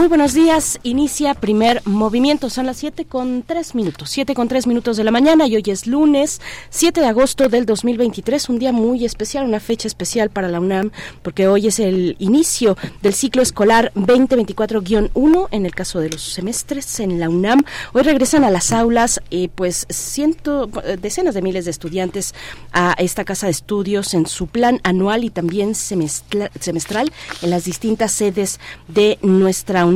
[0.00, 4.66] Muy buenos días, inicia primer movimiento, son las 7 con 3 minutos, 7 con 3
[4.66, 8.72] minutos de la mañana y hoy es lunes 7 de agosto del 2023, un día
[8.72, 10.90] muy especial, una fecha especial para la UNAM,
[11.20, 16.98] porque hoy es el inicio del ciclo escolar 2024-1 en el caso de los semestres
[17.00, 17.62] en la UNAM.
[17.92, 22.34] Hoy regresan a las aulas, eh, pues ciento, decenas de miles de estudiantes
[22.72, 27.12] a esta casa de estudios en su plan anual y también semestral
[27.42, 29.89] en las distintas sedes de nuestra UNAM.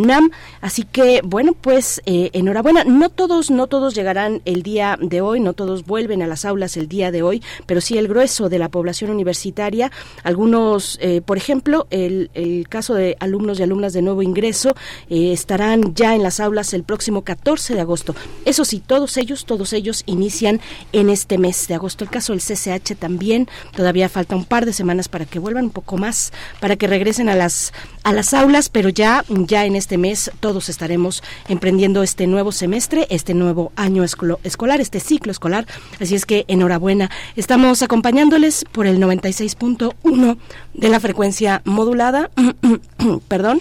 [0.60, 2.84] Así que, bueno, pues eh, enhorabuena.
[2.84, 6.76] No todos, no todos llegarán el día de hoy, no todos vuelven a las aulas
[6.76, 9.90] el día de hoy, pero sí el grueso de la población universitaria.
[10.22, 12.30] Algunos, eh, por ejemplo, el,
[12.68, 14.74] caso de alumnos y alumnas de nuevo ingreso
[15.08, 18.14] eh, estarán ya en las aulas el próximo 14 de agosto.
[18.44, 20.60] Eso sí, todos ellos, todos ellos inician
[20.92, 22.04] en este mes de agosto.
[22.04, 25.70] El caso del CCH también, todavía falta un par de semanas para que vuelvan un
[25.70, 29.83] poco más, para que regresen a las a las aulas, pero ya ya en este
[29.98, 35.66] mes todos estaremos emprendiendo este nuevo semestre, este nuevo año escolar, este ciclo escolar.
[36.00, 37.10] Así es que enhorabuena.
[37.36, 40.36] Estamos acompañándoles por el 96.1
[40.74, 42.30] de la frecuencia modulada.
[43.28, 43.60] Perdón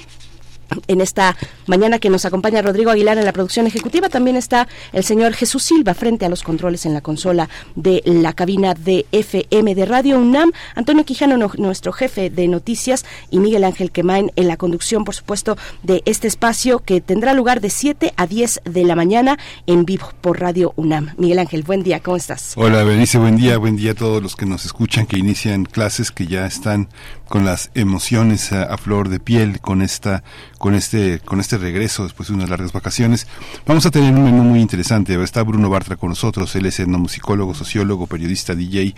[0.87, 1.35] en esta
[1.67, 4.09] mañana que nos acompaña Rodrigo Aguilar en la producción ejecutiva.
[4.09, 8.33] También está el señor Jesús Silva frente a los controles en la consola de la
[8.33, 10.51] cabina de FM de Radio UNAM.
[10.75, 15.57] Antonio Quijano, nuestro jefe de noticias, y Miguel Ángel Quemain en la conducción, por supuesto,
[15.83, 20.09] de este espacio que tendrá lugar de 7 a 10 de la mañana en vivo
[20.21, 21.13] por Radio UNAM.
[21.17, 22.53] Miguel Ángel, buen día, ¿cómo estás?
[22.55, 26.11] Hola, Benice, buen día, buen día a todos los que nos escuchan, que inician clases,
[26.11, 26.89] que ya están
[27.33, 30.23] con las emociones a, flor de piel, con esta,
[30.59, 33.25] con este, con este regreso después de unas largas vacaciones.
[33.65, 35.19] Vamos a tener un menú muy interesante.
[35.23, 38.93] Está Bruno Bartra con nosotros, él es etnomusicólogo, sociólogo, periodista, DJ,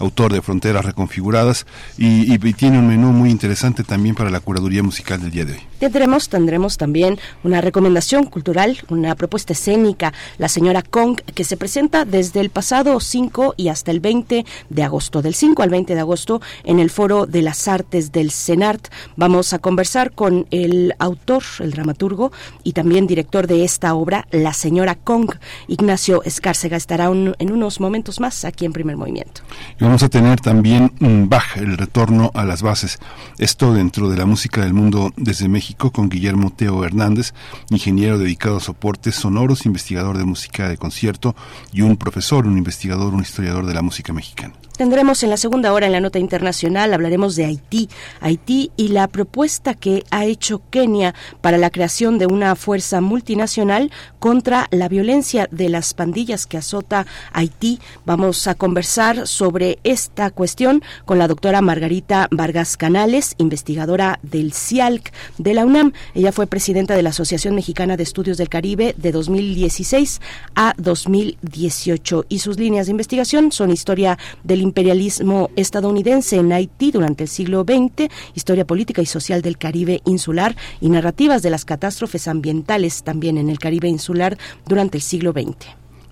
[0.00, 1.64] autor de Fronteras Reconfiguradas
[1.96, 5.60] y, tiene un menú muy interesante también para la curaduría musical del día de hoy.
[5.78, 12.04] Tendremos, tendremos también una recomendación cultural, una propuesta escénica, la señora Kong, que se presenta
[12.04, 16.00] desde el pasado 5 y hasta el 20 de agosto, del 5 al 20 de
[16.00, 18.88] agosto, en el foro de las Artes del CENART.
[19.16, 22.32] Vamos a conversar con el autor, el dramaturgo
[22.64, 25.32] y también director de esta obra, la señora Kong.
[25.68, 29.42] Ignacio Escárcega estará en unos momentos más aquí en Primer Movimiento.
[29.78, 32.98] Y vamos a tener también un Bach, el retorno a las bases.
[33.38, 37.34] Esto dentro de la música del mundo desde México con Guillermo Teo Hernández,
[37.70, 41.36] ingeniero dedicado a soportes sonoros, investigador de música de concierto
[41.72, 44.54] y un profesor, un investigador, un historiador de la música mexicana.
[44.76, 47.88] Tendremos en la segunda hora en la nota internacional, hablaremos de Haití,
[48.20, 53.90] Haití y la propuesta que ha hecho Kenia para la creación de una fuerza multinacional
[54.18, 57.80] contra la violencia de las pandillas que azota Haití.
[58.04, 65.10] Vamos a conversar sobre esta cuestión con la doctora Margarita Vargas Canales, investigadora del CIALC
[65.38, 65.94] de la UNAM.
[66.14, 70.20] Ella fue presidenta de la Asociación Mexicana de Estudios del Caribe de 2016
[70.54, 77.24] a 2018 y sus líneas de investigación son historia del imperialismo estadounidense en Haití durante
[77.24, 82.28] el siglo XX, historia política y social del Caribe insular y narrativas de las catástrofes
[82.28, 85.66] ambientales también en el Caribe insular durante el siglo XX.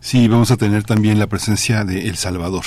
[0.04, 2.64] Sí, vamos a tener también la presencia de El Salvador.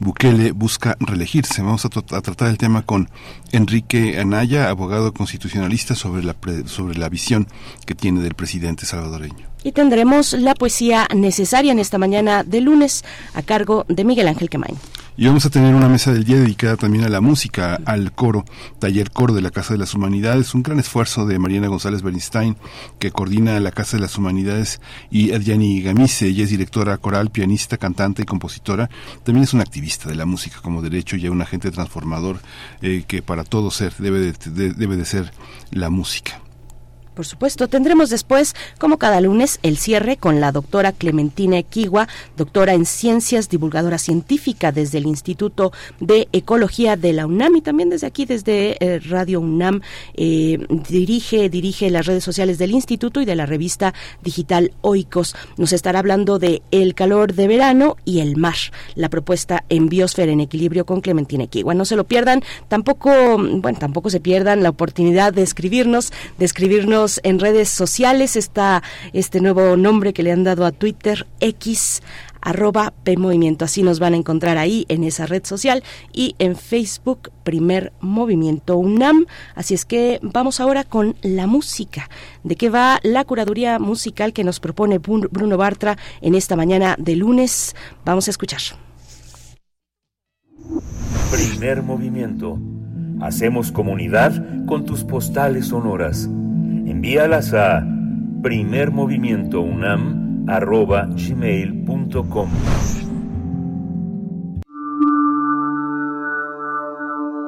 [0.00, 1.62] Bukele busca reelegirse.
[1.62, 3.08] Vamos a, tratar el tema con
[3.52, 7.48] Enrique Anaya, abogado constitucionalista, sobre la, sobre la visión
[7.86, 9.48] que tiene del presidente salvadoreño.
[9.62, 13.02] Y tendremos la poesía necesaria en esta mañana de lunes
[13.32, 14.76] a cargo de Miguel Ángel Quemain.
[15.16, 18.44] Y vamos a tener una mesa del día dedicada también a la música, al coro,
[18.80, 22.56] taller coro de la Casa de las Humanidades, un gran esfuerzo de Mariana González Bernstein,
[22.98, 24.80] que coordina la Casa de las Humanidades,
[25.12, 28.90] y Adjani Gamise, ella es directora coral, pianista, cantante y compositora,
[29.22, 32.40] también es una activista de la música como derecho y un agente transformador
[32.82, 35.32] eh, que para todo ser debe debe de ser
[35.70, 36.43] la música.
[37.14, 42.74] Por supuesto, tendremos después, como cada lunes, el cierre con la doctora Clementina Equigua, doctora
[42.74, 48.08] en ciencias, divulgadora científica desde el Instituto de Ecología de la UNAM y también desde
[48.08, 49.80] aquí, desde eh, Radio UNAM,
[50.14, 50.58] eh,
[50.88, 55.36] dirige, dirige las redes sociales del instituto y de la revista digital Oikos.
[55.56, 58.56] Nos estará hablando de el calor de verano y el mar,
[58.96, 61.74] la propuesta en Biosfera en equilibrio con Clementina Equigua.
[61.74, 67.03] No se lo pierdan, tampoco, bueno, tampoco se pierdan la oportunidad de escribirnos, de escribirnos
[67.22, 72.02] En redes sociales, está este nuevo nombre que le han dado a Twitter, X,
[72.40, 73.66] arroba PMovimiento.
[73.66, 75.82] Así nos van a encontrar ahí en esa red social
[76.14, 79.26] y en Facebook Primer Movimiento UNAM.
[79.54, 82.08] Así es que vamos ahora con la música.
[82.42, 87.16] ¿De qué va la curaduría musical que nos propone Bruno Bartra en esta mañana de
[87.16, 87.76] lunes?
[88.06, 88.60] Vamos a escuchar.
[91.30, 92.58] Primer movimiento.
[93.20, 96.28] Hacemos comunidad con tus postales sonoras.
[97.04, 97.84] Envíalas a
[98.42, 102.48] primermovimientounam.com arroba gmail.com.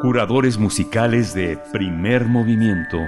[0.03, 2.99] Curadores musicales de primer movimiento.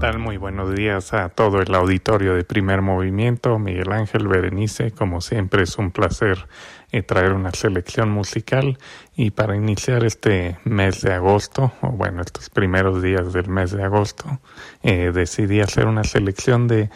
[0.00, 0.18] Tal?
[0.18, 3.58] Muy buenos días a todo el auditorio de primer movimiento.
[3.58, 6.48] Miguel Ángel Berenice, como siempre es un placer
[6.90, 8.78] eh, traer una selección musical
[9.14, 13.82] y para iniciar este mes de agosto, o bueno, estos primeros días del mes de
[13.82, 14.40] agosto,
[14.82, 16.88] eh, decidí hacer una selección de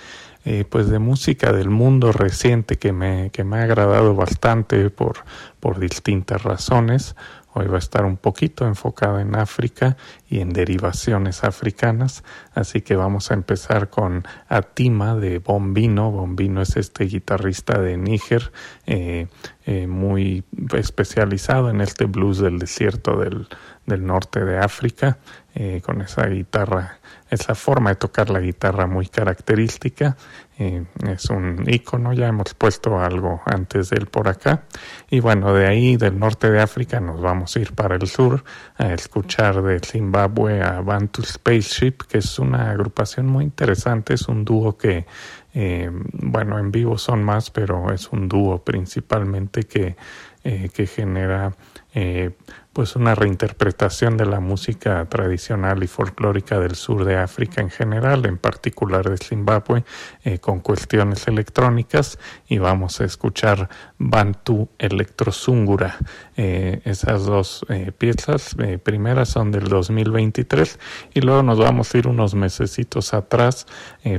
[0.46, 5.24] eh, pues de música del mundo reciente que me, que me ha agradado bastante por,
[5.58, 7.16] por distintas razones.
[7.56, 9.96] Hoy va a estar un poquito enfocada en África
[10.28, 16.10] y en derivaciones africanas, así que vamos a empezar con Atima de Bombino.
[16.10, 18.50] Bombino es este guitarrista de Níger,
[18.86, 19.28] eh,
[19.66, 20.42] eh, muy
[20.76, 23.46] especializado en este blues del desierto del,
[23.86, 25.18] del norte de África,
[25.54, 26.98] eh, con esa guitarra,
[27.34, 30.16] esa forma de tocar la guitarra muy característica.
[30.58, 34.62] Eh, es un icono, ya hemos puesto algo antes de él por acá.
[35.10, 38.44] Y bueno, de ahí, del norte de África, nos vamos a ir para el sur
[38.76, 44.44] a escuchar de Zimbabue a Bantu Spaceship, que es una agrupación muy interesante, es un
[44.44, 45.06] dúo que
[45.54, 49.96] eh, bueno, en vivo son más, pero es un dúo principalmente que,
[50.42, 51.52] que genera
[51.94, 52.32] eh,
[52.74, 58.26] pues una reinterpretación de la música tradicional y folclórica del sur de África en general,
[58.26, 59.84] en particular de Zimbabue,
[60.24, 62.18] eh, con cuestiones electrónicas
[62.48, 65.96] y vamos a escuchar Bantu Electrosungura.
[66.36, 70.78] Eh, esas dos eh, piezas primeras son del 2023
[71.14, 73.66] y luego nos vamos a ir unos mesecitos atrás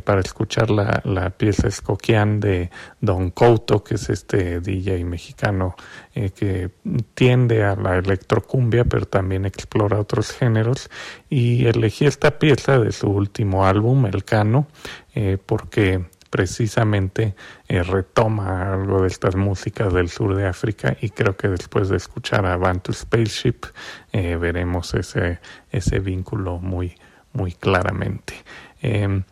[0.03, 2.71] para escuchar la, la pieza Escoquian de
[3.01, 5.75] Don Couto, que es este DJ mexicano
[6.13, 6.71] que
[7.13, 10.89] tiende a la electro cumbia, pero también explora otros géneros.
[11.29, 14.67] Y elegí esta pieza de su último álbum, El Cano,
[15.13, 17.33] eh, porque precisamente
[17.69, 21.95] eh, retoma algo de estas músicas del sur de África y creo que después de
[21.95, 23.67] escuchar a Bantu Spaceship
[24.11, 25.39] eh, veremos ese,
[25.71, 26.97] ese vínculo muy,
[27.31, 28.33] muy claramente.
[28.81, 29.23] Em,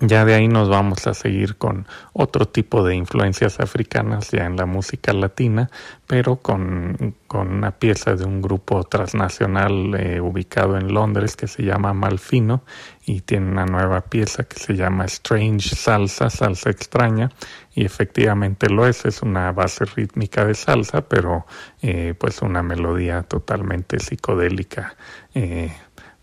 [0.00, 4.56] ya de ahí nos vamos a seguir con otro tipo de influencias africanas ya en
[4.56, 5.70] la música latina,
[6.06, 11.92] pero con, una pieza de un grupo transnacional eh, ubicado en Londres que se llama
[11.94, 12.62] Malfino
[13.04, 17.30] y tiene una nueva pieza que se llama Strange Salsa, salsa extraña,
[17.74, 21.46] y efectivamente lo es, es una base rítmica de salsa, pero
[21.82, 24.96] eh, pues una melodía totalmente psicodélica.
[25.34, 25.72] Eh,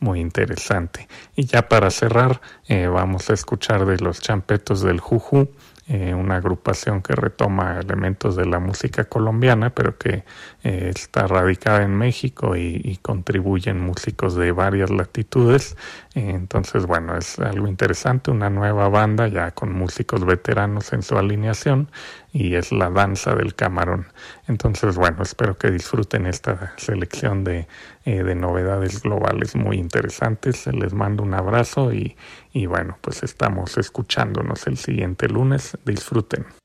[0.05, 1.07] muy interesante.
[1.35, 5.49] Y ya para cerrar, eh, vamos a escuchar de los champetos del Juju,
[5.87, 10.23] eh, una agrupación que retoma elementos de la música colombiana, pero que
[10.65, 15.77] eh, está radicada en México y, contribuyen músicos de varias latitudes.
[16.15, 21.91] entonces, bueno, es algo interesante, una nueva banda ya con músicos veteranos en su alineación
[22.33, 24.07] y es la danza del camarón.
[24.47, 27.67] Entonces, bueno, espero que disfruten esta selección de,
[28.05, 30.65] eh, de novedades globales muy interesantes.
[30.65, 32.17] Les mando un abrazo y,
[32.53, 35.77] y bueno, pues estamos escuchándonos el siguiente lunes.
[35.85, 36.64] Disfruten.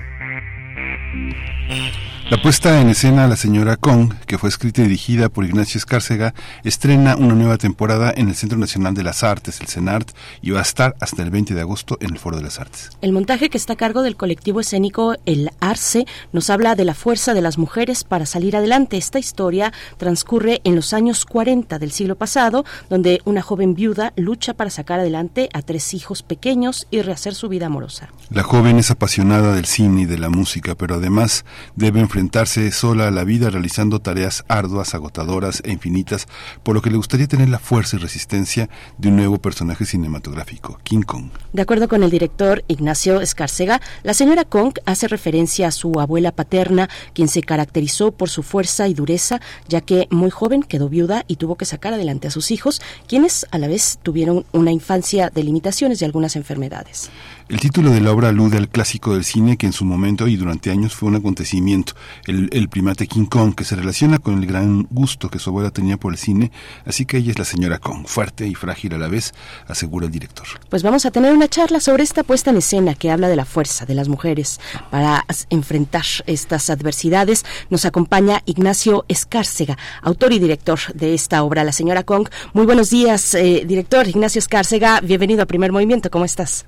[2.31, 6.33] La puesta en escena La Señora Kong, que fue escrita y dirigida por Ignacio Escárcega,
[6.63, 10.11] estrena una nueva temporada en el Centro Nacional de las Artes, el CENART,
[10.41, 12.91] y va a estar hasta el 20 de agosto en el Foro de las Artes.
[13.01, 16.93] El montaje que está a cargo del colectivo escénico El Arce nos habla de la
[16.93, 18.95] fuerza de las mujeres para salir adelante.
[18.95, 24.53] Esta historia transcurre en los años 40 del siglo pasado, donde una joven viuda lucha
[24.53, 28.07] para sacar adelante a tres hijos pequeños y rehacer su vida amorosa.
[28.29, 31.43] La joven es apasionada del cine y de la música, pero además
[31.75, 36.27] debe enfrentar enfrentarse sola a la vida realizando tareas arduas, agotadoras e infinitas,
[36.61, 40.79] por lo que le gustaría tener la fuerza y resistencia de un nuevo personaje cinematográfico,
[40.83, 41.31] King Kong.
[41.51, 46.31] De acuerdo con el director Ignacio Escarcega, la señora Kong hace referencia a su abuela
[46.31, 51.25] paterna, quien se caracterizó por su fuerza y dureza, ya que muy joven quedó viuda
[51.27, 55.31] y tuvo que sacar adelante a sus hijos, quienes a la vez tuvieron una infancia
[55.33, 57.09] de limitaciones y algunas enfermedades.
[57.51, 60.37] El título de la obra alude al clásico del cine que en su momento y
[60.37, 64.87] durante años fue un acontecimiento, el, primate King Kong, que se relaciona con el gran
[64.89, 66.49] gusto que su abuela tenía por el cine,
[66.85, 69.33] así que ella es la señora Kong, fuerte y frágil a la vez,
[69.67, 70.47] asegura el director.
[70.69, 73.43] Pues vamos a tener una charla sobre esta puesta en escena que habla de la
[73.43, 77.43] fuerza de las mujeres para enfrentar estas adversidades.
[77.69, 82.29] Nos acompaña Ignacio Escárcega, autor y director de esta obra, La señora Kong.
[82.53, 86.65] Muy buenos días, eh, director Ignacio Escárcega, bienvenido a Primer Movimiento, ¿cómo estás?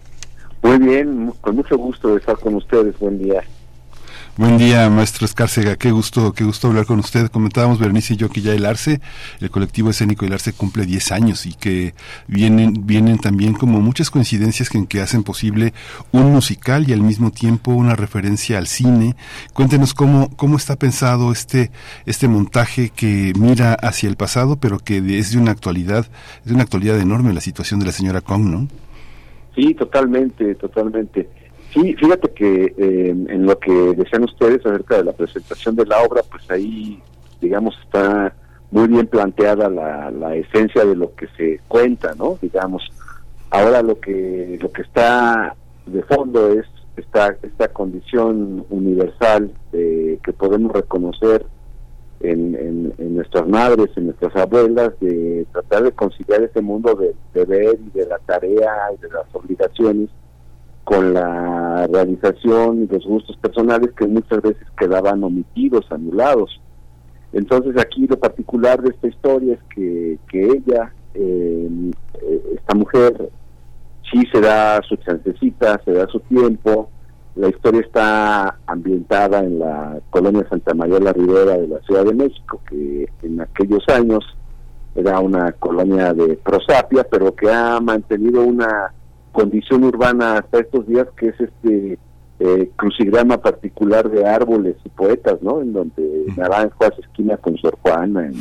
[0.64, 2.98] Muy bien, con mucho gusto estar con ustedes.
[2.98, 3.44] Buen día.
[4.38, 5.76] Buen día, maestro Escárcega.
[5.76, 7.28] Qué gusto, qué gusto hablar con usted.
[7.28, 9.02] Comentábamos Bernice y yo que ya el Arce,
[9.42, 11.94] el colectivo escénico El Arce cumple 10 años y que
[12.28, 15.74] vienen, vienen también como muchas coincidencias que, en que hacen posible
[16.14, 19.16] un musical y al mismo tiempo una referencia al cine.
[19.54, 21.72] Cuéntenos cómo, cómo está pensado este,
[22.06, 26.08] este montaje que mira hacia el pasado, pero que es de una actualidad,
[26.40, 28.68] es de una actualidad enorme la situación de la señora Kong, ¿no?
[29.56, 31.30] Sí, totalmente, totalmente.
[31.74, 36.02] Sí, fíjate que eh, en lo que decían ustedes acerca de la presentación de la
[36.04, 37.02] obra, pues ahí,
[37.42, 38.34] digamos, está
[38.72, 42.38] muy bien planteada la, la esencia de lo que se cuenta, ¿no?
[42.42, 42.84] Digamos,
[43.50, 45.56] ahora lo que lo que está
[45.86, 46.66] de fondo es
[46.98, 51.46] esta esta condición universal de, que podemos reconocer
[52.24, 57.78] en, en, nuestras madres, en nuestras abuelas, de tratar de conciliar ese mundo de deber
[57.86, 60.10] y de la tarea y de las obligaciones
[60.86, 66.62] con la realización y los gustos personales que muchas veces quedaban omitidos, anulados.
[67.34, 71.92] Entonces aquí lo particular de esta historia es que, que ella, eh,
[72.56, 73.30] esta mujer,
[74.12, 76.90] sí se da su chancecita, se da su tiempo,
[77.36, 82.14] la historia está ambientada en la colonia Santa María la Ribera de la Ciudad de
[82.14, 84.24] México, que en aquellos años
[84.96, 88.94] era una colonia de prosapia, pero que ha mantenido una
[89.32, 91.98] condición urbana hasta estos días que es este
[92.40, 95.62] eh, crucigrama particular de árboles y poetas, ¿no?
[95.62, 98.36] En donde Naranjo hace esquina con Sor Juana, en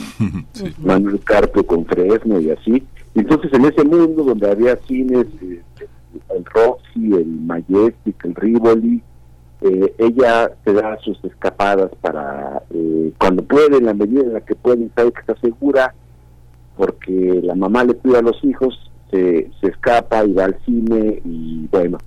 [0.84, 2.86] Manuel Carpio con Fresno y así.
[3.14, 5.62] Entonces en ese mundo donde había cines, eh,
[6.34, 9.02] el Roxy, el Majestic, el Rivoli,
[9.64, 14.40] eh, ella se da sus escapadas para eh, cuando puede, en la medida en la
[14.40, 15.94] que puede, sabe que está segura,
[16.76, 21.68] porque la mamá le cuida a los hijos, se, escapa y va al cine y
[21.70, 21.98] bueno,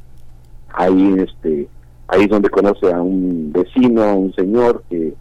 [0.73, 1.69] ahí este
[2.07, 5.13] ahí es donde conoce a un vecino, a un señor que,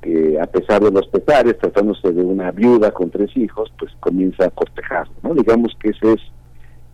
[0.00, 4.46] que a pesar de los pesares, tratándose de una viuda con tres hijos, pues comienza
[4.46, 5.34] a cortejarlo, ¿no?
[5.34, 6.20] Digamos que ese es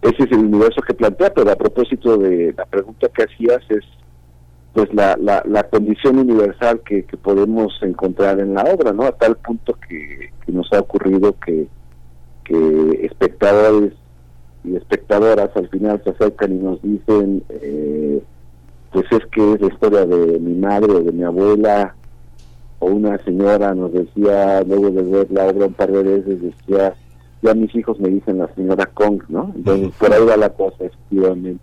[0.05, 3.85] ese es el universo que plantea, pero a propósito de la pregunta que hacías es
[4.75, 9.05] pues la, la, la condición universal que, podemos encontrar en la obra, ¿no?
[9.05, 11.69] A tal punto que, que nos ha ocurrido que,
[12.45, 13.93] que espectadores
[14.65, 18.23] y espectadoras al final se acercan y nos dicen, eh,
[18.93, 21.95] pues es que es la historia de mi madre o de mi abuela,
[22.81, 26.95] o una señora nos decía, luego de ver la obra un par de veces, decía,
[27.45, 29.53] ya mis hijos me dicen la señora Kong, ¿no?
[29.55, 31.63] Entonces por ahí va la cosa, efectivamente.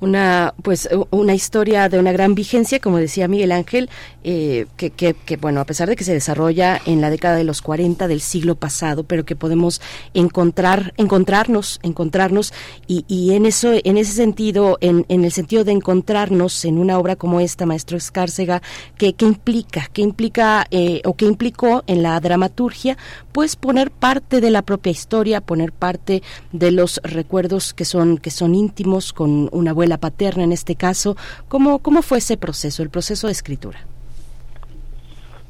[0.00, 3.90] Una, pues, una historia de una gran vigencia, como decía Miguel Ángel,
[4.24, 7.44] eh, que, que, que, bueno, a pesar de que se desarrolla en la década de
[7.44, 9.80] los 40 del siglo pasado, pero que podemos
[10.14, 12.52] encontrar, encontrarnos, encontrarnos,
[12.86, 16.98] y, y en eso, en ese sentido, en, en el sentido de encontrarnos en una
[16.98, 18.62] obra como esta, Maestro Escárcega,
[18.96, 22.96] que, que implica, que implica, eh, o que implicó en la dramaturgia,
[23.32, 28.30] pues poner parte de la propia historia, poner parte de los recuerdos que son, que
[28.30, 31.16] son íntimos con una abuela paterna en este caso.
[31.48, 33.78] ¿Cómo, cómo fue ese proceso, el proceso de escritura?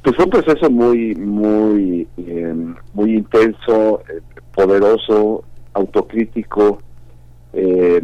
[0.03, 2.55] Pues fue un proceso muy, muy, eh,
[2.95, 4.21] muy intenso, eh,
[4.55, 5.45] poderoso,
[5.75, 6.81] autocrítico,
[7.53, 8.01] eh,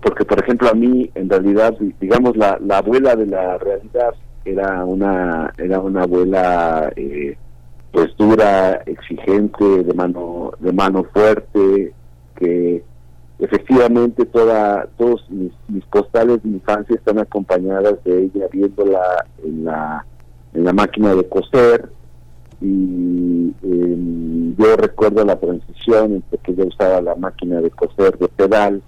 [0.00, 4.84] porque por ejemplo a mí, en realidad, digamos la, la abuela de la realidad era
[4.84, 7.36] una, era una abuela, eh,
[7.90, 11.92] pues dura, exigente, de mano, de mano fuerte,
[12.36, 12.84] que
[13.44, 20.04] efectivamente toda, todos mis, mis postales de infancia están acompañadas de ella viéndola en la
[20.54, 21.90] en la máquina de coser
[22.60, 28.28] y eh, yo recuerdo la transición entre que ella usaba la máquina de coser de
[28.28, 28.82] pedal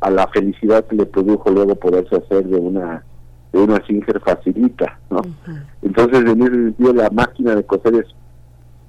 [0.00, 3.04] a la felicidad que le produjo luego poderse hacer de una
[3.52, 5.20] de una Singer facilita, ¿no?
[5.82, 8.06] Entonces en ese sentido la máquina de coser es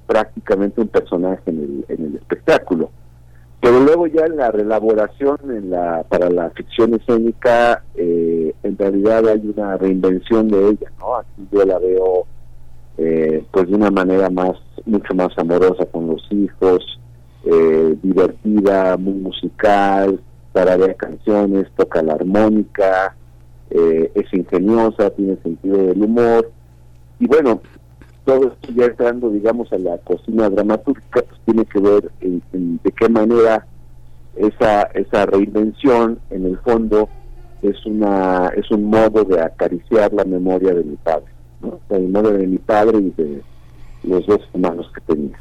[0.08, 2.92] prácticamente un personaje en el, en el espectáculo.
[3.62, 9.28] Pero luego ya en la relaboración en la, para la ficción escénica, eh, en realidad
[9.28, 11.18] hay una reinvención de ella, ¿no?
[11.18, 12.26] Aquí yo la veo
[12.98, 14.54] eh, pues de una manera más,
[14.86, 17.00] mucho más amorosa con los hijos,
[17.44, 20.20] eh, divertida, muy musical,
[20.54, 23.16] tararea canciones, toca la armónica,
[23.70, 26.52] eh, es ingeniosa, tiene sentido del humor,
[27.20, 27.62] y bueno,
[28.26, 32.92] todo esto ya entrando, digamos, a la cocina dramatúrgica, pues tiene que ver en, de
[32.92, 33.66] qué manera
[34.36, 37.10] esa esa reinvención, en el fondo,
[37.62, 41.32] es una es un modo de acariciar la memoria de mi padre,
[41.62, 41.80] ¿no?
[41.90, 43.42] la memoria de mi padre y de
[44.04, 45.38] los dos hermanos que tenía.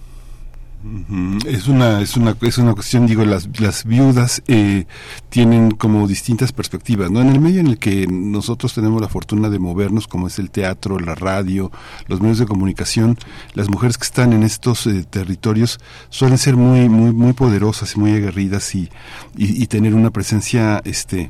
[1.44, 4.86] Es una, es una, es una cuestión, digo, las, las viudas eh,
[5.28, 7.20] tienen como distintas perspectivas, ¿no?
[7.20, 10.50] En el medio en el que nosotros tenemos la fortuna de movernos, como es el
[10.50, 11.70] teatro, la radio,
[12.06, 13.18] los medios de comunicación,
[13.52, 18.00] las mujeres que están en estos eh, territorios suelen ser muy, muy, muy poderosas y
[18.00, 18.88] muy aguerridas y,
[19.36, 21.28] y, y tener una presencia, este,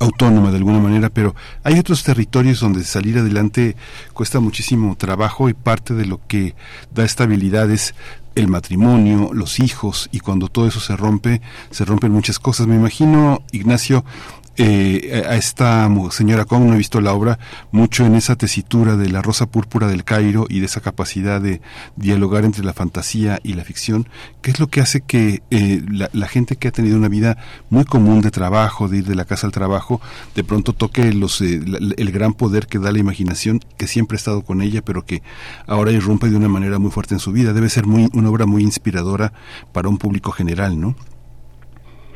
[0.00, 3.76] autónoma de alguna manera, pero hay otros territorios donde salir adelante
[4.12, 6.54] cuesta muchísimo trabajo y parte de lo que
[6.92, 7.94] da estabilidad es
[8.34, 12.66] el matrimonio, los hijos y cuando todo eso se rompe, se rompen muchas cosas.
[12.66, 14.04] Me imagino, Ignacio,
[14.56, 17.38] eh, a esta señora Kong, no he visto la obra,
[17.72, 21.60] mucho en esa tesitura de la rosa púrpura del Cairo y de esa capacidad de
[21.96, 24.08] dialogar entre la fantasía y la ficción,
[24.42, 27.36] ¿qué es lo que hace que eh, la, la gente que ha tenido una vida
[27.70, 30.00] muy común de trabajo, de ir de la casa al trabajo,
[30.34, 34.16] de pronto toque los, eh, la- el gran poder que da la imaginación, que siempre
[34.16, 35.22] ha estado con ella, pero que
[35.66, 37.52] ahora irrumpe de una manera muy fuerte en su vida?
[37.52, 39.32] Debe ser muy, una obra muy inspiradora
[39.72, 40.94] para un público general, ¿no?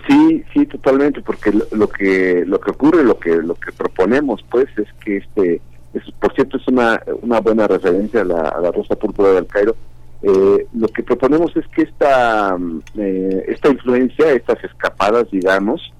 [0.08, 4.42] Sí, sí, totalmente, porque lo, lo que lo que ocurre, lo que lo que proponemos,
[4.50, 5.60] pues, es que este,
[5.92, 9.46] es, por cierto, es una, una buena referencia a la, a la Rosa Púrpura del
[9.46, 9.76] Cairo.
[10.22, 12.56] Eh, lo que proponemos es que esta
[12.96, 15.92] eh, esta influencia, estas escapadas, digamos,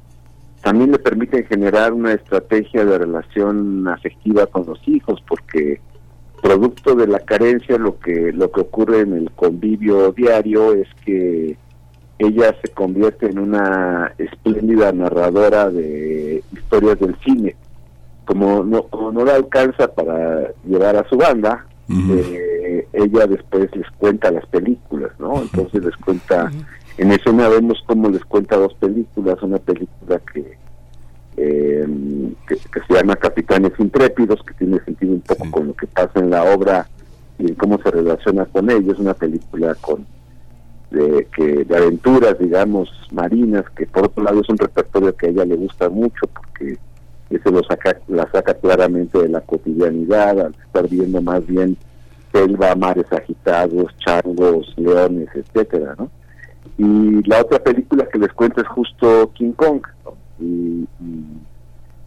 [0.62, 5.80] también le permiten generar una estrategia de relación afectiva con los hijos, porque
[6.42, 11.58] producto de la carencia, lo que lo que ocurre en el convivio diario es que
[12.18, 17.54] ella se convierte en una espléndida narradora de historias del cine.
[18.24, 23.90] Como no, como no la alcanza para llevar a su banda, eh, ella después les
[23.92, 25.40] cuenta las películas, ¿no?
[25.40, 26.50] Entonces les cuenta,
[26.98, 30.58] en escena vemos cómo les cuenta dos películas, una película que,
[31.38, 31.88] eh,
[32.46, 36.18] que, que se llama Capitanes Intrépidos, que tiene sentido un poco con lo que pasa
[36.18, 36.86] en la obra
[37.38, 40.04] y en cómo se relaciona con ellos, una película con
[40.90, 45.30] de, que, de aventuras, digamos, marinas, que por otro lado es un repertorio que a
[45.30, 46.78] ella le gusta mucho porque
[47.30, 51.76] eso lo saca, la saca claramente de la cotidianidad, al estar viendo más bien
[52.32, 56.10] selva, mares agitados, changos, leones, etcétera, ¿no?
[56.78, 59.82] Y la otra película que les cuento es justo King Kong,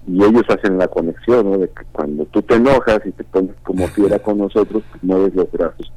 [0.07, 1.57] y ellos hacen la conexión, ¿no?
[1.57, 5.35] De que cuando tú te enojas y te pones como fiera con nosotros, pues mueves
[5.35, 5.91] los brazos,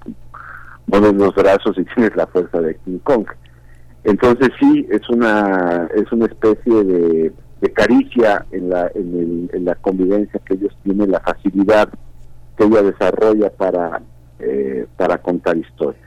[0.86, 3.26] mueves los brazos y tienes la fuerza de King Kong.
[4.04, 10.40] Entonces sí, es una es una especie de, de caricia en la en la convivencia
[10.44, 11.88] que ellos tienen, la facilidad
[12.56, 14.02] que ella desarrolla para
[14.38, 16.03] eh, para contar historias.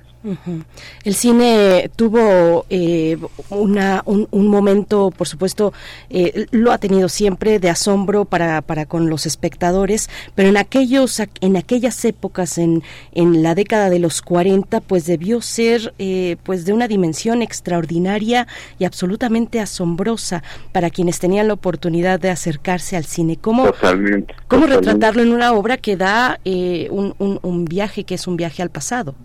[1.04, 3.18] El cine tuvo eh,
[3.50, 5.74] una, un, un momento, por supuesto,
[6.10, 11.22] eh, lo ha tenido siempre de asombro para, para con los espectadores, pero en aquellos
[11.42, 16.66] en aquellas épocas, en, en la década de los 40, pues debió ser eh, pues
[16.66, 18.48] de una dimensión extraordinaria
[18.80, 23.38] y absolutamente asombrosa para quienes tenían la oportunidad de acercarse al cine.
[23.38, 24.34] ¿Cómo, Totalmente.
[24.48, 24.76] cómo totalmente.
[24.92, 28.62] retratarlo en una obra que da eh, un, un, un viaje que es un viaje
[28.62, 29.16] al pasado?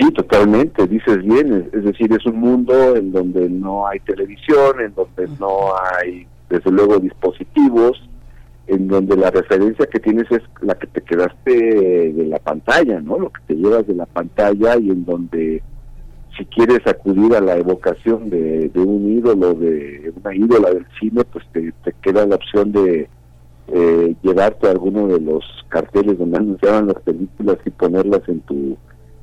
[0.00, 4.94] Sí, totalmente, dices bien, es, decir, es un mundo en donde no hay televisión, en
[4.94, 8.00] donde no hay, desde luego, dispositivos,
[8.66, 13.18] en donde la referencia que tienes es la que te quedaste de la pantalla, ¿no?
[13.18, 15.62] Lo que te llevas de la pantalla y en donde
[16.38, 21.24] si quieres acudir a la evocación de, de un ídolo, de una ídola del cine,
[21.24, 23.06] pues te, te queda la opción de
[23.68, 28.78] eh, llevarte a alguno de los carteles donde anunciaban las películas y ponerlas en tu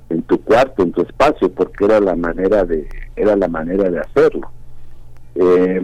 [0.10, 4.00] en tu cuarto, en tu espacio, porque era la manera de era la manera de
[4.00, 4.50] hacerlo.
[5.36, 5.82] Eh,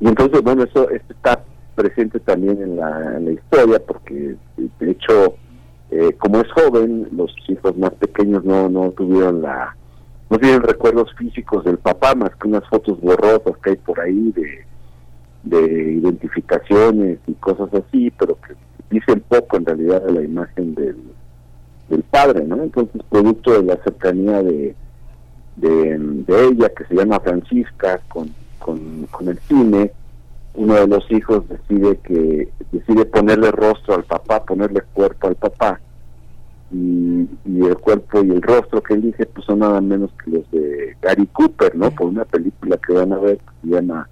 [0.00, 4.90] y entonces, bueno, eso, esto está presente también en la, en la historia, porque de
[4.90, 5.34] hecho,
[5.90, 9.76] eh, como es joven, los hijos más pequeños no, no tuvieron la
[10.30, 14.32] no tienen recuerdos físicos del papá más que unas fotos borrosas que hay por ahí
[14.32, 14.64] de,
[15.44, 18.54] de identificaciones y cosas así, pero que
[18.90, 20.96] dicen poco en realidad de la imagen del,
[21.88, 22.62] del padre, ¿no?
[22.62, 24.74] Entonces, producto de la cercanía de,
[25.56, 29.92] de, ella, que se llama Francisca, con, con, con el cine,
[30.54, 35.80] uno de los hijos decide que decide ponerle rostro al papá, ponerle cuerpo al papá,
[36.72, 40.50] y, y el cuerpo y el rostro que elige pues son nada menos que los
[40.50, 41.90] de Gary Cooper, ¿no?
[41.90, 44.08] Por una película que van a ver que se llama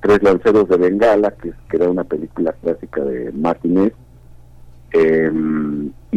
[0.00, 3.92] Tres Lanceros de Bengala, que, que era una película clásica de Martinez.
[4.92, 5.30] Eh,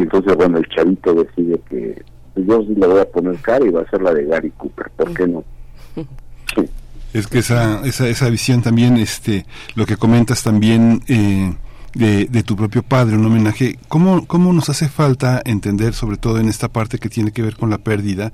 [0.00, 3.66] y entonces, bueno, el chavito decide que pues, yo sí le voy a poner cara
[3.66, 5.44] y va a ser la de Gary Cooper, ¿por qué no?
[6.54, 6.62] Sí.
[7.12, 11.52] Es que esa, esa, esa visión también, este, lo que comentas también eh,
[11.94, 16.40] de, de tu propio padre, un homenaje, ¿cómo, ¿cómo nos hace falta entender, sobre todo
[16.40, 18.32] en esta parte que tiene que ver con la pérdida,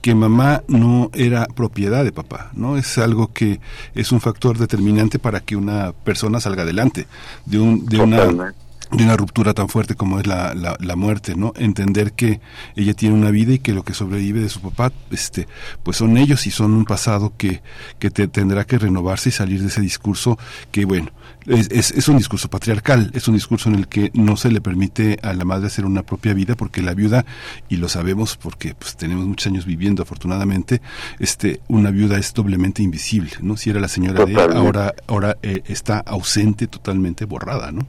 [0.00, 2.78] que mamá no era propiedad de papá, ¿no?
[2.78, 3.60] Es algo que
[3.94, 7.06] es un factor determinante para que una persona salga adelante
[7.44, 8.54] de, un, de una.
[8.92, 11.52] De una ruptura tan fuerte como es la, la, la muerte, ¿no?
[11.56, 12.40] Entender que
[12.76, 15.48] ella tiene una vida y que lo que sobrevive de su papá, este,
[15.82, 17.62] pues son ellos y son un pasado que,
[17.98, 20.38] que te, tendrá que renovarse y salir de ese discurso
[20.70, 21.10] que, bueno,
[21.46, 24.60] es, es, es un discurso patriarcal, es un discurso en el que no se le
[24.60, 27.24] permite a la madre hacer una propia vida porque la viuda,
[27.68, 30.82] y lo sabemos porque pues tenemos muchos años viviendo afortunadamente,
[31.18, 33.56] este, una viuda es doblemente invisible, ¿no?
[33.56, 37.86] Si era la señora de él, ahora, ahora eh, está ausente, totalmente borrada, ¿no?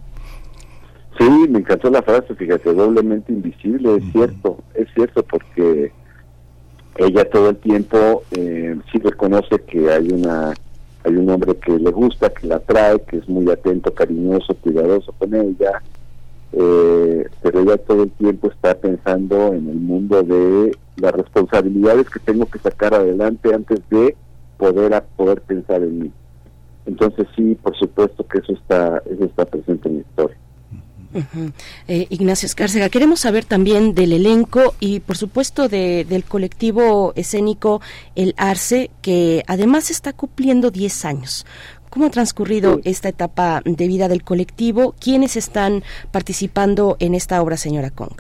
[1.18, 5.92] Sí, me encantó la frase, fíjate, doblemente invisible, es cierto, es cierto, porque
[6.98, 10.54] ella todo el tiempo eh, sí reconoce que hay una
[11.06, 15.12] hay un hombre que le gusta, que la atrae, que es muy atento, cariñoso, cuidadoso
[15.12, 15.82] con ella,
[16.54, 22.20] eh, pero ella todo el tiempo está pensando en el mundo de las responsabilidades que
[22.20, 24.16] tengo que sacar adelante antes de
[24.58, 26.12] poder a poder pensar en mí.
[26.86, 30.38] Entonces sí, por supuesto que eso está eso está presente en la historia.
[31.88, 37.82] Eh, Ignacio Escárcega, queremos saber también del elenco y por supuesto de, del colectivo escénico
[38.16, 41.46] El Arce, que además está cumpliendo 10 años.
[41.90, 42.82] ¿Cómo ha transcurrido Sí.
[42.86, 44.96] esta etapa de vida del colectivo?
[45.00, 48.14] ¿Quiénes están participando en esta obra, señora Kong?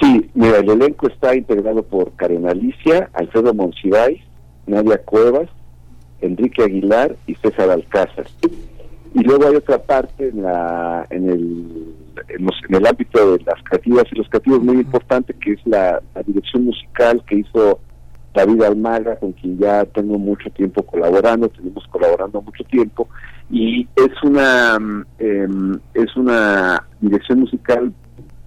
[0.00, 4.20] Sí, mira, el elenco está integrado por Karen Alicia, Alfredo Monsiváis,
[4.66, 5.48] Nadia Cuevas,
[6.20, 8.26] Enrique Aguilar y César Alcázar.
[9.14, 11.94] Y luego hay otra parte en, la, en, el,
[12.28, 15.60] en, los- en el ámbito de las creativas y los creativos muy importante, que es
[15.66, 17.80] la, la dirección musical que hizo
[18.34, 23.08] David Almaga, con quien ya tengo mucho tiempo colaborando, tenemos colaborando mucho tiempo,
[23.50, 24.78] y es una
[25.18, 27.92] em, es una dirección musical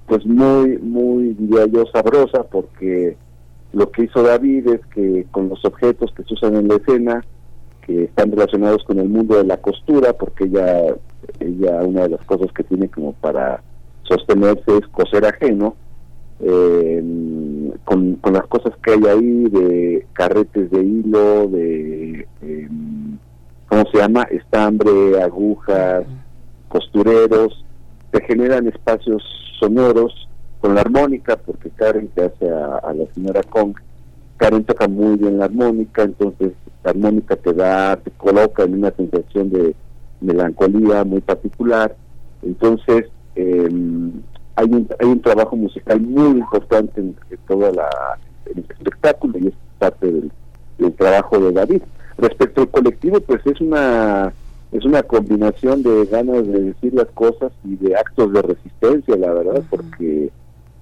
[0.05, 3.17] pues muy, muy, diría yo, sabrosa, porque
[3.73, 7.25] lo que hizo David es que con los objetos que se usan en la escena,
[7.85, 10.95] que están relacionados con el mundo de la costura, porque ella,
[11.39, 13.61] ella una de las cosas que tiene como para
[14.03, 15.75] sostenerse es coser ajeno,
[16.39, 17.03] eh,
[17.83, 22.69] con, con las cosas que hay ahí de carretes de hilo, de, eh,
[23.67, 24.23] ¿cómo se llama?
[24.23, 26.05] Estambre, agujas,
[26.67, 27.63] costureros,
[28.11, 29.23] se generan espacios
[29.59, 30.27] sonoros
[30.59, 33.75] con la armónica, porque Karen que hace a, a la señora Kong,
[34.37, 39.49] Karen toca muy bien la armónica, entonces armónica te da, te coloca en una sensación
[39.49, 39.75] de
[40.19, 41.95] melancolía muy particular,
[42.43, 43.69] entonces eh,
[44.55, 47.89] hay, un, hay un trabajo musical muy importante en, en toda la
[48.45, 50.31] en el espectáculo y es parte del,
[50.77, 51.81] del trabajo de David.
[52.17, 54.33] Respecto al colectivo, pues es una
[54.71, 59.33] es una combinación de ganas de decir las cosas y de actos de resistencia, la
[59.33, 60.31] verdad, porque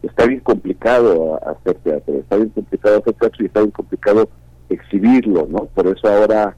[0.03, 4.29] está bien complicado hacer teatro, está bien complicado hacer teatro y está bien complicado
[4.69, 5.65] exhibirlo, ¿no?
[5.65, 6.55] Por eso ahora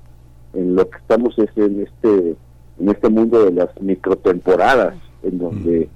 [0.54, 2.36] en lo que estamos es en este
[2.80, 5.89] en este mundo de las microtemporadas, en donde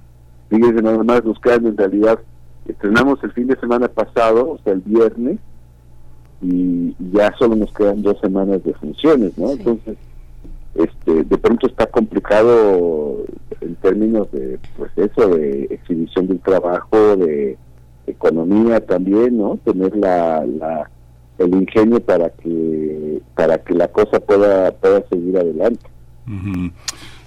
[0.48, 2.18] fíjense nada más nos quedan en realidad
[2.66, 5.38] estrenamos el fin de semana pasado, o sea el viernes,
[6.42, 9.48] y ya solo nos quedan dos semanas de funciones, ¿no?
[9.48, 9.54] Sí.
[9.58, 9.96] Entonces
[10.74, 13.24] este de pronto está complicado
[13.60, 17.56] en términos de pues eso de exhibición del trabajo de
[18.06, 20.90] economía también no tener la, la
[21.38, 25.86] el ingenio para que para que la cosa pueda pueda seguir adelante.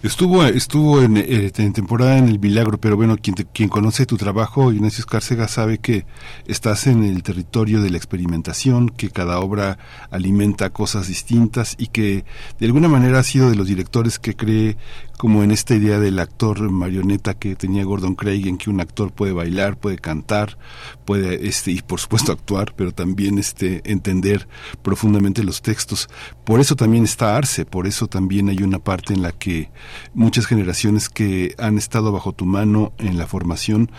[0.01, 4.05] Estuvo, estuvo en, eh, en temporada en El Milagro, pero bueno, quien, te- quien conoce
[4.05, 6.05] tu trabajo, Ignacio Escárcega, sabe que
[6.47, 9.77] estás en el territorio de la experimentación, que cada obra
[10.09, 12.23] alimenta cosas distintas y que
[12.59, 14.77] de alguna manera ha sido de los directores que cree
[15.19, 19.11] como en esta idea del actor marioneta que tenía Gordon Craig, en que un actor
[19.11, 20.57] puede bailar, puede cantar,
[21.03, 24.47] puede, este, y por supuesto actuar, pero también este, entender
[24.81, 26.07] profundamente los textos.
[26.45, 29.69] Por eso también está Arce, por eso también hay una parte en la que
[30.13, 33.91] muchas generaciones que han estado bajo tu mano en la formación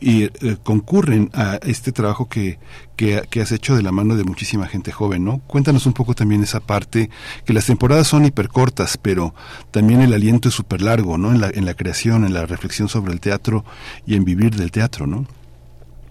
[0.00, 0.30] y eh,
[0.62, 2.58] concurren a este trabajo que,
[2.96, 5.40] que, has hecho de la mano de muchísima gente joven, ¿no?
[5.46, 7.10] Cuéntanos un poco también esa parte,
[7.44, 9.34] que las temporadas son hipercortas, pero
[9.70, 11.30] también el aliento es súper largo, ¿no?
[11.32, 13.64] En la, en la creación, en la reflexión sobre el teatro
[14.06, 15.26] y en vivir del teatro, ¿no?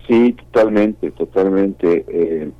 [0.07, 2.05] Sí, totalmente, totalmente.
[2.07, 2.51] Eh,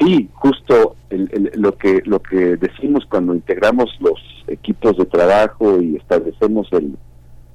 [0.00, 5.96] sí, justo el- lo que lo que decimos cuando integramos los equipos de trabajo y
[5.96, 6.96] establecemos el,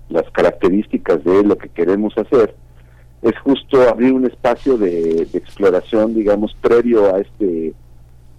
[0.09, 2.55] las características de lo que queremos hacer
[3.29, 7.73] es justo abrir un espacio de, exploración, digamos, previo a este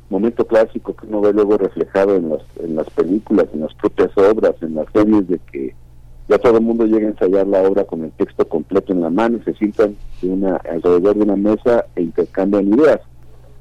[0.09, 4.11] momento clásico que uno ve luego reflejado en las, en las películas, en las propias
[4.17, 5.75] obras, en las series, de que
[6.29, 9.11] ya todo el mundo llega a ensayar la obra con el texto completo en la
[9.11, 13.01] mano y se sientan de una, alrededor de una mesa e intercambian ideas.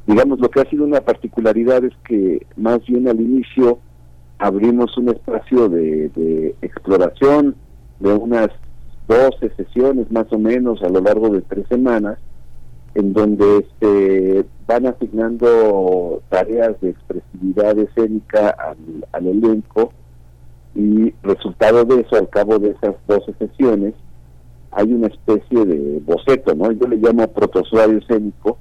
[0.06, 3.80] Digamos, lo que ha sido una particularidad es que más bien al inicio
[4.40, 7.56] abrimos un espacio de exploración
[8.00, 8.50] de unas
[9.08, 12.18] 12 sesiones más o menos a lo largo de tres semanas,
[12.96, 18.78] en donde este, van asignando tareas de expresividad escénica al,
[19.12, 19.94] al elenco
[20.76, 23.94] y resultado de eso, al cabo de esas 12 sesiones,
[24.72, 26.72] hay una especie de boceto, ¿no?
[26.72, 28.58] Yo le llamo protozoario escénico,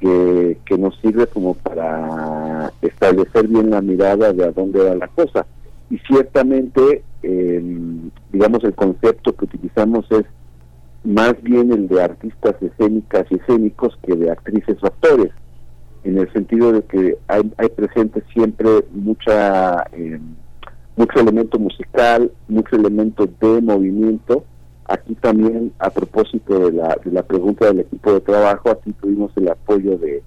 [0.00, 5.08] que, que nos sirve como para establecer bien la mirada de a dónde va la
[5.08, 5.46] cosa.
[5.90, 7.62] Y ciertamente, eh,
[8.32, 10.24] digamos, el concepto que utilizamos es
[11.04, 15.30] más bien el de artistas escénicas y escénicos que de actrices o actores,
[16.04, 20.20] en el sentido de que hay, hay presente siempre mucha eh,
[20.96, 24.44] mucho elemento musical, mucho elemento de movimiento.
[24.86, 29.32] Aquí también, a propósito de la, de la pregunta del equipo de trabajo, aquí tuvimos
[29.36, 30.22] el apoyo de,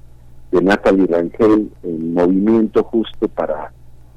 [0.52, 3.72] de Natalie Rangel en movimiento justo para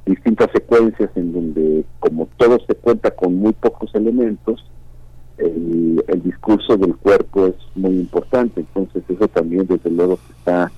[0.06, 4.64] distintas secuencias en donde, como todo se cuenta con muy pocos elementos,
[5.38, 8.60] el, discurso del cuerpo es muy importante.
[8.60, 10.70] Entonces, eso también, desde luego, está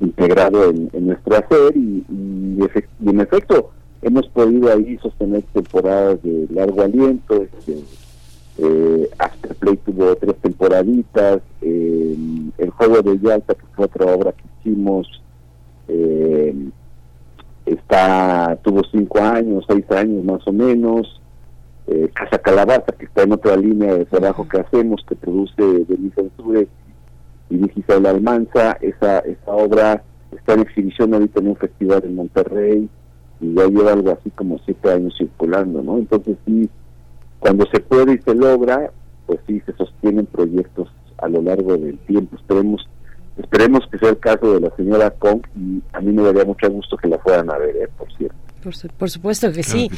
[0.00, 3.70] integrado en, nuestro hacer y, en efecto
[4.02, 7.78] hemos podido ahí sostener temporadas de largo aliento este
[8.58, 12.16] eh, Afterplay tuvo tres temporaditas eh,
[12.58, 15.08] el juego de Yalta que fue otra obra que hicimos
[15.88, 16.54] eh,
[17.66, 21.20] está tuvo cinco años, seis años más o menos.
[21.88, 26.20] Eh, Casa Calabaza, que está en otra línea de trabajo que hacemos, que produce Denise
[26.20, 26.68] Ansure
[27.50, 28.76] y Isabel Almanza.
[28.80, 30.02] Esa, esa obra
[30.36, 32.88] está en exhibición ahorita en un festival en Monterrey
[33.40, 35.98] y ya lleva algo así como siete años circulando, ¿no?
[35.98, 36.68] Entonces sí,
[37.38, 38.90] cuando se puede y se logra,
[39.26, 42.36] pues sí, se sostienen proyectos a lo largo del tiempo.
[42.36, 42.88] Esperemos
[43.38, 46.70] esperemos que sea el caso de la señora Kong y a mí me daría mucho
[46.70, 47.88] gusto que la fueran a ver, ¿eh?
[47.96, 48.36] por cierto.
[48.98, 49.88] Por, supuesto que, sí.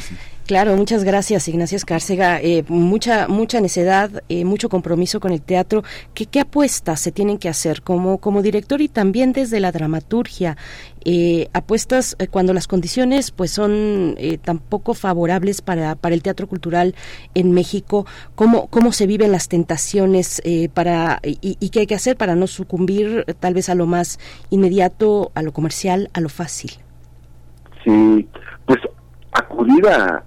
[0.45, 2.39] Claro, muchas gracias, Ignacio Escárcega.
[2.39, 5.83] Eh, mucha mucha necedad, eh, mucho compromiso con el teatro.
[6.13, 10.55] ¿Qué, ¿Qué apuestas se tienen que hacer como, como director y también desde la dramaturgia?
[11.03, 16.93] Eh, apuestas cuando las condiciones pues son tan poco favorables para, para el teatro cultural
[17.33, 18.05] en México.
[18.35, 20.43] ¿Cómo, cómo se viven las tentaciones
[20.75, 24.19] para y, y qué hay que hacer para no sucumbir tal vez a lo más
[24.51, 26.71] inmediato, a lo comercial, a lo fácil?
[27.83, 28.27] Sí,
[28.65, 28.79] pues
[29.31, 30.23] acudir a,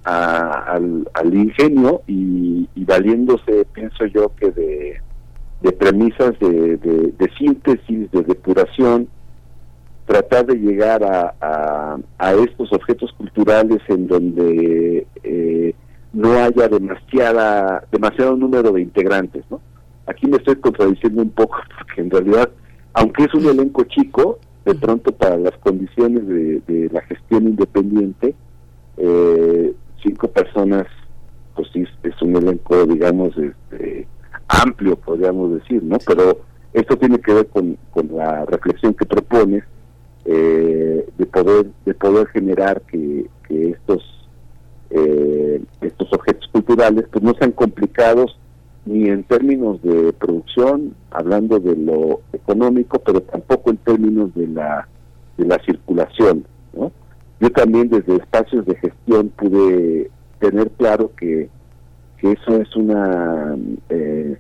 [1.15, 5.01] al, ingenio y, valiéndose, pienso yo, que de,
[5.61, 9.09] de premisas de, de, síntesis, de depuración,
[10.07, 15.75] tratar de llegar a, a, estos objetos culturales en donde eh,
[16.13, 19.61] no haya demasiada demasiado número de integrantes, ¿no?
[20.07, 22.51] Aquí me estoy contradiciendo un poco porque en realidad,
[22.95, 28.35] aunque es un elenco chico, de pronto para las condiciones de, la gestión independiente,
[28.97, 30.87] eh, cinco personas,
[31.55, 34.07] pues sí, es un elenco, digamos, este,
[34.49, 35.99] amplio, podríamos decir, ¿no?
[36.07, 36.41] Pero
[36.73, 37.77] esto tiene que ver con,
[38.15, 39.65] la reflexión que propones
[40.25, 44.03] eh, de poder de poder generar que, estos
[44.89, 48.39] eh, estos objetos culturales pues no sean complicados
[48.85, 54.89] ni en términos de producción, hablando de lo económico, pero tampoco en términos de la,
[55.37, 56.45] de la circulación.
[56.73, 56.91] ¿no?
[57.41, 61.49] Yo también desde espacios de gestión pude tener claro que,
[62.19, 63.57] que eso es una
[63.89, 64.37] eh,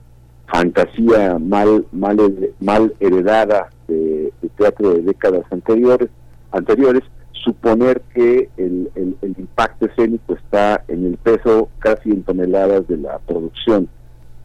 [0.52, 2.18] fantasía mal, mal,
[2.60, 6.10] mal heredada de, teatro de décadas anteriores,
[6.50, 7.02] anteriores
[7.32, 12.98] suponer que el, el, el impacto escénico está en el peso casi en toneladas de
[12.98, 13.88] la producción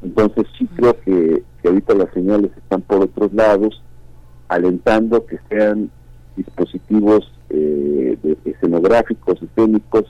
[0.01, 3.83] entonces sí creo que, ahorita las señales están por otros lados,
[4.47, 5.91] alentando que sean
[6.37, 10.05] dispositivos eh, escenográficos, escénicos,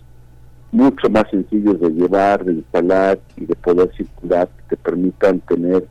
[0.71, 5.87] mucho más sencillos de llevar, de instalar y de poder circular, que permitan tener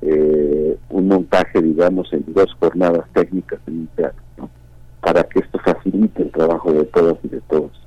[0.00, 4.22] eh, un montaje, digamos, en dos jornadas técnicas en un teatro,
[5.00, 7.83] para que esto facilite el trabajo de todos y de todos.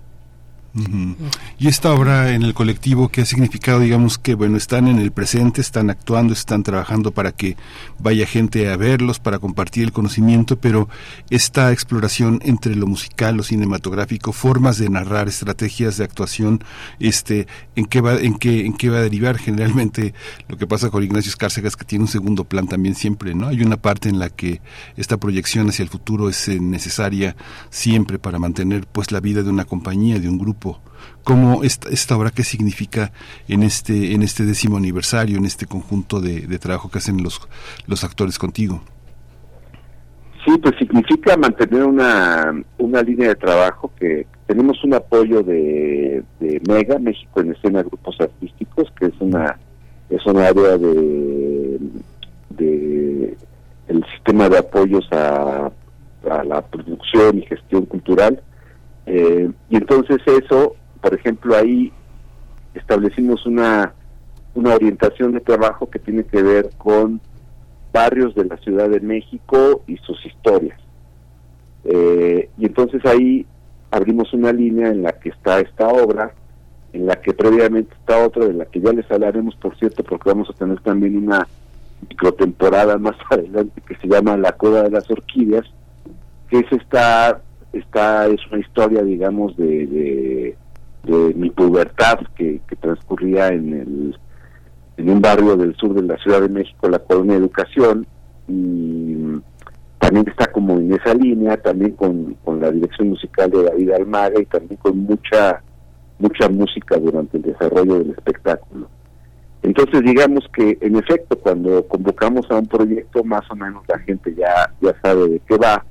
[1.60, 3.80] Y esta obra en el colectivo, ¿qué ha significado?
[3.80, 7.58] Digamos que, bueno, están en el presente, están actuando, están trabajando para que
[8.00, 10.88] vaya gente a verlos, para compartir el conocimiento, pero
[11.30, 16.64] esta exploración entre lo musical, lo cinematográfico, formas de narrar, estrategias de actuación,
[17.00, 19.38] este, ¿en qué va, en qué, en qué va a derivar?
[19.48, 20.14] Generalmente
[20.48, 23.48] lo que pasa con Ignacio Escárcega es que tiene un segundo plan también siempre, ¿no?
[23.48, 24.62] Hay una parte en la que
[24.96, 27.36] esta proyección hacia el futuro es necesaria
[27.70, 30.67] siempre para mantener pues la vida de una compañía, de un grupo
[31.24, 33.12] cómo esta, esta, obra qué significa
[33.48, 37.48] en este en este décimo aniversario en este conjunto de, trabajo que hacen los
[37.88, 38.82] los actores contigo.
[40.46, 46.24] Sí pues significa mantener una una línea de trabajo que tenemos un apoyo de,
[46.68, 49.58] Mega México en escena grupos artísticos que es una
[50.10, 51.80] es un área de
[52.50, 53.38] de
[53.88, 55.72] el sistema de apoyos a,
[56.30, 58.42] a la producción y gestión cultural.
[59.06, 60.76] Eh, y entonces eso,
[61.08, 61.94] por ejemplo, ahí
[62.74, 63.94] establecimos una,
[64.56, 67.22] una orientación de trabajo que tiene que ver con
[67.94, 70.78] barrios de la Ciudad de México y sus historias.
[71.86, 73.46] Eh, y entonces ahí
[73.90, 76.34] abrimos una línea en la que está esta obra,
[76.92, 80.30] en la que previamente está otra, de la que ya les hablaremos, por cierto, porque
[80.30, 81.48] vamos a tener también una
[82.02, 85.68] microtemporada más adelante que se llama La Cueva de las Orquídeas,
[86.50, 87.42] que es esta
[87.74, 90.56] esta es una historia, digamos, de,
[91.08, 94.18] mi pubertad que, transcurría en, el,
[94.98, 98.08] en un barrio del sur de la Ciudad de México, la Colonia de Educación,
[98.48, 99.18] y
[100.00, 104.40] también está como en esa línea, también con, con la dirección musical de David Almaga
[104.40, 105.62] y también con mucha
[106.20, 108.90] mucha música durante el desarrollo del espectáculo.
[109.62, 114.34] Entonces digamos que en efecto cuando convocamos a un proyecto más o menos la gente
[114.36, 115.84] ya ya sabe de qué va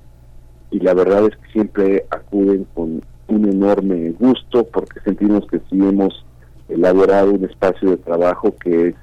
[0.71, 5.79] y la verdad es que siempre acuden con un enorme gusto porque sentimos que sí
[5.79, 6.25] hemos
[6.69, 8.95] elaborado un espacio de trabajo que es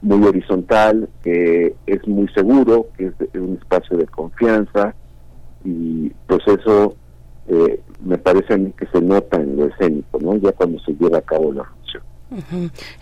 [0.00, 4.94] muy horizontal, que es muy seguro, que es un espacio de confianza
[5.64, 6.96] y pues eso
[7.48, 10.36] eh, me parece a mí que se nota en lo escénico, ¿no?
[10.36, 12.02] Ya cuando se lleva a cabo la función.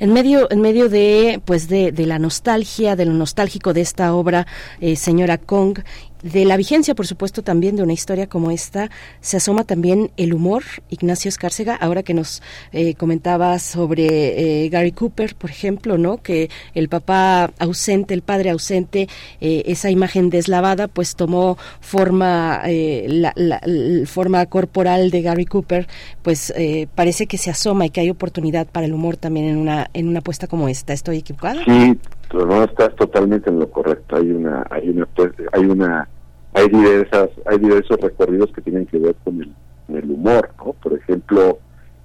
[0.01, 4.13] En medio, en medio de, pues de, de la nostalgia, de lo nostálgico de esta
[4.15, 4.47] obra,
[4.81, 5.79] eh, señora Kong,
[6.23, 8.91] de la vigencia, por supuesto, también de una historia como esta,
[9.21, 12.43] se asoma también el humor, Ignacio Escárcega, ahora que nos
[12.73, 16.19] eh, comentabas sobre eh, Gary Cooper, por ejemplo, ¿no?
[16.23, 19.09] Que el papá ausente, el padre ausente,
[19.41, 25.47] eh, esa imagen deslavada, pues tomó forma, eh, la, la- la forma corporal de Gary
[25.47, 25.89] Cooper,
[26.23, 29.57] pues eh, parece que se asoma y que hay oportunidad para el humor también en
[29.57, 30.93] una, en una apuesta como esta.
[30.93, 31.63] ¿Estoy equivocada?
[31.65, 31.99] Sí,
[32.31, 34.17] pero no estás totalmente en lo correcto.
[34.17, 36.09] Hay una, hay una, pues, hay una,
[36.55, 39.53] hay diversas, hay diversos recorridos que tienen que ver con el,
[39.87, 40.73] con el humor, ¿no?
[40.75, 41.59] Por ejemplo,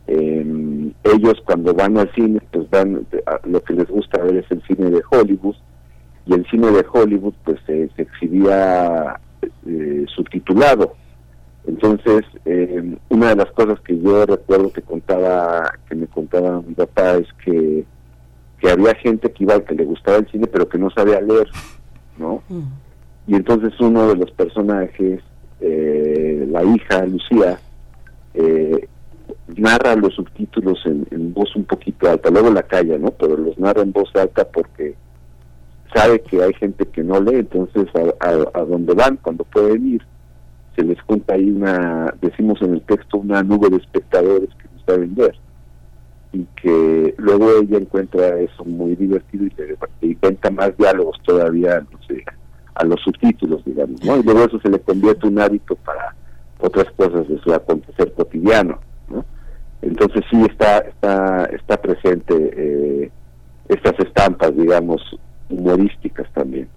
[0.08, 3.06] eh, ellos cuando van al cine, pues van,
[3.44, 5.56] lo que les gusta ver es el cine de Hollywood
[6.26, 9.20] y el cine de Hollywood, pues se se exhibía
[9.66, 10.96] eh, subtitulado.
[11.68, 16.74] Entonces, eh, una de las cosas que yo recuerdo que contaba, que me contaba mi
[16.76, 17.86] papá es que
[18.66, 21.48] que había gente que iba que le gustaba el cine pero que no sabía leer,
[22.18, 22.42] ¿no?
[23.28, 25.22] Y entonces uno de los personajes,
[25.60, 27.60] eh, la hija Lucía,
[28.34, 28.88] eh,
[29.56, 33.12] narra los subtítulos en, en voz un poquito alta, luego la calla, ¿no?
[33.12, 34.96] Pero los narra en voz alta porque
[35.94, 39.94] sabe que hay gente que no lee, entonces a, a, a donde van, cuando pueden
[39.94, 40.02] ir,
[40.76, 44.82] se les junta ahí una, decimos en el texto, una nube de espectadores que no
[44.88, 45.36] saben ver
[46.36, 49.46] y que luego ella encuentra eso muy divertido
[50.02, 51.82] y le más diálogos todavía
[52.76, 54.18] a los subtítulos, digamos, ¿no?
[54.18, 56.14] Y luego eso se le convierte un hábito para
[56.60, 59.24] otras cosas de su acontecer cotidiano, ¿no?
[59.82, 63.12] Entonces sí está está está presente eh,
[63.70, 65.02] estas estampas, digamos,
[65.50, 66.68] humorísticas también.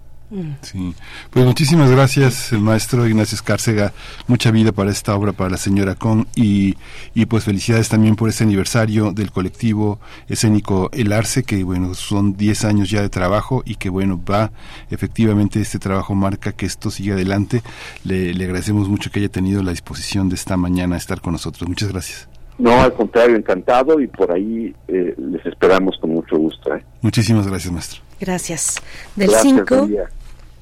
[0.61, 0.93] Sí,
[1.31, 3.93] pues muchísimas gracias, el maestro Ignacio Escárcega.
[4.27, 6.27] Mucha vida para esta obra, para la señora Con.
[6.35, 6.75] Y,
[7.15, 12.37] y pues felicidades también por este aniversario del colectivo escénico El Arce, que bueno, son
[12.37, 14.51] 10 años ya de trabajo y que bueno, va,
[14.91, 17.63] efectivamente este trabajo marca que esto sigue adelante.
[18.03, 21.67] Le, le agradecemos mucho que haya tenido la disposición de esta mañana estar con nosotros.
[21.67, 22.29] Muchas gracias.
[22.59, 26.75] No, al contrario, encantado y por ahí eh, les esperamos con mucho gusto.
[26.75, 26.83] ¿eh?
[27.01, 28.01] Muchísimas gracias, maestro.
[28.19, 28.75] Gracias.
[29.15, 29.87] Del Gracias, 5.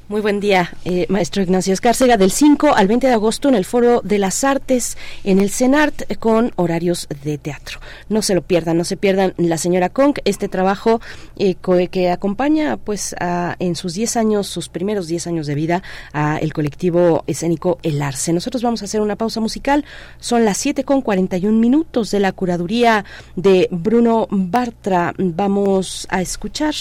[0.09, 2.15] Muy buen día, eh, maestro Ignacio Escárcega.
[2.15, 6.17] Del 5 al 20 de agosto en el Foro de las Artes en el CENART
[6.17, 7.81] con horarios de teatro.
[8.07, 11.01] No se lo pierdan, no se pierdan La Señora Kong, este trabajo
[11.35, 11.55] eh,
[11.91, 15.83] que acompaña pues a- en sus 10 años, sus primeros 10 años de vida,
[16.13, 18.31] a el colectivo escénico El Arce.
[18.31, 19.83] Nosotros vamos a hacer una pausa musical.
[20.21, 23.03] Son las 7 con 41 minutos de la curaduría
[23.35, 25.13] de Bruno Bartra.
[25.17, 26.75] Vamos a escuchar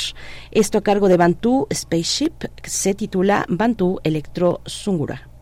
[0.52, 2.30] esto a cargo de Bantu Spaceship,
[2.62, 3.15] que se titula
[3.48, 5.35] Bantu Electro Sungura.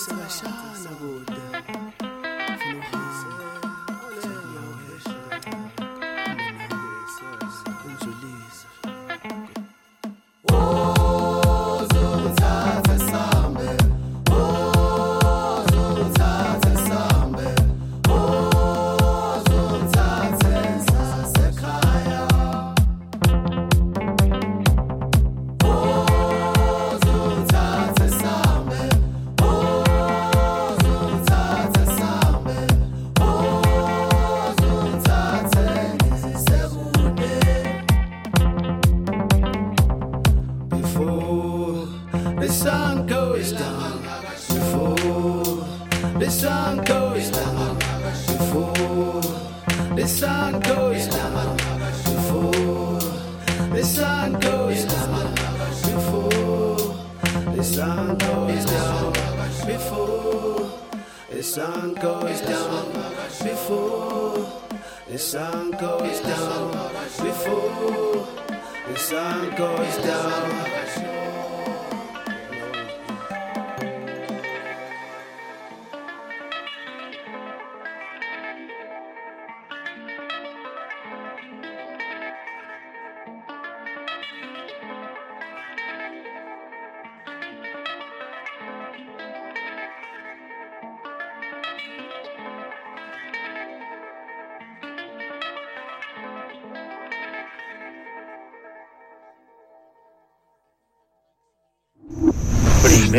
[0.00, 0.69] 怎么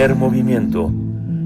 [0.02, 0.92] Primer movimiento.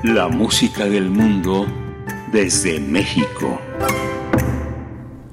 [0.04, 1.66] La música del mundo
[2.34, 3.62] desde México.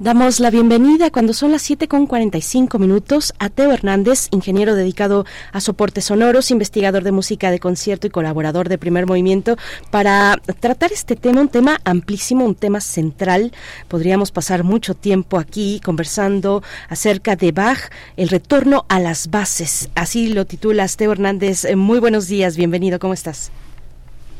[0.05, 5.25] Damos la bienvenida cuando son las 7 con 45 minutos a Teo Hernández, ingeniero dedicado
[5.51, 9.57] a soportes sonoros, investigador de música de concierto y colaborador de Primer Movimiento,
[9.89, 13.51] para tratar este tema, un tema amplísimo, un tema central.
[13.87, 19.89] Podríamos pasar mucho tiempo aquí conversando acerca de Bach, el retorno a las bases.
[19.95, 21.65] Así lo titulas, Teo Hernández.
[21.75, 23.51] Muy buenos días, bienvenido, ¿cómo estás?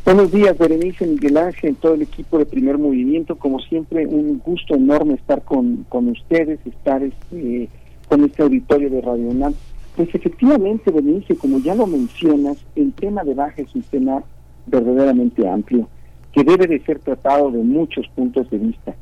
[0.05, 3.37] Buenos días, Berenice, Miguel Ángel, todo el equipo de Primer Movimiento.
[3.37, 7.69] Como siempre, un gusto enorme estar con, con ustedes, estar este,
[8.07, 9.55] con este auditorio de Radio UNAM.
[9.95, 14.23] Pues efectivamente, Berenice, como ya lo mencionas, el tema de Baja es un tema
[14.67, 15.89] verdaderamente amplio,
[16.31, 18.95] que debe de ser tratado de muchos puntos de vista.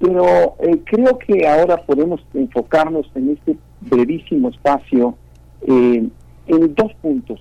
[0.00, 5.14] Pero eh, creo que ahora podemos enfocarnos en este brevísimo espacio
[5.62, 6.08] eh,
[6.48, 7.40] en dos puntos.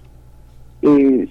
[0.84, 1.28] Eh,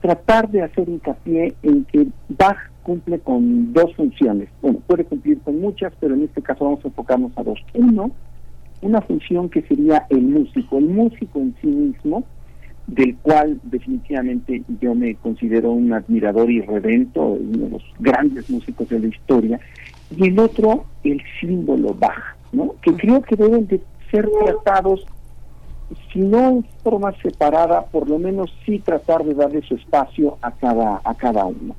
[0.00, 4.48] tratar de hacer hincapié en que Bach cumple con dos funciones.
[4.62, 7.58] Bueno, puede cumplir con muchas, pero en este caso vamos a enfocarnos a dos.
[7.74, 8.12] Uno,
[8.82, 12.24] una función que sería el músico, el músico en sí mismo,
[12.86, 18.88] del cual definitivamente yo me considero un admirador y redento, uno de los grandes músicos
[18.88, 19.60] de la historia,
[20.16, 22.76] y el otro, el símbolo Bach, ¿no?
[22.82, 23.80] que creo que deben de
[24.12, 25.04] ser tratados
[26.12, 30.50] si no en forma separada, por lo menos sí tratar de darle su espacio a
[30.50, 31.74] cada, a cada uno.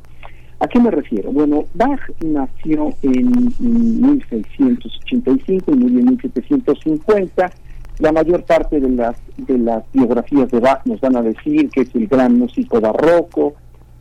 [0.59, 1.31] ¿A qué me refiero?
[1.31, 7.51] Bueno, Bach nació en, en 1685 y murió en 1750.
[7.99, 11.81] La mayor parte de las, de las biografías de Bach nos van a decir que
[11.81, 13.53] es el gran músico barroco,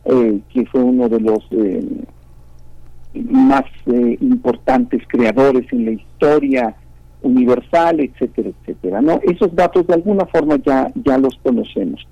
[0.05, 1.85] eh, que fue uno de los eh,
[3.13, 6.75] más eh, importantes creadores en la historia
[7.21, 9.01] universal, etcétera, etcétera.
[9.01, 9.19] ¿no?
[9.23, 12.07] Esos datos de alguna forma ya, ya los conocemos.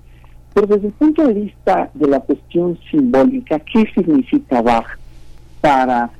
[0.54, 4.86] Pero desde el punto de vista de la cuestión simbólica, ¿qué significa Bach
[5.60, 6.10] para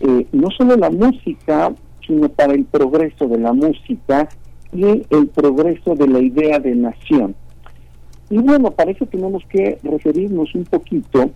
[0.00, 1.72] eh, no solo la música,
[2.06, 4.28] sino para el progreso de la música
[4.72, 7.34] y el progreso de la idea de nación?
[8.30, 11.30] Y bueno, para eso tenemos que referirnos un poquito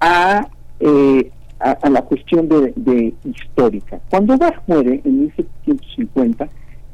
[0.00, 0.48] a
[0.80, 1.30] eh,
[1.60, 4.00] a, la cuestión de, de histórica.
[4.10, 6.48] Cuando Bach muere en 1750,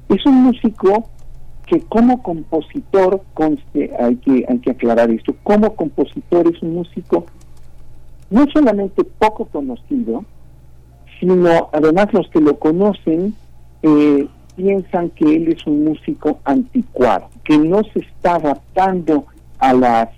[0.08, 1.08] es un músico
[1.66, 7.26] que como compositor, conste, hay que, hay que aclarar esto, como compositor es un músico
[8.30, 10.24] no solamente poco conocido,
[11.20, 13.34] sino además los que lo conocen
[13.82, 19.26] eh, piensan que él es un músico anticuado, que no se está adaptando
[19.58, 20.08] a las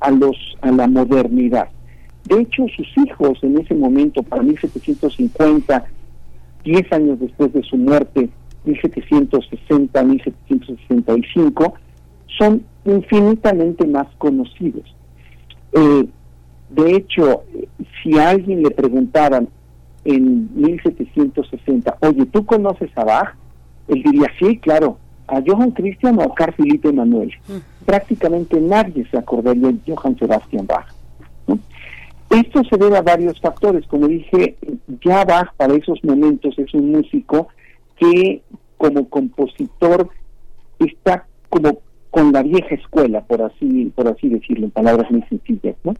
[0.00, 1.68] a los a la modernidad.
[2.24, 5.84] De hecho, sus hijos en ese momento, para 1750,
[6.64, 8.28] 10 años después de su muerte,
[8.64, 11.74] 1760, 1765,
[12.38, 14.94] son infinitamente más conocidos.
[15.72, 16.06] Eh,
[16.70, 17.42] de hecho,
[18.02, 19.48] si a alguien le preguntaran
[20.04, 23.34] en 1760, oye, ¿tú conoces a Bach?
[23.88, 27.32] Él diría, sí, claro, a Johann Christian o a Carl Philipp Emanuel.
[27.84, 30.86] Prácticamente nadie se acordaría de Johann Sebastian Bach.
[31.46, 31.58] ¿no?
[32.30, 33.86] Esto se debe a varios factores.
[33.88, 34.56] Como dije,
[35.04, 37.48] ya Bach para esos momentos es un músico
[37.96, 38.42] que
[38.78, 40.08] como compositor
[40.78, 45.76] está como con la vieja escuela, por así, por así decirlo, en palabras muy sencillas,
[45.84, 45.94] ¿no?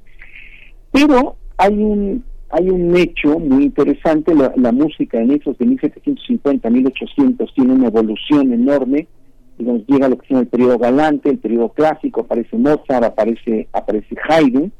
[0.92, 6.68] Pero hay un hay un hecho muy interesante, la, la música en esos de 1750
[6.68, 9.06] 1800 tiene una evolución enorme,
[9.56, 13.68] digamos, llega lo que se llama el periodo galante, el periodo clásico, aparece Mozart, aparece,
[13.72, 14.72] aparece Haydn,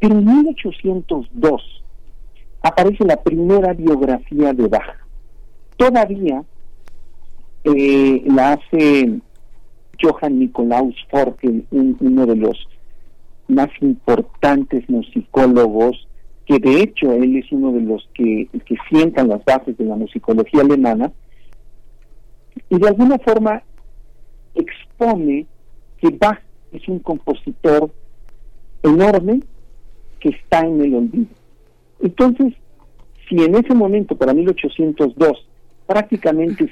[0.00, 1.82] en 1802
[2.62, 4.96] aparece la primera biografía de Bach.
[5.76, 6.44] Todavía
[7.64, 9.20] eh, la hace
[10.00, 12.68] Johann Nikolaus Forkel, un, uno de los
[13.48, 16.08] más importantes musicólogos
[16.48, 19.96] que de hecho él es uno de los que, que sientan las bases de la
[19.96, 21.12] musicología alemana,
[22.70, 23.62] y de alguna forma
[24.54, 25.46] expone
[25.98, 26.40] que Bach
[26.72, 27.90] es un compositor
[28.82, 29.40] enorme
[30.20, 31.26] que está en el olvido.
[32.00, 32.54] Entonces,
[33.28, 35.46] si en ese momento, para 1802,
[35.86, 36.70] prácticamente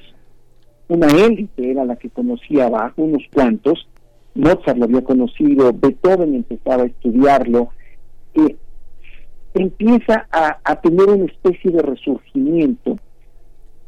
[0.88, 3.88] una élite era la que conocía a Bach, unos cuantos,
[4.34, 7.70] Mozart lo había conocido, Beethoven empezaba a estudiarlo,
[8.34, 8.56] eh,
[9.54, 12.98] empieza a, tener una especie de resurgimiento,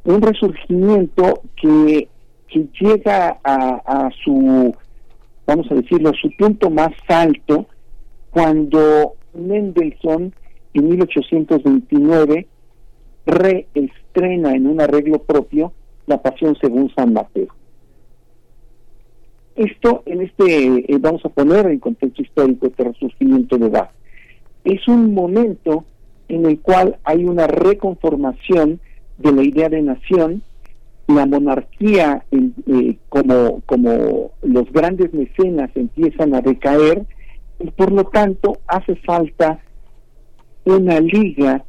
[0.05, 2.09] un resurgimiento que,
[2.49, 4.75] que llega a, a su,
[5.47, 7.67] vamos a decirlo, su punto más alto
[8.31, 10.33] cuando Mendelssohn
[10.75, 12.47] en 1829
[13.27, 15.73] reestrena en un arreglo propio
[16.07, 17.49] La Pasión según San Mateo.
[19.57, 23.91] Esto en este, eh, vamos a poner en contexto histórico este resurgimiento de Bach.
[24.65, 25.85] Es un momento
[26.29, 28.81] en el cual hay una reconformación
[29.19, 30.43] de la idea de nación,
[31.09, 37.05] la monarquía eh, como, como los grandes mecenas empiezan a decaer
[37.59, 39.61] y por lo tanto hace falta
[40.65, 41.65] una liga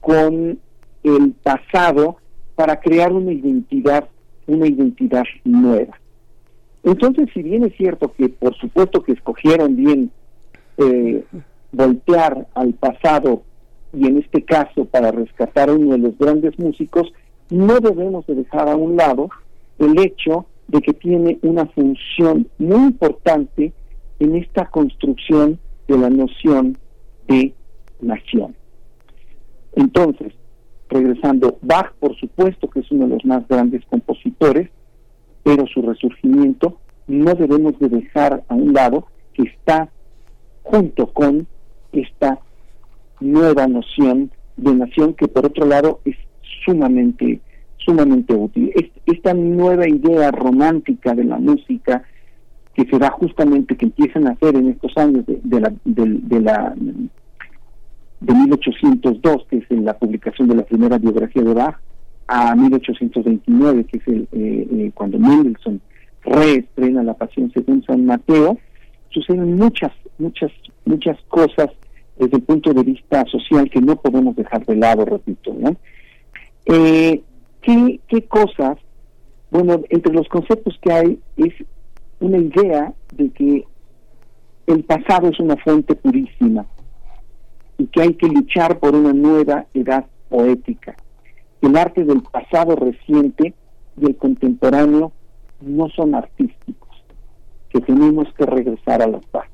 [0.00, 0.58] con
[1.02, 2.16] el pasado
[2.54, 4.08] para crear una identidad,
[4.46, 5.98] una identidad nueva.
[6.84, 10.10] Entonces, si bien es cierto que por supuesto que escogieron bien
[10.78, 11.24] eh,
[11.72, 13.42] voltear al pasado
[13.92, 17.12] y en este caso para rescatar a uno de los grandes músicos,
[17.50, 19.28] no debemos de dejar a un lado
[19.78, 23.72] el hecho de que tiene una función muy importante
[24.18, 25.58] en esta construcción
[25.88, 26.76] de la noción
[27.28, 27.54] de
[28.00, 28.54] nación.
[29.74, 30.32] Entonces,
[30.88, 34.70] regresando, Bach, por supuesto que es uno de los más grandes compositores,
[35.42, 39.90] pero su resurgimiento no debemos de dejar a un lado que está
[40.62, 41.46] junto con
[41.92, 42.40] esta
[43.20, 46.16] nueva noción de nación que por otro lado es
[46.64, 47.40] sumamente
[47.78, 48.72] sumamente útil.
[49.06, 52.02] esta nueva idea romántica de la música
[52.76, 56.74] que se da justamente que empiezan a hacer en estos años de, de, la
[58.20, 61.78] de 1802, que es la publicación de la primera biografía de Bach,
[62.28, 65.80] a 1829, que es el, eh, eh, cuando Mendelssohn
[66.22, 68.58] reestrena La Pasión según San Mateo,
[69.08, 70.52] suceden muchas, muchas,
[70.84, 71.70] muchas cosas
[72.18, 75.56] desde el punto de vista social que no podemos dejar de lado, repito.
[76.66, 77.22] Eh,
[77.62, 78.76] ¿qué, ¿Qué cosas?
[79.50, 81.54] Bueno, entre los conceptos que hay es
[82.20, 83.64] una idea de que
[84.66, 86.66] el pasado es una fuente purísima
[87.78, 90.96] y que hay que luchar por una nueva edad poética.
[91.60, 93.54] El arte del pasado reciente
[94.00, 95.12] y el contemporáneo
[95.60, 97.04] no son artísticos,
[97.70, 99.50] que tenemos que regresar a las bases.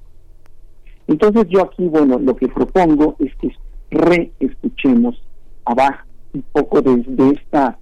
[1.07, 3.55] Entonces yo aquí, bueno, lo que propongo es que
[3.91, 5.23] reescuchemos
[5.65, 7.79] abajo un poco desde esta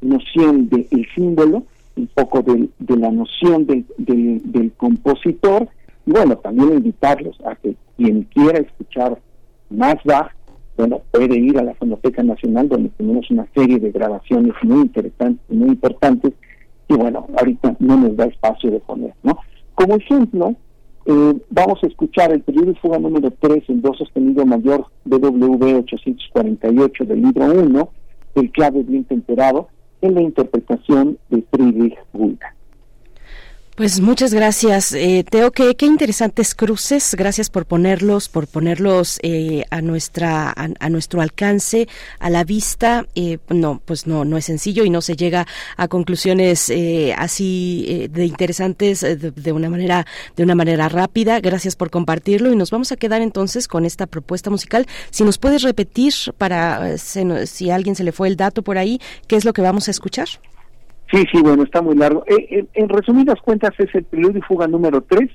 [0.00, 1.64] noción del símbolo,
[1.96, 5.68] un poco de, la noción del, del compositor,
[6.06, 9.18] y bueno, también invitarlos a que quien quiera escuchar
[9.70, 10.32] más Bach,
[10.76, 15.44] bueno, puede ir a la Fonoteca Nacional donde tenemos una serie de grabaciones muy interesantes,
[15.48, 16.32] muy importantes,
[16.88, 19.38] y bueno, ahorita no nos da espacio de poner, ¿no?
[19.74, 20.54] Como ejemplo,
[21.06, 25.78] eh, vamos a escuchar el periodo de fuga número 3 en do sostenido mayor BW
[25.78, 27.88] 848 del libro 1,
[28.36, 29.68] el clave bien temperado,
[30.02, 32.54] en la interpretación de Friedrich Gulda.
[33.74, 35.50] Pues muchas gracias, eh, Teo.
[35.50, 37.14] Qué, interesantes cruces.
[37.16, 43.06] Gracias por ponerlos, por ponerlos eh, a nuestra, a, nuestro alcance, a la vista.
[43.14, 45.46] Eh, no, pues no, no es sencillo y no se llega
[45.78, 50.06] a conclusiones eh, así eh, de interesantes de, una manera,
[50.36, 51.40] de una manera rápida.
[51.40, 54.86] Gracias por compartirlo y nos vamos a quedar entonces con esta propuesta musical.
[55.10, 59.00] Si nos puedes repetir para si a alguien se le fue el dato por ahí,
[59.28, 60.28] qué es lo que vamos a escuchar.
[61.12, 62.24] Sí, sí, bueno, está muy largo.
[62.26, 65.30] Eh, en resumidas cuentas es el periodo y fuga número 3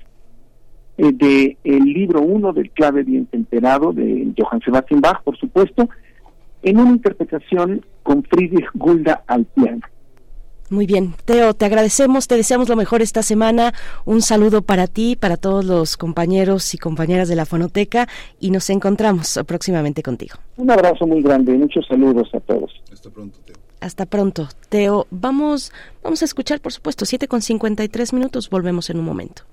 [0.97, 5.87] eh, de el libro 1 del clave bien temperado de Johann Sebastian Bach, por supuesto,
[6.63, 9.81] en una interpretación con Friedrich Gulda al piano.
[10.71, 13.73] Muy bien, Teo, te agradecemos, te deseamos lo mejor esta semana.
[14.03, 18.07] Un saludo para ti, para todos los compañeros y compañeras de la Fonoteca
[18.39, 20.37] y nos encontramos próximamente contigo.
[20.57, 22.71] Un abrazo muy grande, muchos saludos a todos.
[22.91, 23.66] Hasta pronto, Teo.
[23.79, 25.07] Hasta pronto, Teo.
[25.11, 25.71] Vamos,
[26.03, 28.49] vamos a escuchar, por supuesto, 7 con 53 minutos.
[28.49, 29.43] Volvemos en un momento.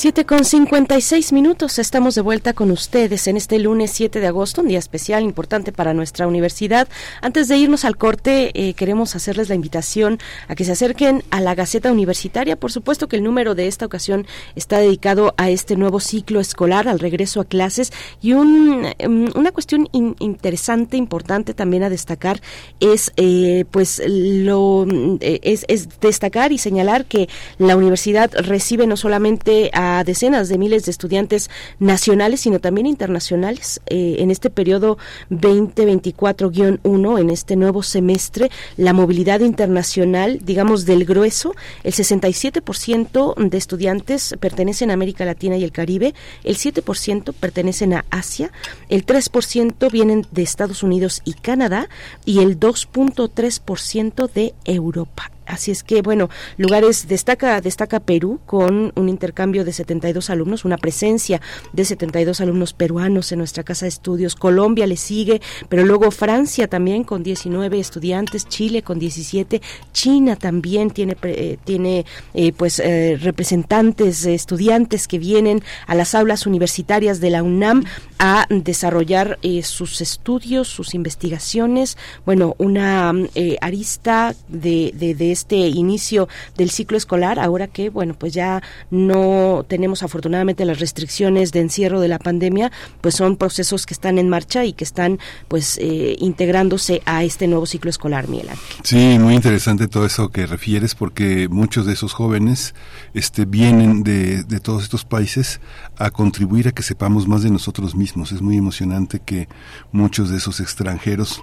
[0.00, 4.62] 7 con 56 minutos, estamos de vuelta con ustedes en este lunes 7 de agosto,
[4.62, 6.88] un día especial, importante para nuestra universidad.
[7.20, 11.40] Antes de irnos al corte, eh, queremos hacerles la invitación a que se acerquen a
[11.40, 12.56] la Gaceta Universitaria.
[12.56, 14.26] Por supuesto que el número de esta ocasión
[14.56, 19.52] está dedicado a este nuevo ciclo escolar, al regreso a clases y un, em, una
[19.52, 22.40] cuestión interesante, importante también a destacar
[22.80, 24.86] es, eh, pues, lo
[25.20, 27.28] eh, es, es destacar y señalar que
[27.58, 33.80] la universidad recibe no solamente a decenas de miles de estudiantes nacionales, sino también internacionales.
[33.86, 34.98] Eh, en este periodo
[35.30, 41.54] 2024-1, en este nuevo semestre, la movilidad internacional, digamos, del grueso,
[41.84, 46.14] el 67% de estudiantes pertenecen a América Latina y el Caribe,
[46.44, 48.50] el 7% pertenecen a Asia,
[48.88, 51.88] el 3% vienen de Estados Unidos y Canadá.
[52.24, 55.30] Y el 2.3% de Europa.
[55.50, 60.78] Así es que, bueno, lugares, destaca, destaca Perú con un intercambio de 72 alumnos, una
[60.78, 61.40] presencia
[61.72, 64.36] de 72 alumnos peruanos en nuestra casa de estudios.
[64.36, 69.60] Colombia le sigue, pero luego Francia también con 19 estudiantes, Chile con 17,
[69.92, 76.46] China también tiene, eh, tiene eh, pues eh, representantes, estudiantes que vienen a las aulas
[76.46, 77.84] universitarias de la UNAM
[78.18, 81.96] a desarrollar sus estudios, sus investigaciones.
[82.24, 83.12] Bueno, una
[83.60, 90.02] arista de, de este inicio del ciclo escolar, ahora que, bueno, pues ya no tenemos
[90.02, 92.70] afortunadamente las restricciones de encierro de la pandemia,
[93.00, 95.18] pues son procesos que están en marcha y que están
[95.48, 98.54] pues eh, integrándose a este nuevo ciclo escolar, Miela.
[98.82, 102.74] Sí, muy interesante todo eso que refieres porque muchos de esos jóvenes
[103.14, 105.60] este, vienen de, de todos estos países
[105.96, 108.32] a contribuir a que sepamos más de nosotros mismos.
[108.32, 109.48] Es muy emocionante que
[109.92, 111.40] muchos de esos extranjeros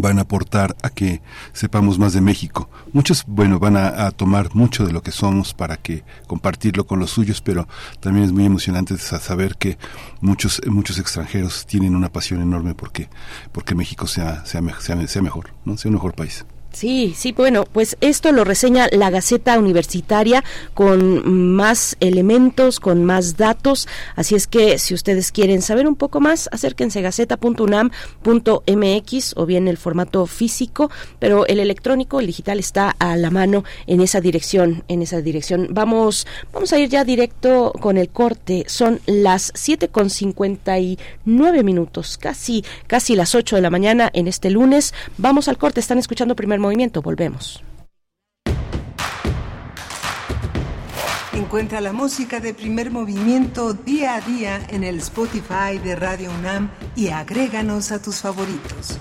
[0.00, 1.20] van a aportar a que
[1.52, 2.70] sepamos más de México.
[2.92, 7.10] Muchos, bueno, van a, tomar mucho de lo que somos para que compartirlo con los
[7.10, 7.68] suyos, pero
[8.00, 9.78] también es muy emocionante saber que
[10.20, 13.08] muchos muchos extranjeros tienen una pasión enorme porque
[13.52, 16.44] porque México sea sea, sea, sea mejor, no sea un mejor país.
[16.72, 20.42] Sí, sí, bueno, pues esto lo reseña la Gaceta Universitaria
[20.72, 26.20] con más elementos, con más datos, así es que si ustedes quieren saber un poco
[26.20, 32.96] más, acérquense a gaceta.unam.mx o bien el formato físico, pero el electrónico, el digital está
[32.98, 35.68] a la mano en esa dirección, en esa dirección.
[35.70, 38.64] Vamos, vamos a ir ya directo con el corte.
[38.66, 44.10] Son las siete con cincuenta y nueve minutos, casi, casi las 8 de la mañana
[44.14, 44.94] en este lunes.
[45.18, 47.02] Vamos al corte, están escuchando primer movimiento.
[47.02, 47.62] Volvemos.
[51.34, 56.70] Encuentra la música de primer movimiento día a día en el Spotify de Radio UNAM
[56.94, 58.98] y agréganos a tus favoritos.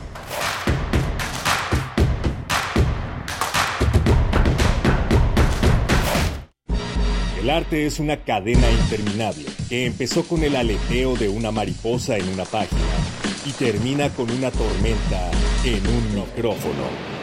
[7.42, 12.30] El arte es una cadena interminable que empezó con el aleteo de una mariposa en
[12.30, 12.82] una página
[13.46, 15.32] y termina con una tormenta
[15.66, 17.21] en un micrófono.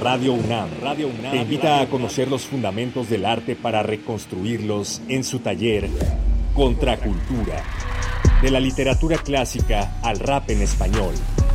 [0.00, 5.24] Radio UNAM, Radio UNAM te invita a conocer los fundamentos del arte para reconstruirlos en
[5.24, 5.88] su taller
[6.54, 7.62] Contracultura.
[8.42, 11.14] De la literatura clásica al rap en español.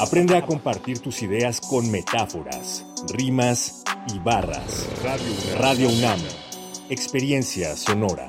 [0.00, 4.88] Aprende a compartir tus ideas con metáforas, rimas y barras.
[5.58, 6.18] Radio UNAM.
[6.88, 8.28] Experiencia sonora.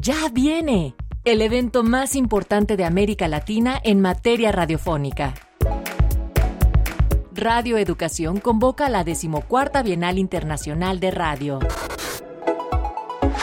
[0.00, 0.94] Ya viene
[1.24, 5.34] el evento más importante de América Latina en materia radiofónica.
[7.32, 11.58] Radio Educación convoca a la decimocuarta Bienal Internacional de Radio.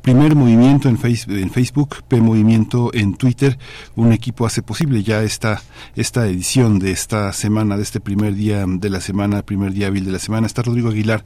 [0.07, 3.59] Primer movimiento en, Facebook, P Movimiento en Twitter.
[3.97, 5.61] Un equipo hace posible ya esta,
[5.97, 10.05] esta edición de esta semana, de este primer día de la semana, primer día hábil
[10.05, 10.47] de la semana.
[10.47, 11.25] Está Rodrigo Aguilar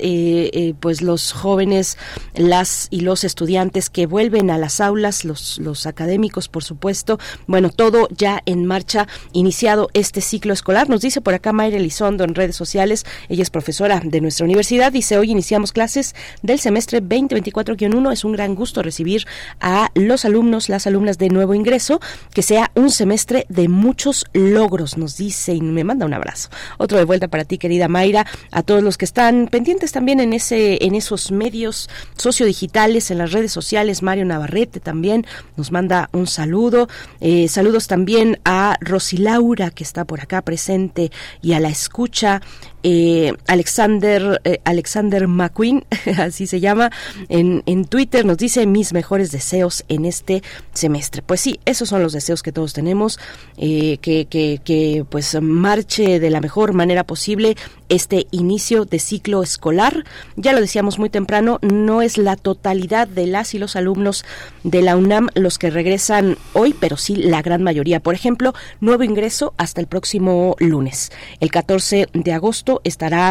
[0.79, 1.97] pues los jóvenes,
[2.35, 7.19] las y los estudiantes que vuelven a las aulas, los, los académicos, por supuesto.
[7.47, 10.89] Bueno, todo ya en marcha, iniciado este ciclo escolar.
[10.89, 14.91] Nos dice por acá Mayra Elizondo en redes sociales, ella es profesora de nuestra universidad,
[14.91, 18.11] dice hoy iniciamos clases del semestre 2024-1.
[18.11, 19.25] Es un gran gusto recibir
[19.59, 21.99] a los alumnos, las alumnas de nuevo ingreso,
[22.33, 26.49] que sea un semestre de muchos logros, nos dice y me manda un abrazo.
[26.77, 30.33] Otro de vuelta para ti, querida Mayra, a todos los que están pendientes también en
[30.33, 35.25] ese en esos medios sociodigitales, en las redes sociales, Mario Navarrete también
[35.57, 36.87] nos manda un saludo.
[37.21, 41.11] Eh, saludos también a Rosilaura, que está por acá presente,
[41.41, 42.41] y a la escucha.
[42.83, 45.85] Eh, Alexander eh, Alexander McQueen,
[46.17, 46.91] así se llama,
[47.27, 51.21] en, en Twitter nos dice mis mejores deseos en este semestre.
[51.21, 53.19] Pues sí, esos son los deseos que todos tenemos,
[53.57, 57.55] que, que, que pues marche de la mejor manera posible
[57.89, 60.05] este inicio de ciclo escolar.
[60.35, 64.23] Ya lo decíamos muy temprano, no es la totalidad de las y los alumnos
[64.63, 67.99] de la UNAM los que regresan hoy, pero sí la gran mayoría.
[67.99, 71.11] Por ejemplo, nuevo ingreso hasta el próximo lunes.
[71.39, 73.25] El 14 de agosto estará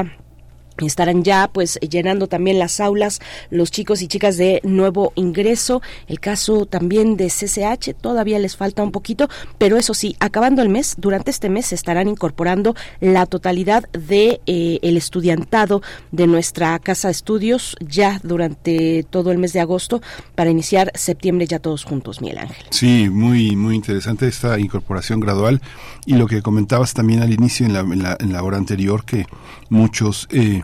[0.86, 3.20] Estarán ya pues llenando también las aulas
[3.50, 5.82] los chicos y chicas de nuevo ingreso.
[6.06, 10.68] El caso también de CCH todavía les falta un poquito, pero eso sí, acabando el
[10.68, 16.78] mes, durante este mes se estarán incorporando la totalidad de eh, el estudiantado de nuestra
[16.78, 20.00] casa de estudios ya durante todo el mes de agosto
[20.34, 22.66] para iniciar septiembre ya todos juntos, Miguel Ángel.
[22.70, 25.60] Sí, muy muy interesante esta incorporación gradual
[26.06, 29.04] y lo que comentabas también al inicio en la, en la, en la hora anterior
[29.04, 29.26] que
[29.68, 30.62] muchos eh,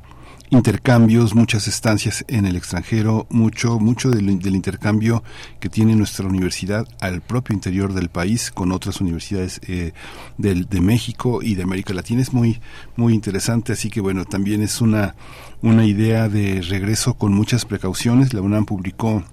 [0.54, 5.24] intercambios, muchas estancias en el extranjero, mucho, mucho del, intercambio
[5.58, 9.92] que tiene nuestra universidad al propio interior del país con otras universidades eh,
[10.38, 12.60] del, de México y de América Latina es muy,
[12.96, 13.72] muy interesante.
[13.72, 15.16] Así que bueno, también es una,
[15.60, 18.32] una idea de regreso con muchas precauciones.
[18.32, 19.24] La UNAM publicó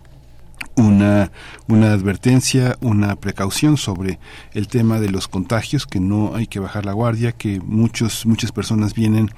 [0.76, 1.32] una,
[1.68, 4.20] una advertencia, una precaución sobre
[4.54, 8.52] el tema de los contagios, que no hay que bajar la guardia, que muchos, muchas
[8.52, 9.30] personas vienen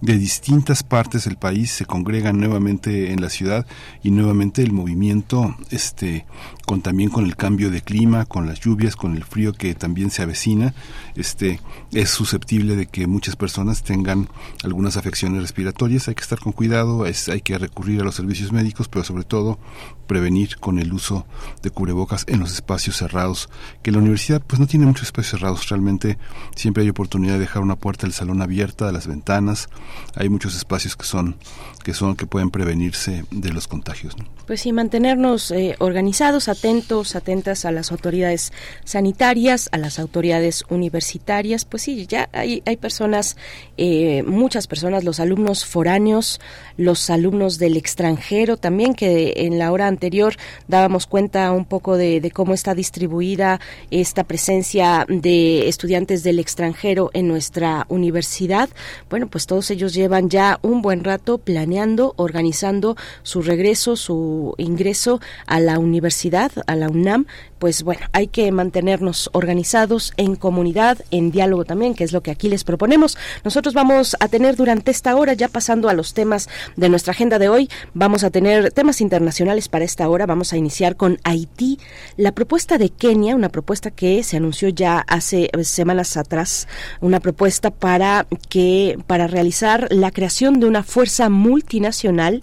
[0.00, 3.66] de distintas partes del país, se congregan nuevamente en la ciudad
[4.02, 6.26] y nuevamente el movimiento, este,
[6.66, 10.10] con también con el cambio de clima, con las lluvias, con el frío que también
[10.10, 10.74] se avecina,
[11.16, 11.60] este,
[11.92, 14.28] es susceptible de que muchas personas tengan
[14.62, 18.52] algunas afecciones respiratorias, hay que estar con cuidado, es, hay que recurrir a los servicios
[18.52, 19.58] médicos, pero sobre todo
[20.06, 21.26] prevenir con el uso
[21.62, 23.48] de cubrebocas en los espacios cerrados,
[23.82, 26.18] que la universidad pues no tiene muchos espacios cerrados, realmente
[26.54, 29.68] siempre hay oportunidad de dejar una puerta del salón abierta, de las ventanas,
[30.14, 31.36] hay muchos espacios que son
[31.82, 34.14] que son que pueden prevenirse de los contagios.
[34.46, 38.52] Pues sí, mantenernos eh, organizados, atentos, atentas a las autoridades
[38.84, 41.64] sanitarias, a las autoridades universitarias.
[41.64, 43.36] Pues sí, ya hay, hay personas,
[43.76, 46.40] eh, muchas personas, los alumnos foráneos,
[46.76, 50.34] los alumnos del extranjero también, que en la hora anterior
[50.68, 53.60] dábamos cuenta un poco de, de cómo está distribuida
[53.90, 58.68] esta presencia de estudiantes del extranjero en nuestra universidad.
[59.08, 61.71] Bueno, pues todos ellos llevan ya un buen rato planeando,
[62.16, 67.26] organizando su regreso, su ingreso a la universidad, a la UNAM,
[67.62, 72.32] pues bueno, hay que mantenernos organizados en comunidad, en diálogo también, que es lo que
[72.32, 73.16] aquí les proponemos.
[73.44, 77.38] Nosotros vamos a tener durante esta hora, ya pasando a los temas de nuestra agenda
[77.38, 80.26] de hoy, vamos a tener temas internacionales para esta hora.
[80.26, 81.78] Vamos a iniciar con Haití.
[82.16, 86.66] La propuesta de Kenia, una propuesta que se anunció ya hace semanas atrás,
[87.00, 92.42] una propuesta para que para realizar la creación de una fuerza multinacional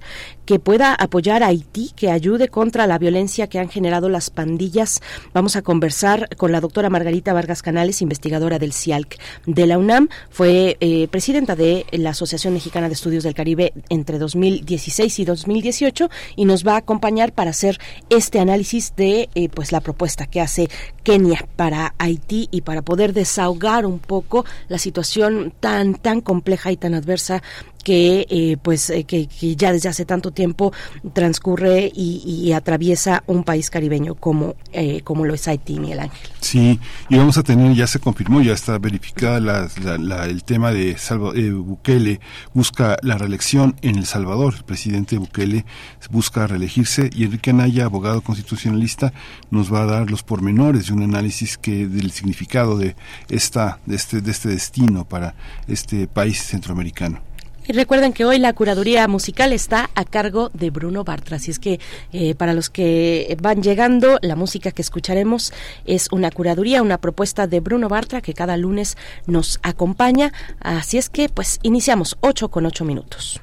[0.50, 5.00] que pueda apoyar a Haití, que ayude contra la violencia que han generado las pandillas.
[5.32, 10.10] Vamos a conversar con la doctora Margarita Vargas Canales, investigadora del CIALC de la UNAM.
[10.32, 16.10] Fue eh, presidenta de la Asociación Mexicana de Estudios del Caribe entre 2016 y 2018
[16.36, 17.78] y nos va a acompañar para hacer
[18.10, 20.68] este análisis de eh, pues la propuesta que hace
[21.04, 26.78] Kenia para Haití y para poder desahogar un poco la situación tan tan compleja y
[26.78, 27.44] tan adversa
[27.84, 30.74] que eh, pues eh, que, ya desde hace tanto tiempo
[31.14, 36.30] transcurre y, atraviesa un país caribeño como eh, como lo es Haití, Miguel Ángel.
[36.42, 40.98] Sí, y vamos a tener, ya se confirmó, ya está verificada la, el tema de
[40.98, 42.20] Salva, Bukele
[42.54, 44.56] busca la reelección en El Salvador.
[44.58, 45.66] El presidente Bukele
[46.10, 49.14] busca reelegirse y Enrique Anaya, abogado constitucionalista,
[49.52, 52.96] nos va a dar los pormenores de un análisis que del significado de
[53.30, 55.36] esta de este de este destino para
[55.68, 57.29] este país centroamericano.
[57.70, 61.38] Y recuerden que hoy la curaduría musical está a cargo de Bruno Bartra.
[61.38, 61.80] Así es que
[62.12, 65.54] eh, para los que van llegando, la música que escucharemos
[65.86, 68.98] es una curaduría, una propuesta de Bruno Bartra que cada lunes
[69.28, 70.34] nos acompaña.
[70.60, 73.40] Así es que pues iniciamos 8 con 8 minutos.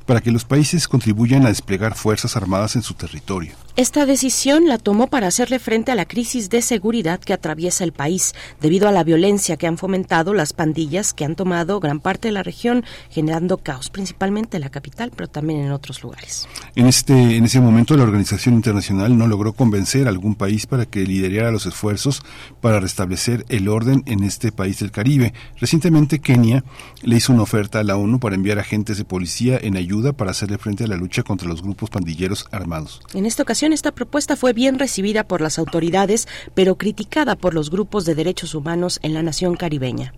[0.06, 3.54] para que los países contribuyan a desplegar fuerzas armadas en su territorio.
[3.80, 7.94] Esta decisión la tomó para hacerle frente a la crisis de seguridad que atraviesa el
[7.94, 12.28] país, debido a la violencia que han fomentado las pandillas que han tomado gran parte
[12.28, 16.46] de la región, generando caos, principalmente en la capital, pero también en otros lugares.
[16.76, 20.86] En, este, en ese momento, la organización internacional no logró convencer a algún país para
[20.86, 22.22] que liderara los esfuerzos
[22.60, 25.34] para restablecer el orden en este país del Caribe.
[25.56, 26.66] Recientemente, Kenia
[27.02, 30.32] le hizo una oferta a la ONU para enviar agentes de policía en ayuda para
[30.32, 33.00] hacerle frente a la lucha contra los grupos pandilleros armados.
[33.14, 37.70] En esta ocasión, esta propuesta fue bien recibida por las autoridades, pero criticada por los
[37.70, 40.14] grupos de derechos humanos en la nación caribeña.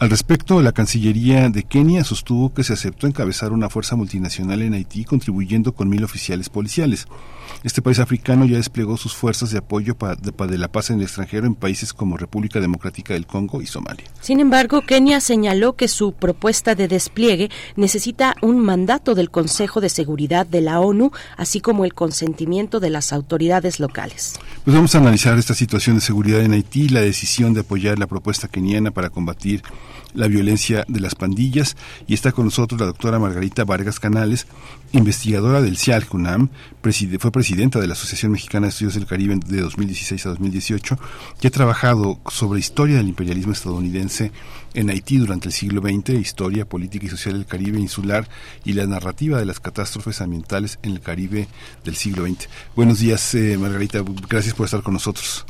[0.00, 4.74] Al respecto, la Cancillería de Kenia sostuvo que se aceptó encabezar una fuerza multinacional en
[4.74, 7.06] Haití contribuyendo con mil oficiales policiales.
[7.62, 11.04] Este país africano ya desplegó sus fuerzas de apoyo para de, la paz en el
[11.04, 14.04] extranjero en países como República Democrática del Congo y Somalia.
[14.20, 19.88] Sin embargo, Kenia señaló que su propuesta de despliegue necesita un mandato del Consejo de
[19.88, 24.34] Seguridad de la ONU, así como el consentimiento de las autoridades locales.
[24.64, 28.06] Pues vamos a analizar esta situación de seguridad en Haití, la decisión de apoyar la
[28.06, 29.62] propuesta keniana para combatir
[30.14, 31.76] la violencia de las pandillas
[32.06, 34.46] y está con nosotros la doctora Margarita Vargas Canales,
[34.92, 36.48] investigadora del CIAL UNAM,
[37.18, 40.98] fue presidenta de la Asociación Mexicana de Estudios del Caribe de 2016 a 2018
[41.40, 44.32] y ha trabajado sobre historia del imperialismo estadounidense
[44.74, 48.28] en Haití durante el siglo XX, historia política y social del Caribe insular
[48.64, 51.48] y la narrativa de las catástrofes ambientales en el Caribe
[51.84, 52.48] del siglo XX.
[52.76, 55.46] Buenos días, eh, Margarita, gracias por estar con nosotros.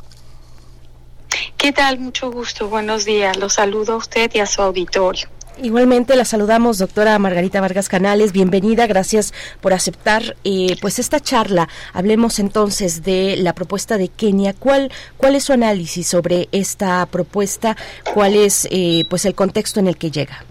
[1.57, 1.99] ¿Qué tal?
[1.99, 2.67] Mucho gusto.
[2.67, 3.37] Buenos días.
[3.37, 5.27] Los saludo a usted y a su auditorio.
[5.61, 8.33] Igualmente la saludamos, doctora Margarita Vargas Canales.
[8.33, 11.69] Bienvenida, gracias por aceptar eh, pues esta charla.
[11.93, 14.53] Hablemos entonces de la propuesta de Kenia.
[14.53, 17.77] ¿Cuál, cuál es su análisis sobre esta propuesta?
[18.13, 20.45] ¿Cuál es eh, pues el contexto en el que llega?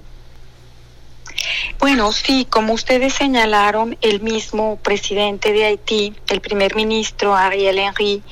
[1.79, 8.23] Bueno, sí, como ustedes señalaron, el mismo presidente de Haití, el primer ministro Ariel Henry,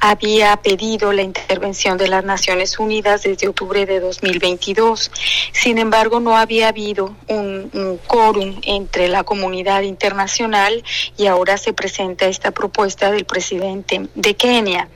[0.00, 5.10] había pedido la intervención de las Naciones Unidas desde octubre de 2022.
[5.52, 10.82] Sin embargo, no había habido un, quórum entre la comunidad internacional
[11.16, 14.88] y ahora se presenta esta propuesta del presidente de Kenia.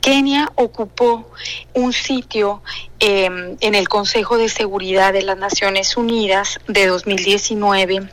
[0.00, 1.30] Kenia ocupó
[1.78, 2.62] un sitio
[3.00, 8.08] Em, en el Consejo de Seguridad de las Naciones Unidas de 2019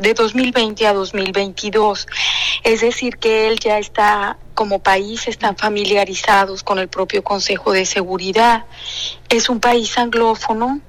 [0.00, 2.06] de 2020 a 2022.
[2.62, 7.86] Es decir, que él ya está, como país, están familiarizados con el propio Consejo de
[7.86, 8.64] Seguridad.
[9.28, 10.80] Es un país anglófono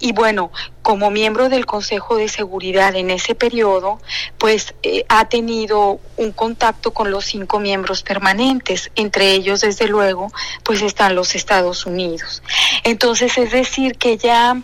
[0.00, 0.50] y bueno,
[0.82, 4.00] como miembro del Consejo de Seguridad en ese periodo,
[4.38, 10.32] pues eh, ha tenido un contacto con los cinco miembros permanentes, entre ellos desde luego,
[10.64, 12.42] pues están los Estados Unidos.
[12.82, 14.60] Entonces, es decir, que ya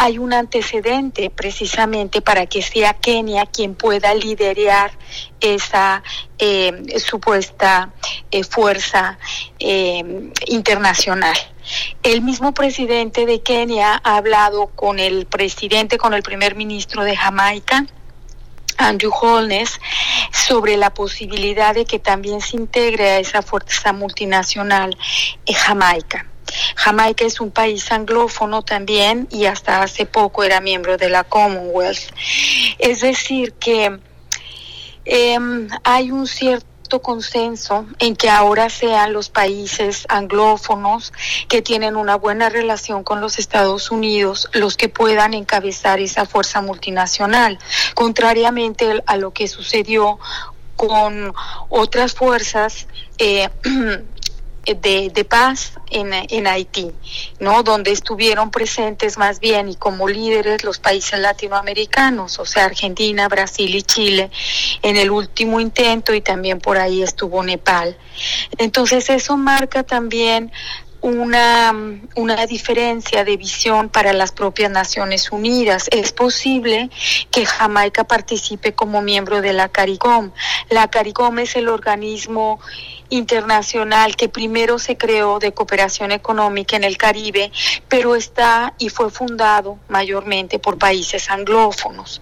[0.00, 4.92] hay un antecedente precisamente para que sea Kenia quien pueda liderar
[5.40, 6.02] esa
[6.38, 7.90] eh, supuesta
[8.30, 9.18] eh, fuerza
[9.58, 11.36] eh, internacional.
[12.02, 17.14] El mismo presidente de Kenia ha hablado con el presidente, con el primer ministro de
[17.14, 17.84] Jamaica,
[18.78, 19.78] Andrew Holness
[20.32, 24.96] sobre la posibilidad de que también se integre a esa fuerza multinacional
[25.46, 26.29] Jamaica.
[26.76, 32.12] Jamaica es un país anglófono también y hasta hace poco era miembro de la Commonwealth.
[32.78, 33.98] Es decir, que
[35.04, 41.12] em, hay un cierto consenso en que ahora sean los países anglófonos
[41.48, 46.60] que tienen una buena relación con los Estados Unidos los que puedan encabezar esa fuerza
[46.60, 47.58] multinacional,
[47.94, 50.18] contrariamente a lo que sucedió
[50.74, 51.32] con
[51.68, 53.48] otras fuerzas eh,
[54.64, 56.92] de, de paz en, en, Haití,
[57.38, 57.62] ¿no?
[57.62, 63.74] Donde estuvieron presentes más bien y como líderes los países latinoamericanos, o sea, Argentina, Brasil
[63.74, 64.30] y Chile,
[64.82, 67.96] en el último intento y también por ahí estuvo Nepal.
[68.58, 70.52] Entonces eso marca también
[71.02, 71.74] una,
[72.14, 75.88] una diferencia de visión para las propias Naciones Unidas.
[75.90, 76.90] Es posible
[77.30, 80.32] que Jamaica participe como miembro de la CARICOM.
[80.68, 82.60] La CARICOM es el organismo
[83.10, 87.52] internacional que primero se creó de cooperación económica en el Caribe,
[87.88, 92.20] pero está y fue fundado mayormente por países anglófonos.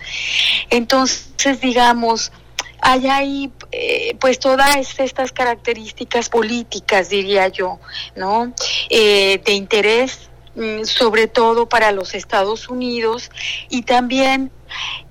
[0.71, 2.33] Entonces, digamos,
[2.81, 7.79] hay ahí eh, pues todas estas características políticas, diría yo,
[8.17, 8.53] ¿no?
[8.89, 13.31] Eh, de interés mm, sobre todo para los Estados Unidos
[13.69, 14.51] y también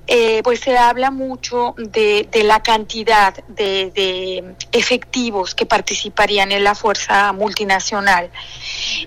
[0.08, 7.34] eh, pues se habla mucho de, la cantidad de, efectivos que participarían en la fuerza
[7.34, 8.30] multinacional.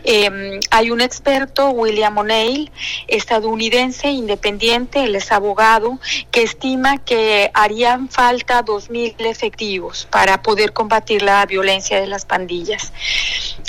[0.04, 2.70] Em, hay un experto, William O'Neill,
[3.08, 5.98] estadounidense, independiente, él es abogado,
[6.30, 12.92] que estima que harían falta 2.000 efectivos para poder combatir la violencia de las pandillas.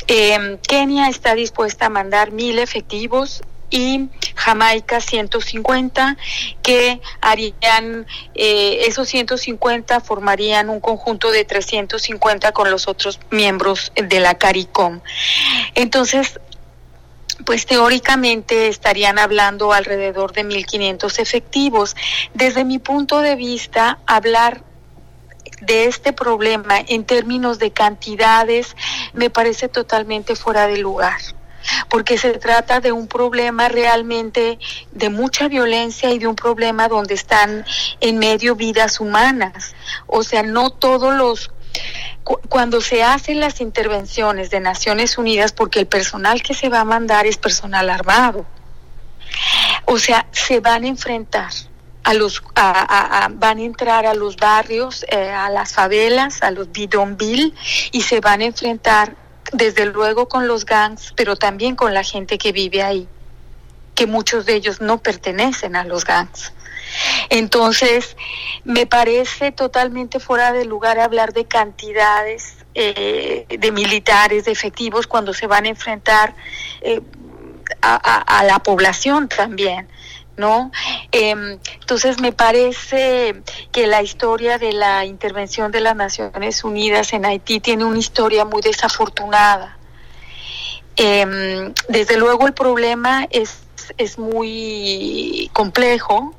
[0.08, 3.41] Em, Kenia está dispuesta a mandar mil efectivos
[3.72, 6.18] y Jamaica 150
[6.61, 14.19] que harían eh, esos 150 formarían un conjunto de 350 con los otros miembros de
[14.19, 14.99] la CARICOM.
[15.73, 16.39] Entonces,
[17.45, 21.95] pues teóricamente estarían hablando alrededor de 1.500 efectivos.
[22.34, 24.64] Desde mi punto de vista, hablar
[25.61, 28.76] de este problema en términos de cantidades
[29.14, 31.19] me parece totalmente fuera de lugar
[31.90, 34.60] porque se trata de un problema realmente
[34.92, 37.66] de mucha violencia y de un problema donde están
[38.00, 39.76] en medio vidas humanas.
[40.08, 41.52] O sea, no todos los
[42.50, 46.86] cuando se hacen las intervenciones de Naciones Unidas, porque el personal que se va a
[46.86, 48.46] mandar es personal armado,
[49.86, 51.52] o sea, se van a enfrentar
[52.04, 57.54] a los van a entrar a los barrios, eh, a las favelas, a los bidonville
[57.92, 59.16] y se van a enfrentar
[59.52, 63.07] desde luego con los gangs, pero también con la gente que vive ahí,
[63.95, 66.53] que muchos de ellos no pertenecen a los gangs.
[67.30, 68.18] Entonces,
[68.64, 75.34] me parece totalmente fuera de lugar hablar de cantidades eh, de militares, de efectivos, cuando
[75.34, 76.36] se van a enfrentar
[76.82, 77.02] eh,
[77.82, 79.88] a la población también.
[80.38, 80.72] ¿No?
[81.12, 83.41] Em, entonces me parece
[83.72, 88.45] que la historia de la intervención de las Naciones Unidas en Haití tiene una historia
[88.45, 89.78] muy desafortunada.
[90.95, 93.60] Em, desde luego el problema es,
[93.98, 96.36] es muy complejo,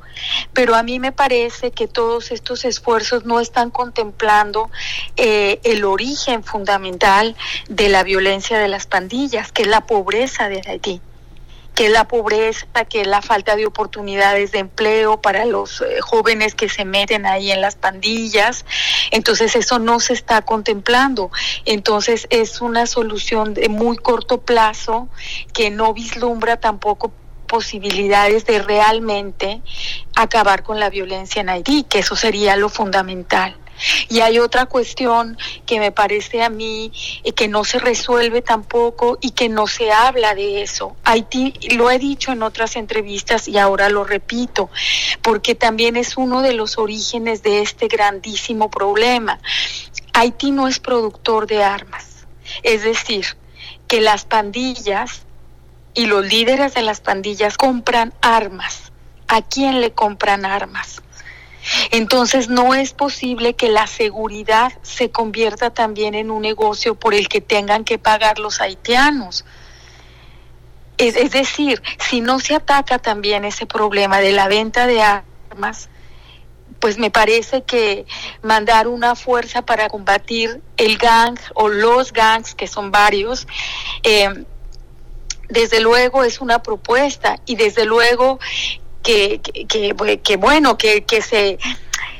[0.52, 4.70] pero a mí me parece que todos estos esfuerzos no están contemplando
[5.16, 7.34] eh, el origen fundamental
[7.68, 11.00] de la violencia de las pandillas, que es la pobreza de Haití
[11.74, 16.68] que la pobreza, que la falta de oportunidades de empleo para los eh, jóvenes que
[16.68, 18.64] se meten ahí en las pandillas.
[19.10, 21.30] Entonces eso no se está contemplando.
[21.64, 25.08] Entonces es una solución de muy corto plazo
[25.52, 27.12] que no vislumbra tampoco
[27.46, 29.60] posibilidades de realmente
[30.16, 33.61] acabar con la violencia en Haití, que eso sería lo fundamental.
[34.08, 35.36] Y hay otra cuestión
[35.66, 36.92] que me parece a mí
[37.24, 40.96] eh, que no se resuelve tampoco y que no se habla de eso.
[41.04, 44.70] Haití, lo he dicho en otras entrevistas y ahora lo repito,
[45.22, 49.40] porque también es uno de los orígenes de este grandísimo problema.
[50.12, 52.26] Haití no es productor de armas.
[52.62, 53.26] Es decir,
[53.88, 55.22] que las pandillas
[55.94, 58.92] y los líderes de las pandillas compran armas.
[59.28, 61.02] ¿A quién le compran armas?
[61.90, 67.28] Entonces no es posible que la seguridad se convierta también en un negocio por el
[67.28, 69.44] que tengan que pagar los haitianos.
[70.98, 75.88] Es, decir, si no se ataca también ese problema de la venta de armas,
[76.78, 78.06] pues me parece que
[78.42, 83.48] mandar una fuerza para combatir el gang o los gangs, que son varios,
[84.02, 84.44] eh,
[85.48, 88.38] desde luego es una propuesta y desde luego
[89.02, 91.58] que, que, que, bueno, que, que se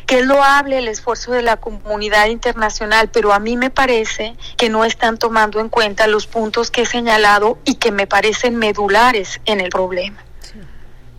[0.06, 4.68] que es loable el esfuerzo de la comunidad internacional, pero a mí me parece que
[4.68, 9.40] no están tomando en cuenta los puntos que he señalado y que me parecen medulares
[9.46, 10.18] en el problema.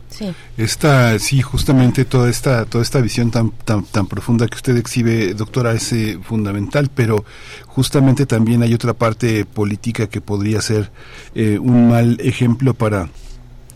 [0.10, 0.31] Sí.
[0.57, 5.34] Esta, sí, justamente toda esta, toda esta visión tan, tan, tan profunda que usted exhibe,
[5.34, 7.26] doctora, es eh, fundamental, pero
[7.65, 10.91] justamente también hay otra parte política que podría ser
[11.34, 13.10] eh, un mal ejemplo para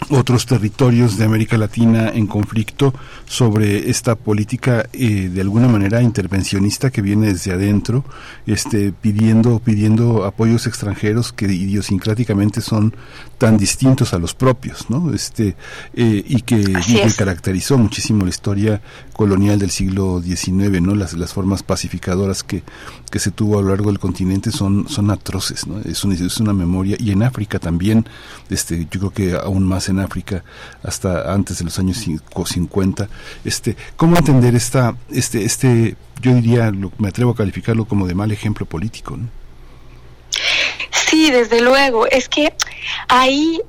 [0.09, 2.93] otros territorios de América Latina en conflicto
[3.25, 8.05] sobre esta política eh, de alguna manera intervencionista que viene desde adentro,
[8.45, 12.95] este, pidiendo, pidiendo apoyos extranjeros que idiosincráticamente son
[13.37, 15.13] tan distintos a los propios, ¿no?
[15.13, 15.55] Este,
[15.93, 16.63] eh, y, que,
[17.17, 18.81] caracterizó muchísimo la historia
[19.13, 20.95] colonial del siglo XIX, ¿no?
[20.95, 22.63] Las, las formas pacificadoras que,
[23.11, 25.79] que se tuvo a lo largo del continente son, son atroces, ¿no?
[25.79, 28.05] Es una, es una memoria, y en África también,
[28.49, 30.43] este, yo creo que aún más en África,
[30.83, 33.09] hasta antes de los años 50,
[33.43, 38.31] este, ¿cómo entender esta, este, este, yo diría, me atrevo a calificarlo como de mal
[38.31, 39.17] ejemplo político.
[40.91, 42.07] Sí, desde luego.
[42.07, 42.53] Es que
[43.07, 43.61] ahí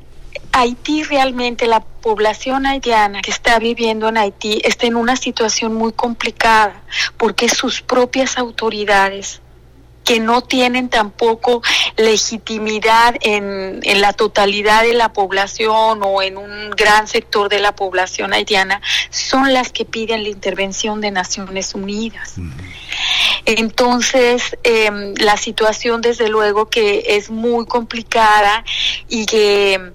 [0.53, 5.93] Haití realmente, la población haitiana que está viviendo en Haití está en una situación muy
[5.93, 6.83] complicada
[7.17, 9.41] porque sus propias autoridades
[10.09, 11.61] que no tienen tampoco
[11.99, 17.77] legitimidad en, en, la totalidad de la población o en un gran sector de la
[17.77, 18.81] población haitiana,
[19.11, 22.37] son las que piden la intervención de Naciones Unidas.
[23.45, 28.65] Entonces, eh, la situación desde luego que es muy complicada
[29.11, 29.93] y que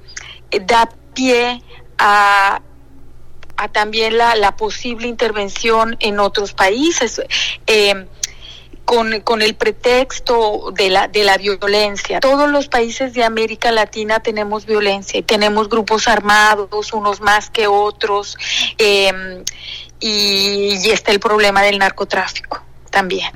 [0.62, 1.64] da pie
[1.98, 2.62] a
[3.56, 7.22] a también la, la posible intervención en otros países.
[7.68, 8.08] Eh,
[9.24, 12.20] con, el pretexto de la, de la violencia.
[12.20, 17.68] Todos los países de América Latina tenemos violencia y tenemos grupos armados, unos más que
[17.68, 18.38] otros,
[18.78, 19.44] eh,
[20.00, 23.32] y, está el problema del narcotráfico también.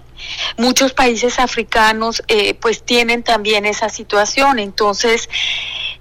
[0.57, 5.29] Muchos países africanos eh, pues tienen también esa situación, entonces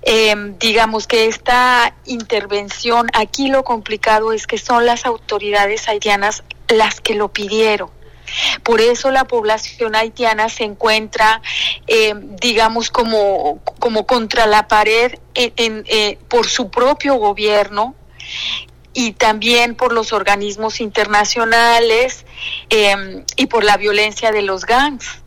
[0.03, 7.01] eh, digamos que esta intervención, aquí lo complicado es que son las autoridades haitianas las
[7.01, 7.91] que lo pidieron
[8.63, 11.43] por eso la población haitiana se encuentra,
[11.87, 17.95] eh, digamos, como, como contra la pared en, en, eh, por su propio gobierno
[18.97, 22.25] y también por los organismos internacionales
[22.71, 25.23] eh, y por la violencia de los gangs.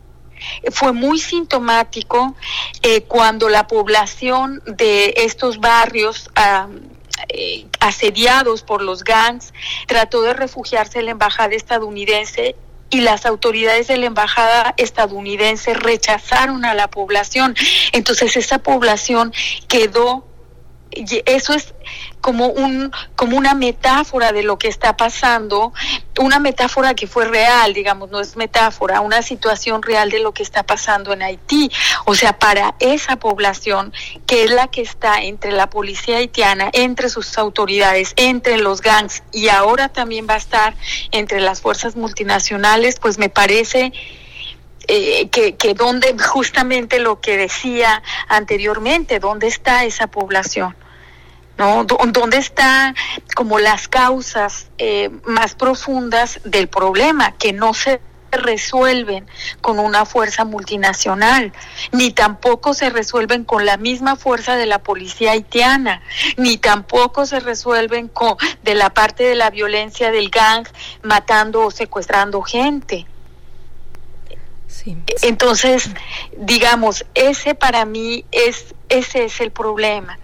[0.72, 2.34] Fue muy sintomático
[2.82, 6.30] eh, cuando la población de estos barrios
[7.28, 9.52] eh, asediados por los gangs
[9.86, 12.56] trató de refugiarse en la embajada estadounidense
[12.90, 17.54] y las autoridades de la embajada estadounidense rechazaron a la población.
[17.92, 19.32] Entonces esa población
[19.68, 20.26] quedó,
[20.90, 21.74] eso es
[22.20, 25.72] como un como una metáfora de lo que está pasando,
[26.18, 30.42] una metáfora que fue real, digamos, no es metáfora, una situación real de lo que
[30.42, 31.70] está pasando en Haití.
[32.04, 33.92] O sea, para esa población
[34.26, 39.22] que es la que está entre la policía haitiana, entre sus autoridades, entre los gangs
[39.32, 40.74] y ahora también va a estar
[41.12, 43.92] entre las fuerzas multinacionales, pues me parece
[44.88, 50.74] eh, que, que donde justamente lo que decía anteriormente, ¿dónde está esa población?
[51.60, 51.84] ¿no?
[51.84, 52.96] ¿Dónde están
[53.34, 58.00] como las causas eh, más profundas del problema que no se
[58.32, 59.26] resuelven
[59.60, 61.52] con una fuerza multinacional,
[61.92, 66.00] ni tampoco se resuelven con la misma fuerza de la policía haitiana,
[66.36, 70.66] ni tampoco se resuelven con de la parte de la violencia del gang
[71.02, 73.06] matando o secuestrando gente.
[75.22, 75.90] Entonces,
[76.36, 80.18] digamos, ese para mí es ese es el problema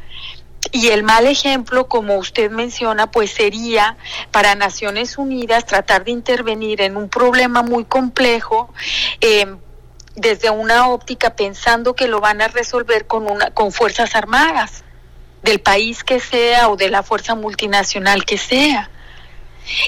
[0.73, 3.97] y el mal ejemplo, como usted menciona, pues sería
[4.31, 8.73] para Naciones Unidas tratar de intervenir en un problema muy complejo.
[9.20, 9.56] Eh,
[10.14, 14.82] desde una óptica pensando que lo van a resolver con una con fuerzas armadas
[15.43, 18.90] del país que sea o de la fuerza multinacional que sea.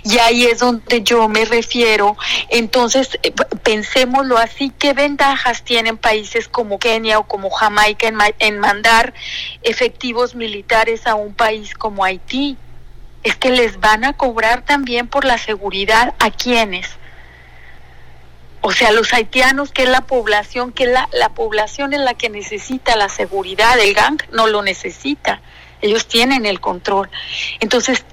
[0.05, 2.17] Y ahí es donde yo me refiero.
[2.49, 3.33] Entonces, eh,
[3.63, 9.15] pensémoslo así, ¿qué ventajas tienen países como Kenia o como Jamaica en, en mandar
[9.63, 12.57] efectivos militares a un país como Haití?
[13.23, 16.99] Es que les van a cobrar también por la seguridad a quienes.
[18.61, 22.29] O sea, los haitianos, que es la población, que la, la población es la que
[22.29, 25.41] necesita la seguridad, el gang no lo necesita,
[25.81, 27.09] ellos tienen el control.
[27.61, 28.05] Entonces,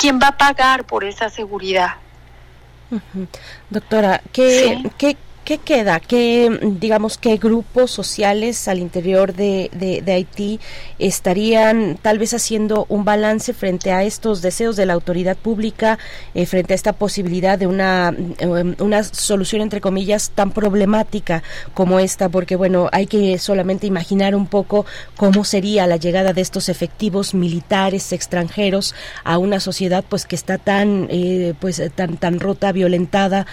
[0.00, 1.96] ¿quién va a pagar por esa seguridad?
[3.68, 5.16] Doctora, ¿qué, ¿qué,
[5.50, 5.98] ¿Qué queda?
[5.98, 10.60] ¿Qué, digamos, qué grupos sociales al interior de, de, Haití
[11.00, 15.98] estarían tal vez haciendo un balance frente a estos deseos de la autoridad pública,
[16.34, 21.42] eh, frente a esta posibilidad de una, eh, una solución, entre comillas, tan problemática
[21.74, 22.28] como esta?
[22.28, 24.86] Porque, bueno, hay que solamente imaginar un poco
[25.16, 28.94] cómo sería la llegada de estos efectivos militares extranjeros
[29.24, 33.48] a una sociedad pues que está tan, eh, pues, tan, tan rota, violentada,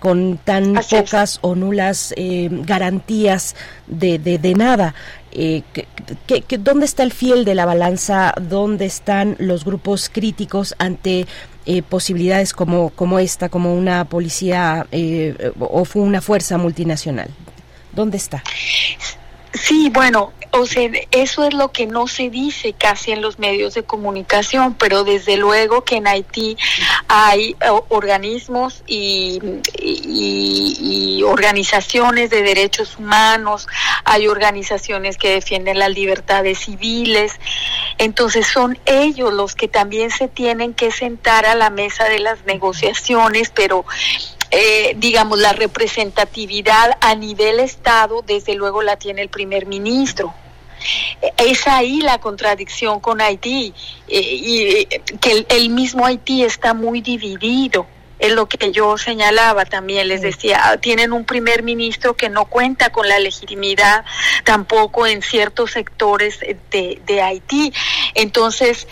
[0.00, 3.54] con tan pocas o nulas eh, garantías
[3.86, 4.94] de, de, nada.
[5.32, 5.62] Eh,
[6.26, 8.32] que, ¿Dónde está el fiel de la balanza?
[8.40, 11.26] ¿Dónde están los grupos críticos ante
[11.66, 14.86] eh, posibilidades como, como esta, como una policía
[15.58, 17.28] o una fuerza multinacional?
[17.92, 18.42] ¿Dónde está?
[19.54, 23.74] Sí, bueno, o sea, eso es lo que no se dice casi en los medios
[23.74, 26.56] de comunicación, pero desde luego que en Haití
[27.06, 29.40] hay eh, organismos y,
[29.78, 33.68] y, organizaciones de derechos humanos,
[34.04, 37.32] hay organizaciones que defienden las libertades civiles,
[37.98, 42.44] entonces son ellos los que también se tienen que sentar a la mesa de las
[42.46, 43.84] negociaciones, pero
[44.50, 50.34] eh, digamos, la representatividad a nivel Estado, desde luego la tiene el primer ministro.
[51.36, 53.74] Es ahí la contradicción con Haití
[54.06, 57.86] eh, y eh, que el, mismo Haití está muy dividido
[58.20, 62.46] es lo que yo señalaba también, les decía, ah, tienen un primer ministro que no
[62.46, 64.04] cuenta con la legitimidad
[64.44, 67.72] tampoco en ciertos sectores de, de Haití.
[68.14, 68.88] Entonces,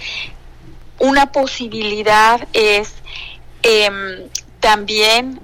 [0.98, 2.92] una posibilidad es
[3.62, 4.28] eh,
[4.60, 5.40] también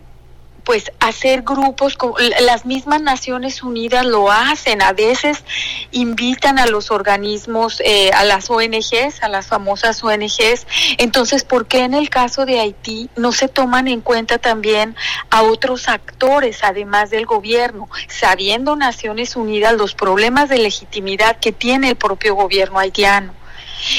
[0.64, 1.96] pues hacer grupos,
[2.40, 5.42] las mismas Naciones Unidas lo hacen, a veces
[5.90, 10.66] invitan a los organismos, eh, a las ONGs, a las famosas ONGs,
[10.98, 14.94] entonces, ¿por qué en el caso de Haití no se toman en cuenta también
[15.30, 21.90] a otros actores, además del gobierno, sabiendo Naciones Unidas los problemas de legitimidad que tiene
[21.90, 23.34] el propio gobierno haitiano?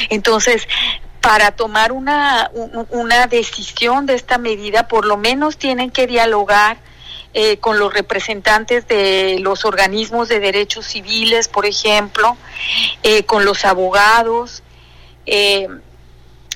[0.10, 0.68] Entonces,
[1.24, 2.52] para tomar una,
[2.90, 6.76] una decisión de esta medida, por lo menos tienen que dialogar
[7.34, 12.36] eh, con los representantes de los organismos de derechos civiles, por ejemplo,
[13.04, 14.64] eh, con los abogados.
[15.26, 15.70] Eh,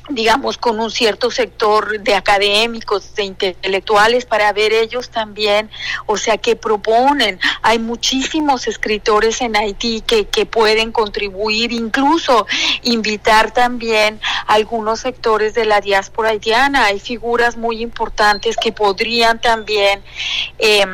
[0.10, 5.70] digamos, con un cierto sector de académicos, de intelectuales, para ver ellos también,
[6.06, 7.40] o sea, que proponen.
[7.62, 12.48] Hay muchísimos escritores en Haití que, que pueden contribuir, incluso
[12.84, 16.86] invitar también a algunos sectores de la diáspora haitiana.
[16.86, 20.02] Hay figuras muy importantes que podrían también
[20.60, 20.86] eh,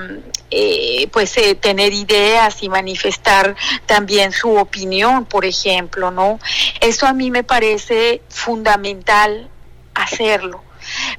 [0.56, 3.56] eh, pues eh, tener ideas y manifestar
[3.86, 6.40] también su opinión, por ejemplo, ¿no?
[6.80, 9.50] Eso a mí me parece fundamental
[9.94, 10.64] hacerlo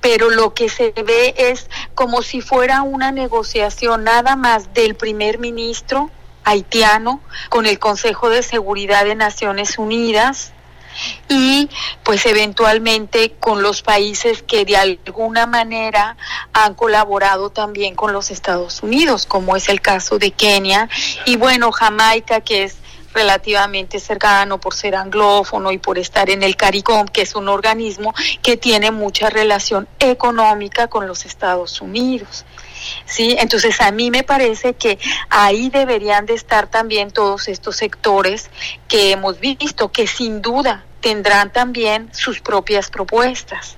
[0.03, 5.39] pero lo que se ve es como si fuera una negociación nada más del primer
[5.39, 6.11] ministro
[6.45, 10.53] haitiano con el Consejo de Seguridad de Naciones Unidas,
[11.29, 11.69] y
[12.03, 16.17] pues eventualmente con los países que de alguna manera
[16.53, 20.89] han colaborado también con los Estados Unidos, como es el caso de Kenia
[21.25, 22.77] y bueno, Jamaica que es
[23.15, 28.13] relativamente cercano por ser anglófono y por estar en el CARICOM, que es un organismo
[28.43, 32.45] que tiene mucha relación económica con los Estados Unidos.
[33.07, 33.37] ¿Sí?
[33.39, 34.99] Entonces a mí me parece que
[35.31, 38.51] ahí deberían de estar también todos estos sectores
[38.89, 43.77] que hemos visto, que sin duda tendrán también sus propias propuestas.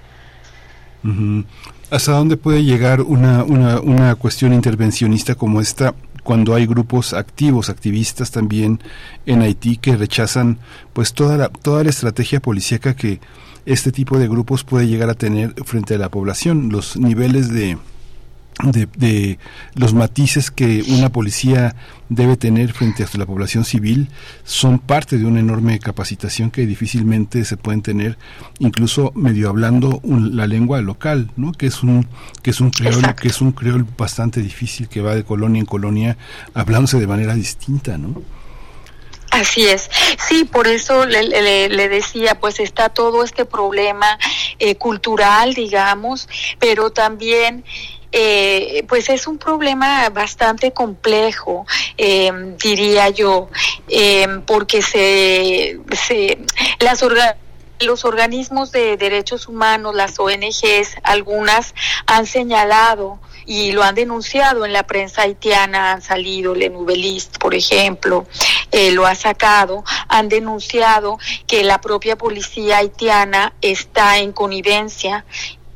[1.90, 5.94] ¿Hasta dónde puede llegar una, una, una cuestión intervencionista como esta
[6.26, 8.80] cuando hay grupos activos, activistas también
[9.26, 10.58] en Haití que rechazan
[10.92, 13.20] pues toda la, toda la estrategia policíaca que
[13.64, 17.78] este tipo de grupos puede llegar a tener frente a la población, los niveles de
[18.62, 19.38] de,
[19.74, 21.76] los matices que una policía
[22.08, 24.08] debe tener frente a la población civil
[24.44, 28.16] son parte de una enorme capacitación que difícilmente se pueden tener
[28.58, 32.06] incluso medio hablando la lengua local no que es un
[32.42, 35.66] que es un creol que es un creol bastante difícil que va de colonia en
[35.66, 36.16] colonia
[36.54, 38.22] hablándose de manera distinta no
[39.30, 44.18] Así es, sí, por eso le, le, decía, pues está todo este problema
[44.58, 46.26] eh, cultural, digamos,
[46.58, 47.62] pero también
[48.18, 51.66] eh, pues es un problema bastante complejo,
[51.98, 53.50] eh, diría yo,
[53.88, 56.38] eh, porque se, se
[56.78, 57.04] las
[57.80, 61.74] los organismos de derechos humanos, las ONGs, algunas
[62.06, 64.64] han señalado y lo han denunciado.
[64.64, 66.72] En la prensa haitiana, han salido, Le
[67.38, 68.26] por ejemplo,
[68.92, 75.26] lo ha sacado, han denunciado que la propia policía haitiana está en connivencia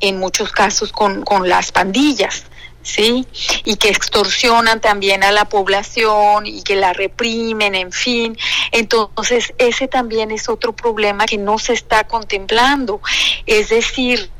[0.01, 2.43] en muchos casos con, con las pandillas.
[2.83, 3.27] ¿sí?
[3.63, 8.37] Y que extorsionan también a la población y que la reprimen, en fin.
[8.71, 13.01] Entonces, ese también es otro problema que no se está contemplando.
[13.45, 14.31] Es decir,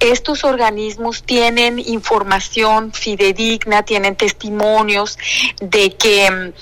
[0.00, 5.18] estos organismos tienen información fidedigna, tienen testimonios
[5.60, 6.52] de que mm,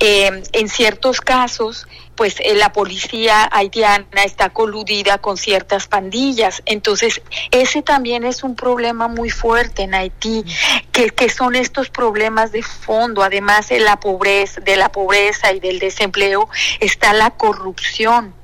[0.00, 1.86] eh, en ciertos casos
[2.20, 6.62] pues eh, la policía haitiana está coludida con ciertas pandillas.
[6.66, 10.44] Entonces, ese también es un problema muy fuerte en Haití,
[10.92, 13.22] que, que son estos problemas de fondo.
[13.22, 16.46] Además de la pobreza, de la pobreza y del desempleo,
[16.80, 18.34] está la corrupción.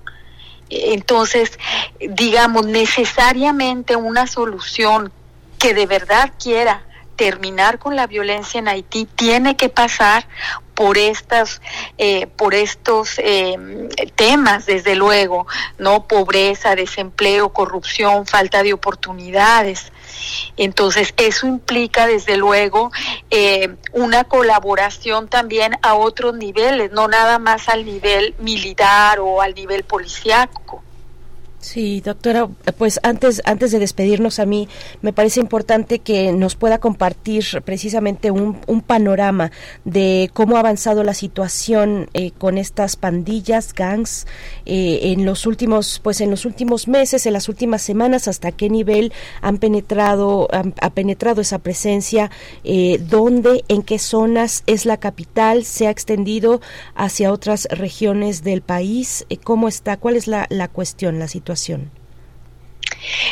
[0.70, 1.58] Entonces,
[2.00, 5.12] digamos, necesariamente una solución
[5.58, 6.82] que de verdad quiera
[7.16, 10.28] terminar con la violencia en Haití tiene que pasar
[10.74, 11.62] por estas
[11.96, 13.56] eh, por estos eh,
[14.14, 15.46] temas desde luego
[15.78, 19.90] no pobreza desempleo corrupción falta de oportunidades
[20.56, 22.90] entonces eso implica desde luego
[23.30, 29.54] eh, una colaboración también a otros niveles no nada más al nivel militar o al
[29.54, 30.82] nivel policiaco
[31.58, 34.68] Sí, doctora, pues antes, antes de despedirnos a mí,
[35.00, 39.50] me parece importante que nos pueda compartir precisamente un, un panorama
[39.84, 44.26] de cómo ha avanzado la situación eh, con estas pandillas, gangs,
[44.66, 48.68] eh, en los últimos, pues en los últimos meses, en las últimas semanas, hasta qué
[48.68, 52.30] nivel han penetrado, ha penetrado esa presencia,
[52.64, 56.60] eh, dónde, en qué zonas es la capital, se ha extendido
[56.94, 61.55] hacia otras regiones del país, cómo está, cuál es la, la cuestión, la situación.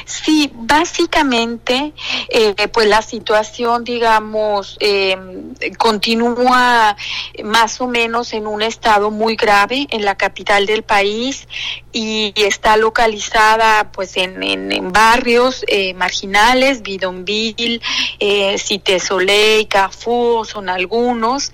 [0.05, 1.92] Sí, básicamente,
[2.28, 5.16] eh, pues la situación, digamos, eh,
[5.78, 6.96] continúa
[7.42, 11.48] más o menos en un estado muy grave en la capital del país
[11.92, 14.34] y está localizada, pues, en,
[14.92, 17.80] barrios eh, marginales, Bidonville,
[18.18, 21.52] eh, Cité Soleil, Carrefour, son algunos,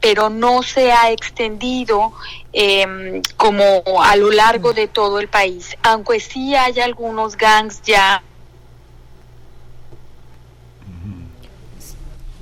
[0.00, 2.12] pero no se ha extendido
[2.54, 8.22] eh, como a lo largo de todo el país, aunque sí hay algunos gangs ya.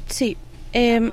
[0.06, 0.36] Sí.
[0.74, 1.10] Eh,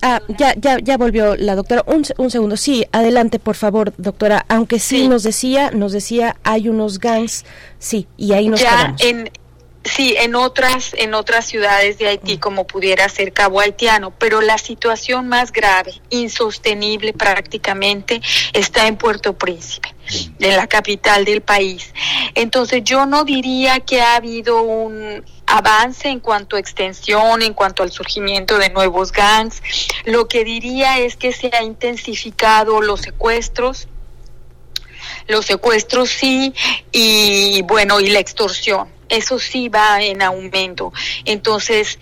[0.00, 1.84] ah, ya, ya, ya volvió la doctora.
[1.86, 2.56] Un, un, segundo.
[2.56, 4.46] Sí, adelante, por favor, doctora.
[4.48, 7.44] Aunque sí, sí, nos decía, nos decía, hay unos gangs,
[7.78, 9.00] sí, y ahí nos ya quedamos.
[9.02, 9.30] En,
[9.94, 14.58] Sí, en otras, en otras ciudades de Haití, como pudiera ser Cabo Haitiano, pero la
[14.58, 18.20] situación más grave, insostenible prácticamente,
[18.52, 19.94] está en Puerto Príncipe,
[20.40, 21.92] en la capital del país.
[22.34, 27.82] Entonces, yo no diría que ha habido un avance en cuanto a extensión, en cuanto
[27.82, 29.62] al surgimiento de nuevos gangs.
[30.04, 33.88] Lo que diría es que se ha intensificado los secuestros,
[35.26, 36.52] los secuestros sí,
[36.92, 40.92] y bueno, y la extorsión eso sí va en aumento.
[41.24, 41.98] Entonces,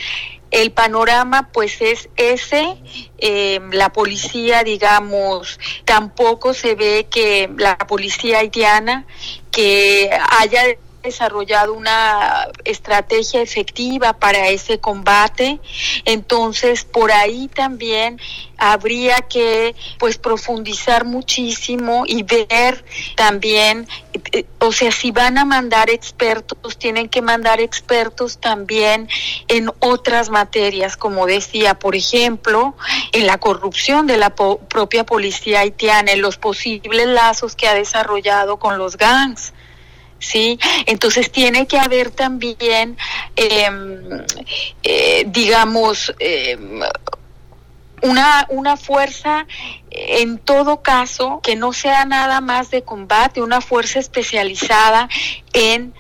[0.50, 2.76] el panorama pues es ese,
[3.18, 9.04] eh, la policía digamos, tampoco se ve que la policía haitiana
[9.50, 10.62] que haya
[11.06, 15.60] desarrollado una estrategia efectiva para ese combate.
[16.04, 18.20] Entonces, por ahí también
[18.58, 22.84] habría que pues profundizar muchísimo y ver
[23.14, 23.86] también
[24.32, 29.08] eh, o sea, si van a mandar expertos, tienen que mandar expertos también
[29.48, 32.74] en otras materias, como decía, por ejemplo,
[33.12, 37.74] en la corrupción de la po propia policía haitiana, en los posibles lazos que ha
[37.74, 39.52] desarrollado con los gangs.
[40.18, 40.59] ¿Sí?
[40.86, 42.97] Entonces tiene que haber también,
[43.36, 43.68] eh,
[44.82, 46.59] eh, digamos, eh,
[48.02, 49.47] una, una fuerza
[49.90, 55.09] en todo caso que no sea nada más de combate, una fuerza especializada
[55.52, 55.94] en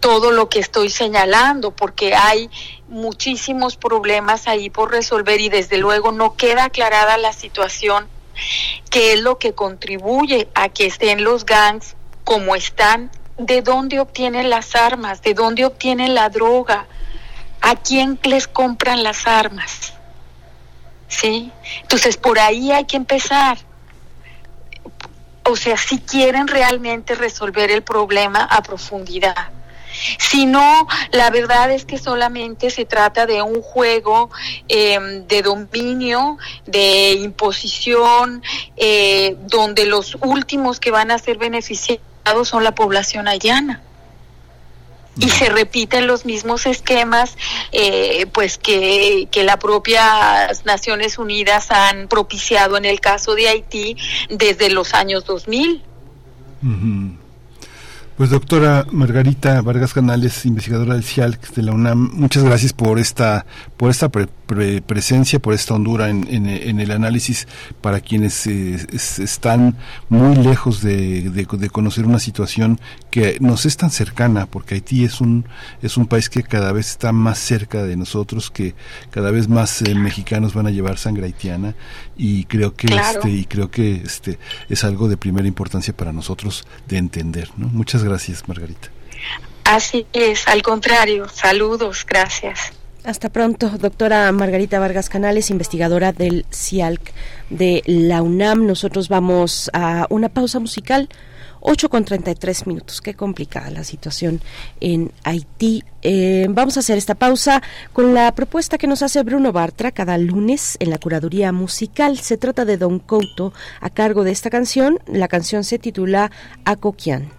[0.00, 2.50] todo lo que estoy señalando, porque hay
[2.88, 8.08] muchísimos problemas ahí por resolver y desde luego no queda aclarada la situación,
[8.90, 11.94] que es lo que contribuye a que estén los gangs
[12.28, 16.86] como están, de dónde obtienen las armas, de dónde obtienen la droga,
[17.62, 19.94] a quién les compran las armas.
[21.08, 21.50] ¿Sí?
[21.80, 23.56] Entonces por ahí hay que empezar.
[25.42, 29.48] O sea, si quieren realmente resolver el problema a profundidad.
[30.18, 34.28] Si no, la verdad es que solamente se trata de un juego
[34.68, 36.36] eh, de dominio,
[36.66, 38.42] de imposición,
[38.76, 42.02] eh, donde los últimos que van a ser beneficiados
[42.44, 43.82] son la población haitiana
[45.18, 47.36] y se repiten los mismos esquemas
[47.72, 53.96] eh, pues que, que las propias Naciones Unidas han propiciado en el caso de Haití
[54.30, 55.82] desde los años 2000.
[56.62, 57.16] Uh -huh.
[58.18, 63.46] Pues doctora Margarita Vargas Canales, investigadora del CIALC de la UNAM, muchas gracias por esta,
[63.76, 67.46] por esta pre pre presencia, por esta hondura en, en, en el análisis
[67.82, 69.76] para quienes eh, es, están
[70.08, 72.80] muy lejos de, de, de, conocer una situación
[73.10, 75.44] que nos es tan cercana, porque Haití es un,
[75.82, 78.74] es un país que cada vez está más cerca de nosotros, que
[79.10, 81.74] cada vez más eh, mexicanos van a llevar sangre haitiana
[82.16, 83.18] y creo que claro.
[83.18, 84.38] este, y creo que este
[84.70, 87.68] es algo de primera importancia para nosotros de entender, ¿no?
[87.68, 88.07] Muchas gracias,
[88.46, 88.88] Margarita.
[89.64, 92.72] Así es, al contrario, saludos, gracias.
[93.04, 97.12] Hasta pronto, doctora Margarita Vargas Canales, investigadora del CIALC
[97.48, 98.66] de la UNAM.
[98.66, 101.08] Nosotros vamos a una pausa musical.
[101.60, 103.00] 8 con 33 minutos.
[103.00, 104.40] Qué complicada la situación
[104.80, 105.84] en Haití.
[106.02, 107.62] Eh, vamos a hacer esta pausa
[107.92, 112.18] con la propuesta que nos hace Bruno Bartra cada lunes en la curaduría musical.
[112.18, 114.98] Se trata de Don Couto a cargo de esta canción.
[115.06, 116.30] La canción se titula
[116.64, 117.37] Acoquian.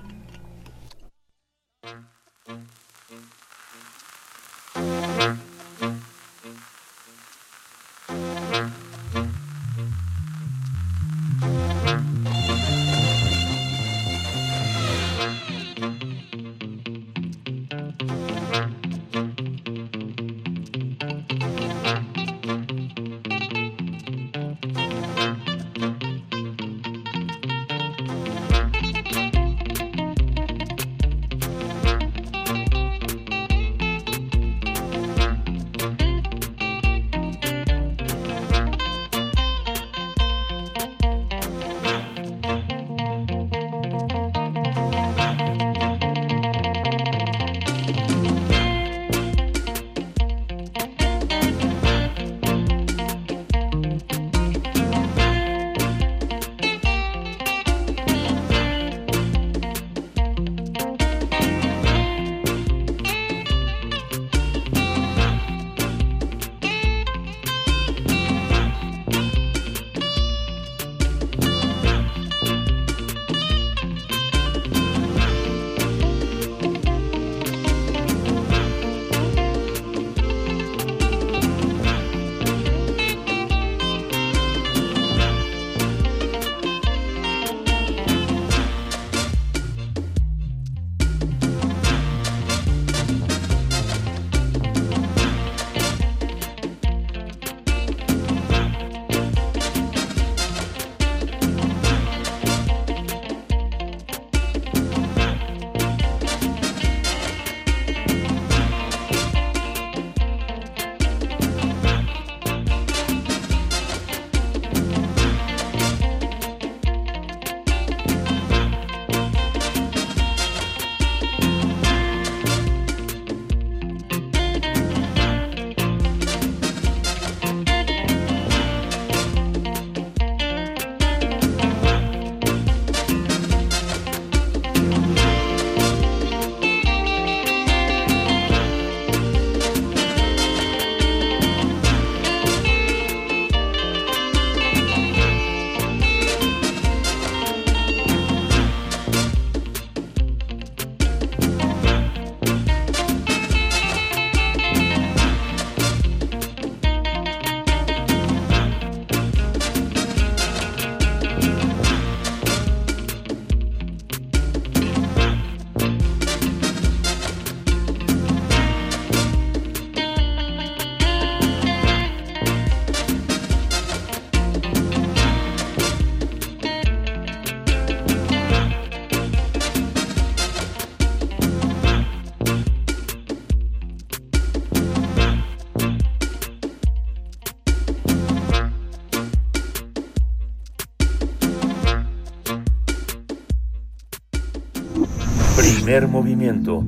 [195.99, 196.85] Primer movimiento.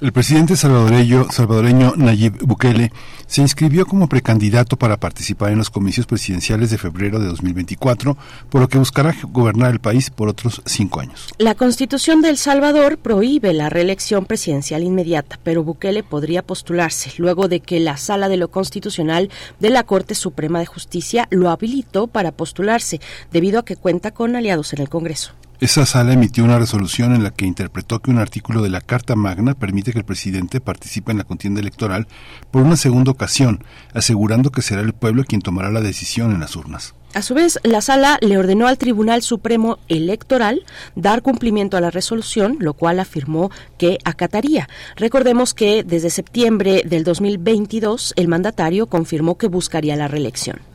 [0.01, 2.91] El presidente salvadoreño, salvadoreño Nayib Bukele
[3.31, 8.17] se inscribió como precandidato para participar en los comicios presidenciales de febrero de 2024,
[8.49, 11.29] por lo que buscará gobernar el país por otros cinco años.
[11.37, 17.47] La Constitución de El Salvador prohíbe la reelección presidencial inmediata, pero Bukele podría postularse luego
[17.47, 19.29] de que la Sala de lo Constitucional
[19.61, 22.99] de la Corte Suprema de Justicia lo habilitó para postularse,
[23.31, 25.31] debido a que cuenta con aliados en el Congreso.
[25.61, 29.15] Esa sala emitió una resolución en la que interpretó que un artículo de la Carta
[29.15, 32.07] Magna permite que el presidente participe en la contienda electoral
[32.49, 33.63] por una segunda ocasión,
[33.93, 36.95] asegurando que será el pueblo quien tomará la decisión en las urnas.
[37.13, 40.65] A su vez, la sala le ordenó al Tribunal Supremo Electoral
[40.95, 44.67] dar cumplimiento a la resolución, lo cual afirmó que acataría.
[44.95, 50.70] Recordemos que desde septiembre del 2022 el mandatario confirmó que buscaría la reelección.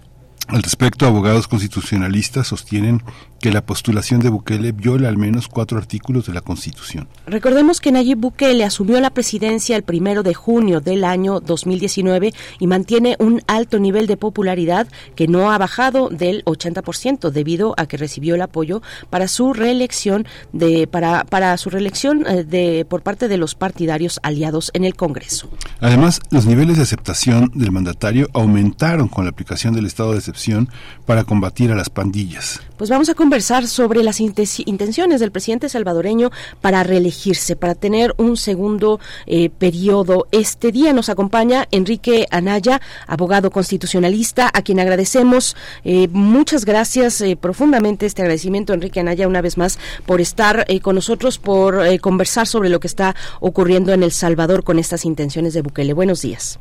[0.48, 3.02] Al respecto, abogados constitucionalistas sostienen
[3.40, 7.08] que la postulación de Bukele viola al menos cuatro artículos de la Constitución.
[7.26, 12.66] Recordemos que Nayib Bukele asumió la presidencia el primero de junio del año 2019 y
[12.66, 17.96] mantiene un alto nivel de popularidad que no ha bajado del 80% debido a que
[17.96, 23.28] recibió el apoyo para su reelección de para para su reelección eh, de por parte
[23.28, 25.50] de los partidarios aliados en el Congreso.
[25.80, 30.18] Además, los niveles de aceptación del mandatario aumentaron con la aplicación del estado de
[31.06, 32.60] para combatir a las pandillas.
[32.76, 36.30] Pues vamos a conversar sobre las intenciones del presidente salvadoreño
[36.60, 40.26] para reelegirse, para tener un segundo eh, periodo.
[40.30, 45.56] Este día nos acompaña Enrique Anaya, abogado constitucionalista, a quien agradecemos.
[45.84, 50.96] Eh, muchas gracias eh, profundamente este agradecimiento, Enrique Anaya, una vez más, por estar con
[50.96, 55.62] nosotros, por conversar sobre lo que está ocurriendo en El Salvador con estas intenciones de
[55.62, 55.94] Bukele.
[55.94, 56.58] Buenos días.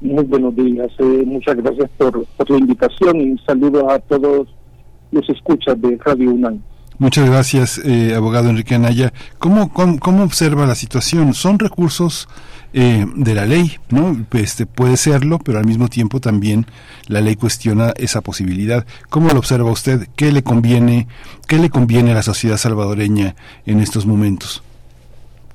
[0.00, 0.90] Muy buenos días.
[1.26, 4.48] muchas gracias por, por la invitación y un saludo a todos
[5.10, 6.60] los escuchas de Radio UNAM.
[6.98, 9.12] Muchas gracias, eh, abogado Enrique Anaya.
[9.38, 11.34] ¿Cómo, cómo, observa la situación?
[11.34, 12.28] Son recursos
[12.72, 14.16] eh, de la ley, ¿no?
[14.32, 16.66] Este, puede serlo, pero al mismo tiempo también
[17.08, 18.86] la ley cuestiona esa posibilidad.
[19.10, 20.06] ¿Cómo lo observa usted?
[20.14, 21.08] ¿Qué le conviene,
[21.48, 23.34] qué le conviene a la sociedad salvadoreña
[23.66, 24.62] en estos momentos?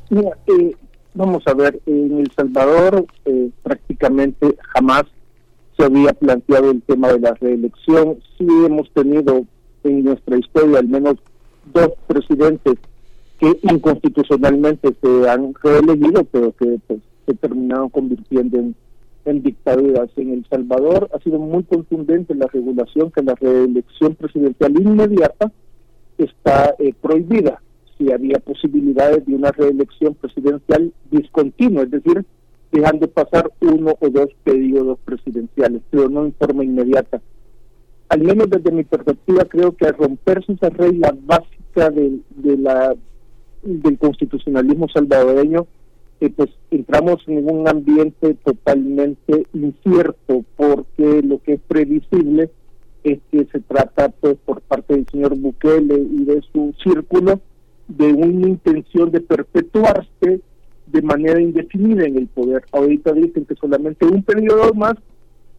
[0.10, 0.76] Mira, eh,
[1.14, 3.06] vamos a ver, en El Salvador
[3.64, 5.04] prácticamente jamás
[5.78, 8.18] se había planteado el tema de la reelección.
[8.38, 9.46] Sí hemos tenido
[9.84, 11.16] en nuestra historia al menos
[11.74, 12.76] dos presidentes
[13.40, 20.10] que inconstitucionalmente se han reelegido, pero que pues, se terminaron convirtiendo en, dictaduras.
[20.18, 25.52] En El Salvador ha sido muy contundente la regulación que la reelección presidencial inmediata
[26.18, 27.62] está eh, prohibida
[28.00, 32.26] si había posibilidades de una reelección presidencial discontinua, es decir,
[32.72, 37.22] dejando pasar uno o dos periodos presidenciales, pero no en forma inmediata.
[38.08, 42.96] Al menos desde mi perspectiva, creo que al romperse esa regla básica de, de la,
[43.64, 45.68] del constitucionalismo salvadoreño,
[46.22, 52.50] eh, pues entramos en un ambiente totalmente incierto, porque lo que es previsible
[53.04, 57.40] es que se trata, pues, por parte del señor Bukele y de su círculo,
[57.90, 60.42] de una intención de perpetuarse
[60.88, 62.64] de manera indefinida en el poder.
[62.72, 64.96] Ahorita dicen que solamente un periodo más,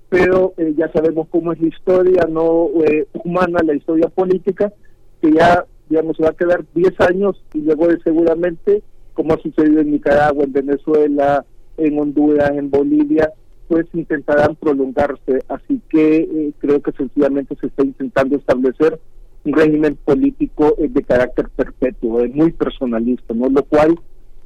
[0.08, 4.72] pero eh, ya sabemos cómo es la historia no eh, humana, la historia política,
[5.20, 8.82] que ya, digamos, va a quedar 10 años y luego seguramente,
[9.14, 11.44] como ha sucedido en Nicaragua, en Venezuela,
[11.76, 13.32] en Honduras, en Bolivia,
[13.68, 15.44] pues intentarán prolongarse.
[15.48, 18.98] Así que eh, creo que sencillamente se está intentando establecer
[19.44, 23.48] un régimen político de carácter perpetuo, muy personalista, ¿no?
[23.48, 23.98] Lo cual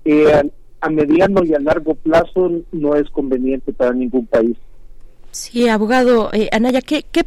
[0.05, 0.43] eh,
[0.81, 4.57] a mediano y a largo plazo no es conveniente para ningún país.
[5.35, 7.25] Sí, abogado eh, Anaya, ¿qué, qué,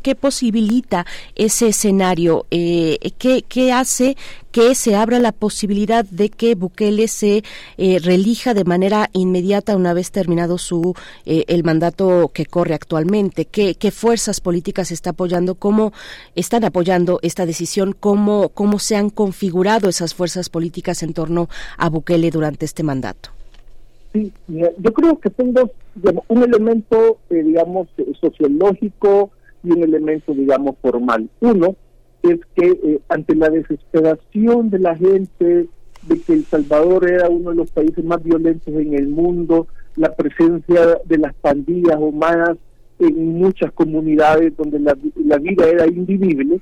[0.00, 1.06] qué, posibilita
[1.36, 2.46] ese escenario?
[2.50, 4.16] Eh, ¿qué, hace
[4.50, 7.44] que se abra la posibilidad de que Bukele se
[7.78, 10.94] eh, relija de manera inmediata una vez terminado su
[11.26, 13.44] eh, el mandato que corre actualmente?
[13.44, 15.54] ¿Qué, ¿Qué, fuerzas políticas está apoyando?
[15.54, 15.92] ¿Cómo
[16.34, 17.92] están apoyando esta decisión?
[17.92, 23.35] ¿Cómo, ¿Cómo se han configurado esas fuerzas políticas en torno a Bukele durante este mandato?
[24.16, 25.70] Sí, yo creo que dos,
[26.28, 27.88] un elemento, eh, digamos,
[28.18, 29.30] sociológico
[29.62, 31.28] y un elemento, digamos, formal.
[31.40, 31.76] Uno
[32.22, 35.68] es que eh, ante la desesperación de la gente
[36.06, 39.66] de que El Salvador era uno de los países más violentos en el mundo,
[39.96, 42.56] la presencia de las pandillas humanas
[42.98, 46.60] en muchas comunidades donde la, la vida era invivible,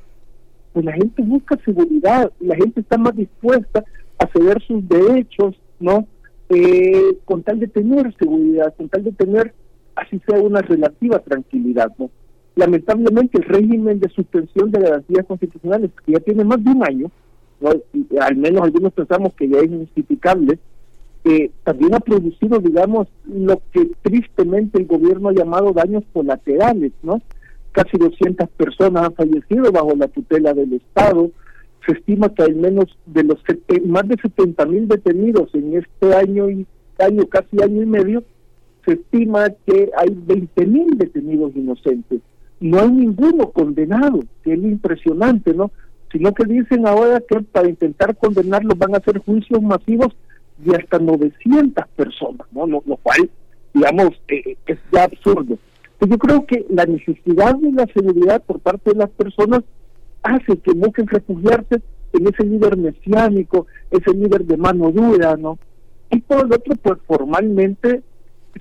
[0.72, 3.84] pues la gente busca seguridad, la gente está más dispuesta
[4.18, 6.08] a ceder sus derechos, ¿no?
[6.50, 9.54] Eh, con tal de tener seguridad, con tal de tener,
[9.96, 12.10] así sea, una relativa tranquilidad, ¿no?
[12.56, 17.10] Lamentablemente el régimen de suspensión de garantías constitucionales, que ya tiene más de un año,
[17.60, 17.70] ¿no?
[18.20, 20.58] al menos algunos pensamos que ya es injustificable,
[21.24, 27.22] eh, también ha producido, digamos, lo que tristemente el gobierno ha llamado daños colaterales, ¿no?
[27.72, 31.30] Casi 200 personas han fallecido bajo la tutela del Estado.
[31.86, 33.38] Se estima que al menos de los
[33.86, 36.66] más de 70 mil detenidos en este año y
[36.98, 38.24] año, casi año y medio,
[38.84, 42.20] se estima que hay 20 mil detenidos inocentes.
[42.60, 45.70] No hay ninguno condenado, que es impresionante, ¿no?
[46.12, 50.14] Sino que dicen ahora que para intentar condenarlos van a hacer juicios masivos
[50.58, 52.66] de hasta 900 personas, ¿no?
[52.66, 53.28] Lo, cual,
[53.72, 55.58] digamos, eh, es ya absurdo.
[55.98, 59.62] Pues yo creo que la necesidad de la seguridad por parte de las personas
[60.24, 61.80] hace que busquen refugiarse
[62.12, 65.58] en ese líder mesiánico, ese líder de mano dura, ¿no?
[66.10, 68.02] Y por el otro, pues formalmente,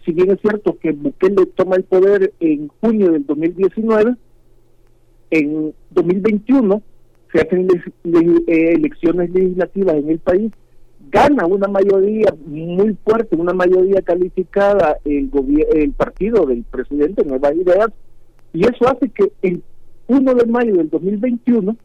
[0.05, 4.15] si bien es cierto que Bukele toma el poder en junio del 2019,
[5.31, 6.81] en 2021
[7.31, 10.51] se hacen eh, elecciones legislativas en el país
[11.13, 15.29] gana una mayoría muy fuerte, una mayoría calificada el,
[15.73, 17.89] el partido del presidente Nuevas Ideas,
[18.51, 19.63] y eso hace que el
[20.07, 21.75] 1 de mayo del 2021,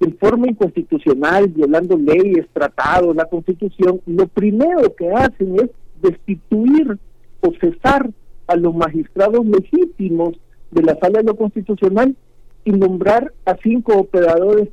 [0.00, 5.70] en forma inconstitucional, violando leyes, tratados, la constitución, lo primero que hacen es
[6.02, 6.98] destituir
[7.40, 8.10] o cesar
[8.48, 10.34] a los magistrados legítimos
[10.70, 12.16] de la sala de lo constitucional
[12.64, 14.68] y nombrar a cinco operadores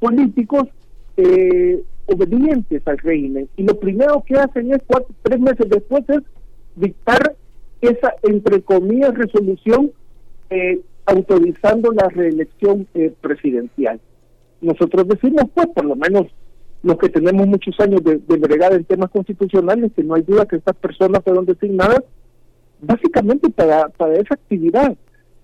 [0.00, 0.68] políticos
[1.16, 3.48] eh, obedientes al régimen.
[3.56, 6.22] Y lo primero que hacen es, cuatro, tres meses después, es
[6.74, 7.36] dictar
[7.80, 9.92] esa, entre comillas, resolución
[10.50, 14.00] eh, autorizando la reelección eh, presidencial.
[14.60, 16.26] Nosotros decimos, pues, por lo menos
[16.82, 20.56] los que tenemos muchos años de, de en temas constitucionales, que no hay duda que
[20.56, 22.02] estas personas fueron designadas
[22.80, 24.96] básicamente para, para esa actividad.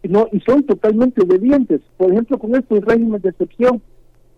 [0.02, 1.80] No, y son totalmente obedientes.
[1.97, 3.82] Por ejemplo, con estos regímenes de excepción,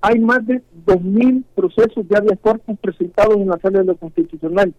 [0.00, 4.72] hay más de 2.000 procesos de habeas corpus presentados en la sala de lo constitucional.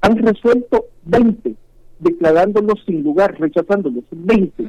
[0.00, 1.54] Han resuelto 20,
[1.98, 4.64] declarándolos sin lugar, rechazándolos, 20.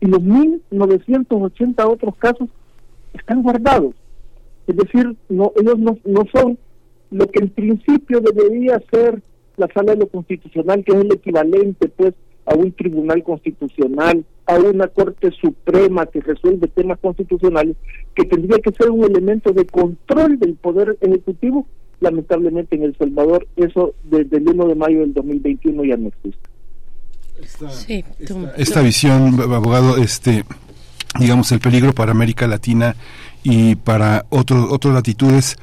[0.00, 2.48] Y los 1.980 otros casos
[3.14, 3.94] están guardados.
[4.66, 6.58] Es decir, no, ellos no, no son
[7.10, 9.22] lo que en principio debería ser
[9.56, 12.14] la sala de lo constitucional, que es el equivalente pues
[12.46, 17.76] a un tribunal constitucional, a una Corte Suprema que resuelve temas constitucionales,
[18.14, 21.66] que tendría que ser un elemento de control del Poder Ejecutivo,
[22.00, 26.40] lamentablemente en El Salvador eso desde el 1 de mayo del 2021 ya no existe.
[27.42, 30.44] Esta, esta visión, abogado, este
[31.18, 32.94] digamos el peligro para América Latina
[33.42, 35.56] y para otros otras latitudes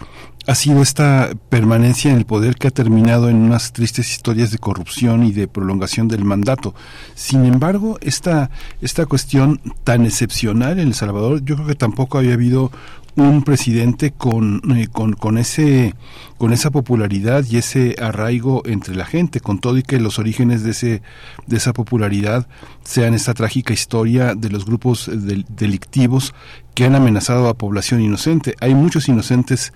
[0.47, 4.59] ha sido esta permanencia en el poder que ha terminado en unas tristes historias de
[4.59, 6.75] corrupción y de prolongación del mandato.
[7.15, 12.33] Sin embargo, esta, esta cuestión tan excepcional en El Salvador, yo creo que tampoco había
[12.33, 12.71] habido
[13.15, 15.95] un presidente con, eh, con, con, ese
[16.37, 20.63] con esa popularidad y ese arraigo entre la gente con todo y que los orígenes
[20.63, 21.01] de ese
[21.47, 22.47] de esa popularidad
[22.83, 26.33] sean esta trágica historia de los grupos delictivos
[26.73, 28.55] que han amenazado a población inocente.
[28.59, 29.71] Hay muchos inocentes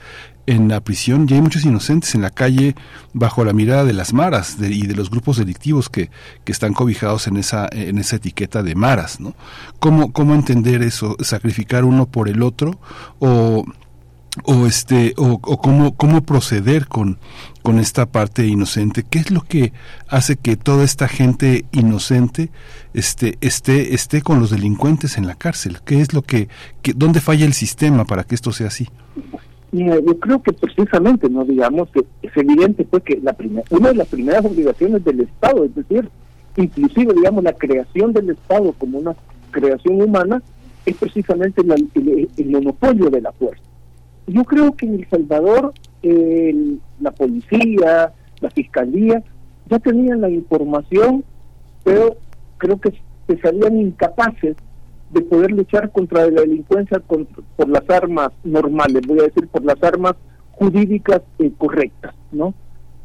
[0.50, 2.76] en la prisión y hay muchos inocentes en la calle
[3.14, 6.10] bajo la mirada de las maras y de los grupos delictivos que,
[6.44, 9.36] que están cobijados en esa, en esa etiqueta de maras, ¿no?
[9.80, 11.16] ¿Cómo, ¿Cómo entender eso?
[11.20, 12.80] ¿Sacrificar uno por el otro?
[13.20, 13.64] ¿O,
[14.44, 17.20] o este o, cómo, cómo proceder con,
[17.62, 19.74] con esta parte inocente qué es lo que
[20.08, 22.52] hace que toda esta gente inocente
[22.94, 26.48] este esté esté con los delincuentes en la cárcel qué es lo que,
[26.84, 28.88] que dónde falla el sistema para que esto sea así
[29.72, 33.96] yo creo que precisamente, no digamos que es evidente pues que la primera, una de
[33.96, 36.10] las primeras obligaciones del Estado, es decir,
[36.56, 39.16] inclusive digamos la creación del Estado como una
[39.52, 40.41] creación humana,
[40.86, 43.62] es precisamente el, monopolio de la fuerza.
[44.28, 45.74] Yo creo que en El Salvador
[47.00, 49.24] la policía, la fiscalía,
[49.70, 51.24] ya tenían la información,
[51.84, 52.18] pero
[52.58, 52.94] creo que
[53.28, 54.56] se salían incapaces
[55.11, 59.81] de poder luchar contra la delincuencia por las armas normales, voy a decir por las
[59.84, 60.15] armas
[60.52, 61.22] jurídicas
[61.57, 62.53] correctas, ¿no?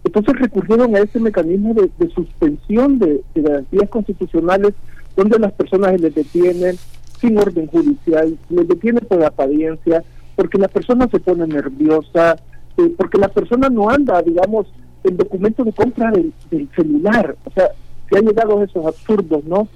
[0.04, 4.74] Entonces recurrieron a ese mecanismo de, suspensión de, garantías constitucionales
[5.16, 6.76] donde las personas se les detienen
[7.20, 10.04] sin orden judicial, les detienen por apariencia,
[10.36, 12.36] porque la persona se pone nerviosa,
[12.76, 14.66] eh, porque la persona no anda, digamos,
[15.04, 17.68] el documento de compra del, del celular, o sea,
[18.10, 19.68] se han llegado a esos absurdos, ¿no?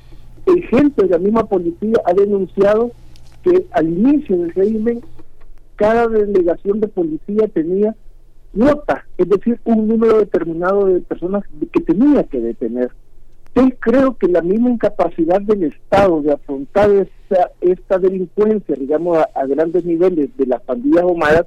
[0.49, 2.91] El gente de la misma policía ha denunciado
[3.43, 5.01] que al inicio del régimen
[5.77, 7.95] cada delegación de policía tenía
[8.53, 12.91] nota, es decir, un número determinado de personas que tenía que detener.
[13.55, 19.47] Yo creo que la misma incapacidad del Estado de afrontar esta, esta delincuencia, digamos, a,
[19.47, 21.47] grandes niveles de las pandillas humanas,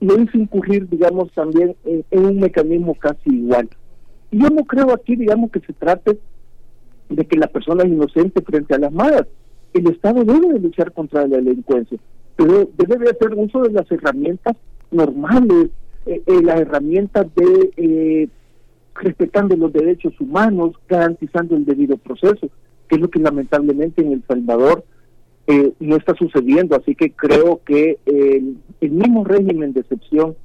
[0.00, 3.68] lo hizo incurrir, digamos, también en, un mecanismo casi igual.
[4.30, 6.18] Y yo no creo aquí, digamos, que se trate
[7.08, 9.26] de que la persona es inocente frente a las malas.
[9.72, 11.98] El Estado debe de luchar contra la delincuencia,
[12.36, 14.56] pero debe de hacer uso de las herramientas
[14.90, 15.70] normales,
[16.06, 18.28] eh, eh, las herramientas de eh,
[18.94, 22.48] respetando los derechos humanos, garantizando el debido proceso,
[22.88, 24.84] que es lo que lamentablemente en El Salvador
[25.46, 26.76] eh, no está sucediendo.
[26.76, 30.36] Así que creo que el, el mismo régimen de excepción,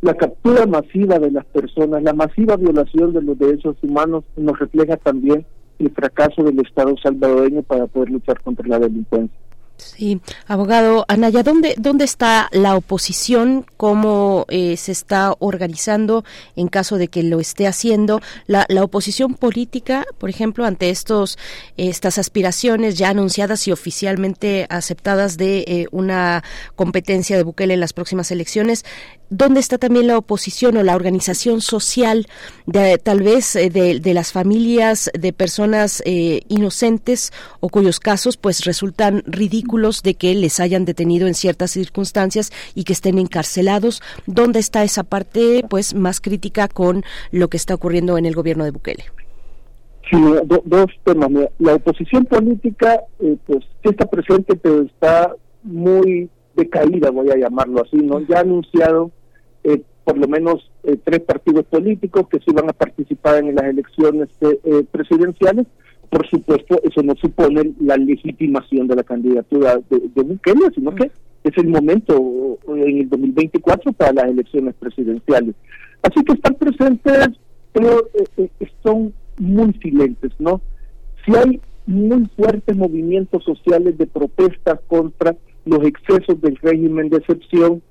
[0.00, 4.96] la captura masiva de las personas, la masiva violación de los derechos humanos nos refleja
[4.96, 5.44] también
[5.78, 9.38] el fracaso del Estado salvadoreño para poder luchar contra la delincuencia.
[9.76, 13.66] Sí, abogado Anaya, ¿dónde, dónde está la oposición?
[13.76, 16.24] ¿Cómo eh, se está organizando
[16.54, 18.20] en caso de que lo esté haciendo?
[18.46, 21.38] La, la oposición política, por ejemplo, ante estos
[21.76, 26.42] estas aspiraciones ya anunciadas y oficialmente aceptadas de eh, una
[26.74, 28.84] competencia de Bukele en las próximas elecciones,
[29.28, 32.26] ¿Dónde está también la oposición o la organización social
[32.66, 38.64] de tal vez eh, de, las familias de personas eh, inocentes o cuyos casos pues
[38.64, 44.00] resultan ridículos de que les hayan detenido en ciertas circunstancias y que estén encarcelados?
[44.26, 48.64] ¿Dónde está esa parte pues más crítica con lo que está ocurriendo en el gobierno
[48.64, 49.04] de Bukele?
[50.08, 50.16] Sí,
[50.64, 51.30] dos temas.
[51.58, 55.34] La oposición política eh, pues está presente pero está
[55.64, 58.20] muy decaída, voy a llamarlo así, ¿no?
[58.20, 59.10] Ya anunciado
[59.66, 63.64] eh, por lo menos eh, tres partidos políticos que se iban a participar en las
[63.64, 65.66] elecciones eh, presidenciales.
[66.08, 71.10] Por supuesto, eso no supone la legitimación de la candidatura de, de sino que
[71.42, 75.56] es el momento en el 2024 para las elecciones presidenciales.
[76.02, 77.30] Así que están presentes,
[77.72, 78.08] pero
[78.84, 80.60] son muy silentes, ¿no?
[81.24, 85.34] Si hay muy fuertes movimientos sociales de protesta contra
[85.64, 87.82] los excesos del régimen de excepción,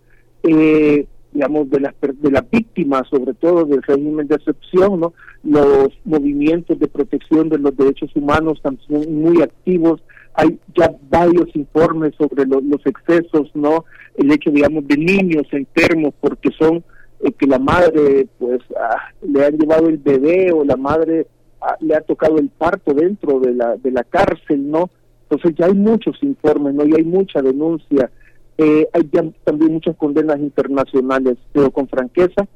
[0.43, 5.13] eh, digamos, de las, de las víctimas, sobre todo del régimen de excepción, ¿no?
[5.43, 10.01] Los movimientos de protección de los derechos humanos también muy activos.
[10.33, 13.83] Hay ya varios informes sobre los excesos, ¿no?
[14.15, 16.85] El hecho, digamos, de niños enfermos porque son
[17.21, 21.27] eh, que la madre, pues, ah, le han llevado el bebé o la madre
[21.59, 24.89] ah, le ha tocado el parto dentro de la, de la cárcel, ¿no?
[25.29, 26.85] Entonces ya hay muchos informes, ¿no?
[26.85, 28.09] Y hay mucha denuncia
[28.57, 29.03] eh, hay
[29.43, 32.47] también muchas condenas internacionales, pero con franqueza,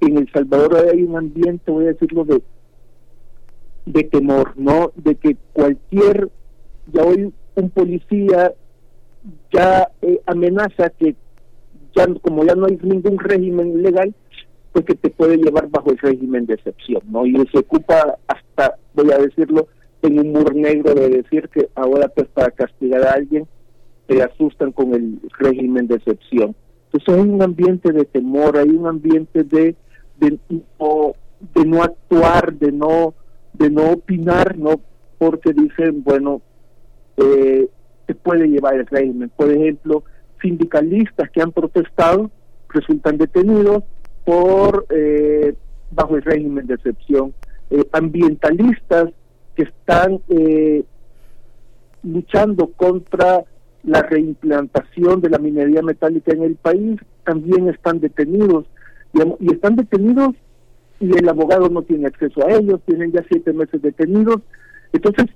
[0.00, 2.42] en El Salvador hay un ambiente, voy a decirlo, de,
[3.86, 4.92] de temor, ¿no?
[4.94, 6.30] De que cualquier,
[6.92, 8.54] ya hoy un policía
[9.52, 11.14] ya eh, amenaza que
[11.94, 14.14] ya como ya no hay ningún régimen legal,
[14.72, 17.26] pues que te puede llevar bajo el régimen de excepción, ¿no?
[17.26, 19.66] Y se ocupa hasta, voy a decirlo,
[20.02, 23.46] en un muro negro de decir que ahora pues para castigar a alguien
[24.10, 26.56] se asustan con el régimen de excepción.
[26.92, 29.76] Entonces hay un ambiente de temor, hay un ambiente de,
[30.18, 30.38] de,
[31.64, 33.14] no, actuar, de no,
[33.52, 34.80] de no opinar, no
[35.18, 36.42] porque dicen, bueno,
[37.16, 37.68] eh,
[38.06, 39.30] se puede llevar el régimen.
[39.36, 40.02] Por ejemplo,
[40.42, 42.30] sindicalistas que han protestado
[42.70, 43.84] resultan detenidos
[44.24, 45.54] por eh,
[45.92, 47.32] bajo el régimen de excepción.
[47.70, 49.10] Eh, ambientalistas
[49.54, 50.82] que están eh,
[52.02, 53.44] luchando contra
[53.82, 58.66] la reimplantación de la minería metálica en el país, también están detenidos.
[59.40, 60.34] y están detenidos
[61.00, 64.42] y el abogado no tiene acceso a ellos, tienen ya siete meses detenidos.
[64.92, 65.26] Entonces,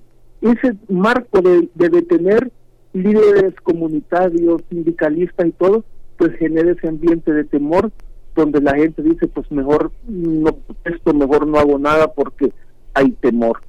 [0.41, 2.51] ese marco de, detener
[2.93, 5.83] líderes comunitarios, sindicalistas y todo,
[6.17, 7.91] pues genera ese ambiente de temor
[8.35, 12.51] donde la gente dice, pues mejor no esto mejor no hago nada porque
[12.93, 13.61] hay temor.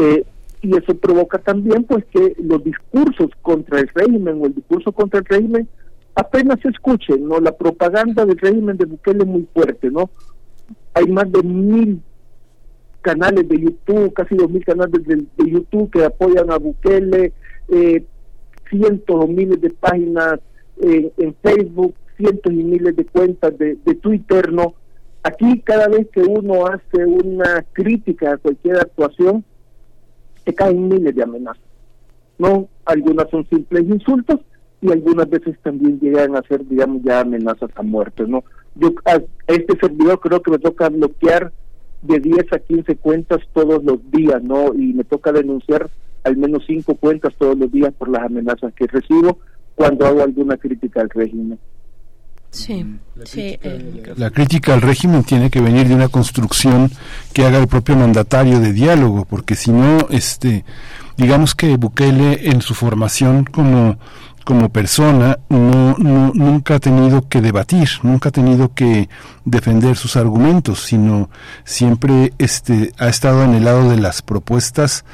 [0.00, 0.24] Eh,
[0.64, 5.20] y eso provoca también pues que los discursos contra el régimen o el discurso contra
[5.20, 5.68] el régimen
[6.14, 7.38] apenas se escuchen, ¿no?
[7.38, 10.10] La propaganda del régimen de Bukele es muy fuerte, ¿no?
[10.94, 12.00] Hay más de mil
[13.02, 17.32] canales de YouTube, casi dos mil canales de, YouTube que apoyan a Bukele,
[17.68, 18.04] eh,
[18.70, 20.40] cientos o miles de páginas
[20.80, 24.74] en Facebook, cientos y miles de cuentas de, de Twitter, ¿no?
[25.22, 29.44] Aquí cada vez que uno hace una crítica a cualquier actuación,
[30.44, 31.62] te caen miles de amenazas.
[32.38, 34.40] No, algunas son simples insultos
[34.80, 38.44] y algunas veces también llegan a ser, digamos, ya amenazas a muerte, ¿no?
[38.74, 41.52] Yo a este servidor creo que me toca bloquear
[42.02, 44.74] de 10 a 15 cuentas todos los días, ¿no?
[44.74, 45.90] Y me toca denunciar
[46.24, 49.38] al menos cinco cuentas todos los días por las amenazas que recibo
[49.74, 51.58] cuando hago alguna crítica al régimen.
[52.54, 52.86] Sí,
[53.24, 53.58] sí.
[54.16, 56.90] La crítica al régimen tiene que venir de una construcción
[57.32, 60.64] que haga el propio mandatario de diálogo, porque si no, este,
[61.16, 63.98] digamos que Bukele en su formación como
[64.44, 69.08] como persona no, nunca ha tenido que debatir, nunca ha tenido que
[69.44, 71.30] defender sus argumentos, sino
[71.64, 75.04] siempre este, ha estado en el lado de las propuestas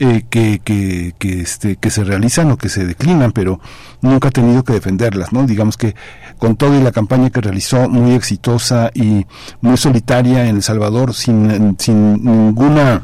[0.00, 3.60] eh, que, que, que, este, que se realizan o que se declinan, pero
[4.00, 5.46] nunca ha tenido que defenderlas, ¿no?
[5.46, 5.94] Digamos que
[6.38, 9.26] con todo y la campaña que realizó muy exitosa y
[9.60, 13.02] muy solitaria en El Salvador, sin, sin ninguna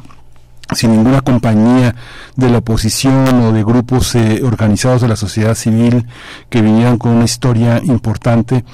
[0.74, 1.94] sin ninguna compañía
[2.34, 6.06] de la oposición o de grupos eh, organizados de la sociedad civil
[6.51, 8.64] que vinieran con una historia importante,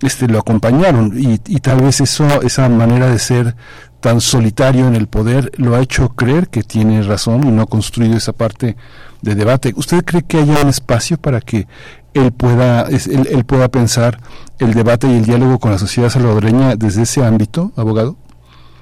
[0.00, 3.56] este lo acompañaron y, tal vez eso, esa manera de ser
[4.00, 7.66] tan solitario en el poder lo ha hecho creer que tiene razón y no ha
[7.66, 8.76] construido esa parte
[9.20, 9.74] de debate.
[9.76, 11.66] ¿Usted cree que haya un espacio para que
[12.14, 14.18] él pueda, él, él pueda pensar
[14.58, 18.16] el debate y el diálogo con la sociedad salvadoreña desde ese ámbito, abogado?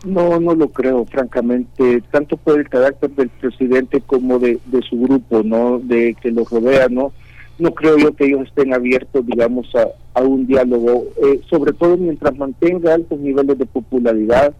[0.04, 5.42] No, no lo creo, francamente, tanto por el carácter del presidente como de, su grupo,
[5.42, 5.80] ¿no?
[5.80, 7.12] De que lo rodea, ¿no?
[7.58, 9.88] No creo yo que ellos estén abiertos, digamos, a,
[10.18, 14.54] a un diálogo, eh, sobre todo mientras mantenga altos niveles de popularidad,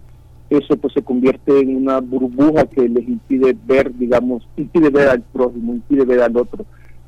[0.51, 5.23] eso pues se convierte en una burbuja que les impide ver, digamos, impide ver al
[5.23, 6.65] prójimo, impide ver al otro.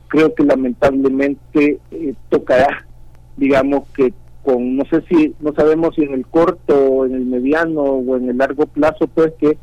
[0.08, 2.86] Creo que lamentablemente eh, tocará,
[3.36, 4.12] digamos, que
[4.44, 8.30] con no sé si no sabemos si en el corto en el mediano o en
[8.30, 9.58] el largo plazo pues que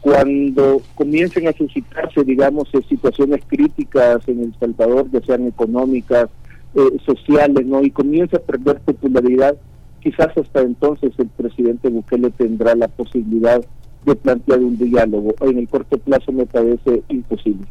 [0.00, 6.28] cuando comiencen a suscitarse digamos eh, situaciones críticas en El Salvador ya sean económicas
[6.74, 9.56] eh, sociales no y comience a perder popularidad
[10.00, 13.60] quizás hasta entonces el presidente Bukele tendrá la posibilidad
[14.04, 15.34] de plantear un diálogo.
[15.40, 17.66] En el corto plazo me parece imposible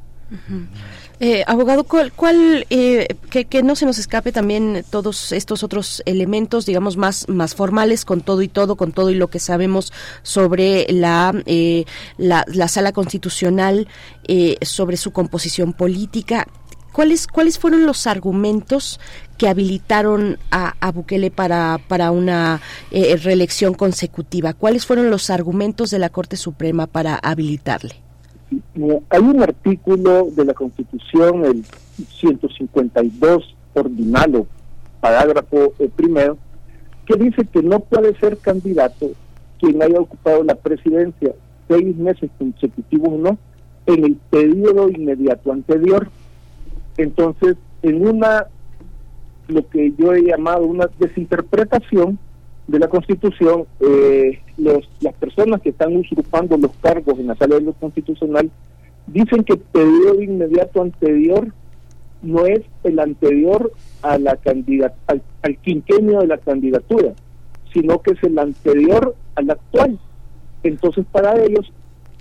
[1.20, 6.66] eh, abogado, ¿cuál, cuál eh, que, no se nos escape también todos estos otros elementos,
[6.66, 9.94] digamos, más, más formales, con todo y todo, con todo y lo que sabemos
[10.24, 11.86] sobre la, eh,
[12.18, 13.88] la, sala constitucional,
[14.62, 16.48] sobre su composición política?
[16.92, 19.00] ¿Cuáles, ¿Cuáles fueron los argumentos
[19.38, 22.62] que habilitaron a, a Bukele para, para una
[22.92, 24.54] reelección consecutiva?
[24.54, 28.05] ¿Cuáles fueron los argumentos de la Corte Suprema para habilitarle?
[29.10, 31.66] Hay un artículo de la Constitución, el
[32.20, 34.48] 152 ordinalo,
[35.02, 36.38] parágrafo eh, primero,
[37.06, 39.12] que dice que no puede ser candidato
[39.60, 41.34] quien haya ocupado la presidencia
[41.68, 43.38] seis meses consecutivos no
[43.86, 46.10] en el periodo inmediato anterior.
[46.98, 48.48] Entonces, en una,
[49.48, 52.18] lo que yo he llamado una desinterpretación,
[52.68, 57.56] de la Constitución, eh, los, las personas que están usurpando los cargos en la sala
[57.56, 58.50] de lo constitucional
[59.08, 61.54] dicen que el periodo inmediato anterior
[62.24, 63.72] no es el anterior
[64.02, 65.22] a la candidat al,
[65.58, 67.14] quinquenio de la candidatura,
[67.72, 70.00] sino que es el anterior al actual.
[70.64, 71.72] Entonces, para ellos,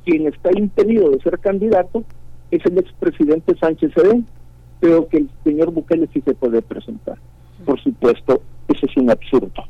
[0.04, 2.04] quien está impedido de ser candidato
[2.50, 4.26] es el expresidente Sánchez Edén,
[4.80, 7.16] pero que el señor Bukele sí se puede presentar.
[7.64, 9.64] Por supuesto, eso es un absurdo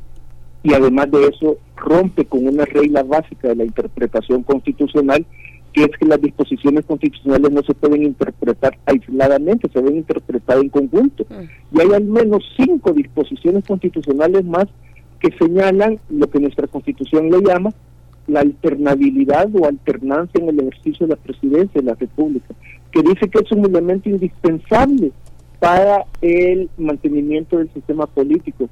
[0.65, 5.23] y además de eso rompe con una regla básica de la interpretación constitucional
[5.71, 10.69] que es que las disposiciones constitucionales no se pueden interpretar aisladamente, se deben interpretar en
[10.69, 11.25] conjunto.
[11.29, 11.77] Mm.
[11.77, 14.67] Y hay al menos cinco disposiciones constitucionales más
[15.19, 17.71] que señalan lo que nuestra constitución le llama
[18.27, 22.55] la alternabilidad o alternancia en el ejercicio de la presidencia de la República,
[22.91, 25.11] que dice que es un elemento indispensable
[25.59, 28.69] para el mantenimiento del sistema político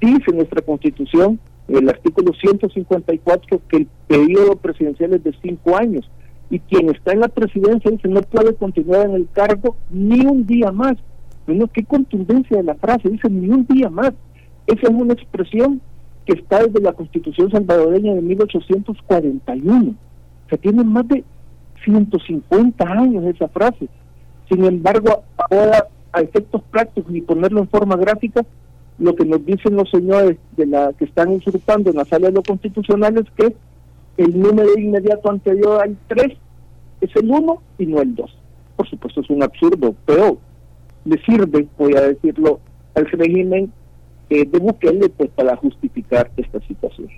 [0.00, 6.08] dice nuestra constitución, el artículo 154, que el periodo presidencial es de cinco años
[6.48, 10.46] y quien está en la presidencia dice no puede continuar en el cargo ni un
[10.46, 10.94] día más.
[11.46, 14.12] Bueno, qué contundencia de la frase, dice ni un día más.
[14.66, 15.80] Esa es una expresión
[16.24, 19.90] que está desde la Constitución salvadoreña de 1841.
[19.90, 21.24] O sea, tiene más de
[21.84, 23.88] 150 años esa frase.
[24.48, 28.44] Sin embargo, ahora a efectos prácticos y ponerlo en forma gráfica,
[28.98, 32.34] lo que nos dicen los señores de la que están usurpando en la sala de
[32.34, 33.54] lo constitucional es que
[34.16, 36.32] el número inmediato anterior al 3
[37.02, 38.38] es el 1 y no el 2.
[38.76, 40.38] Por supuesto es un absurdo, pero
[41.04, 42.60] le sirve, voy a decirlo,
[42.94, 43.70] al régimen
[44.30, 47.08] eh, de Bukele pues para justificar esta situación.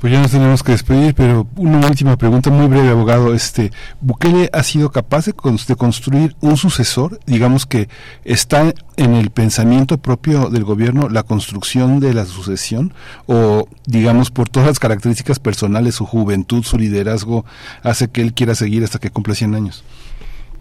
[0.00, 3.34] Pues ya nos tenemos que despedir, pero una última pregunta muy breve, abogado.
[3.34, 3.70] Este,
[4.00, 7.20] ¿Bukele ha sido capaz de, construir un sucesor?
[7.26, 7.88] Digamos que
[8.24, 12.94] está en el pensamiento propio del gobierno la construcción de la sucesión
[13.26, 17.44] o, digamos, por todas las características personales, su juventud, su liderazgo,
[17.82, 19.84] hace que él quiera seguir hasta que cumpla 100 años.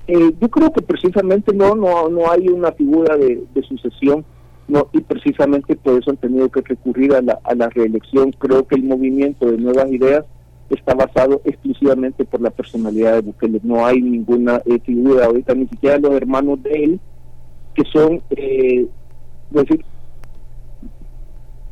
[0.07, 4.25] Eh, yo creo que precisamente no no no hay una figura de, sucesión
[4.69, 8.31] no y precisamente por eso han tenido que recurrir a la, a la reelección.
[8.31, 10.25] Creo que el movimiento de nuevas ideas
[10.69, 13.59] está basado exclusivamente por la personalidad de Bukele.
[13.63, 16.99] No hay ninguna eh, figura ahorita ni siquiera los hermanos de él
[17.73, 18.87] que son eh,
[19.49, 19.83] decir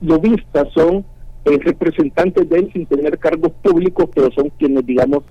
[0.01, 1.05] lobistas son
[1.45, 5.23] eh, representantes de él sin tener cargos públicos pero son quienes digamos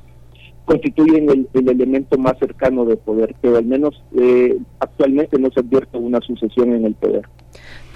[0.66, 5.96] constituyen el, elemento más cercano de poder, pero al menos eh, actualmente no se advierte
[5.96, 7.26] una sucesión en el poder.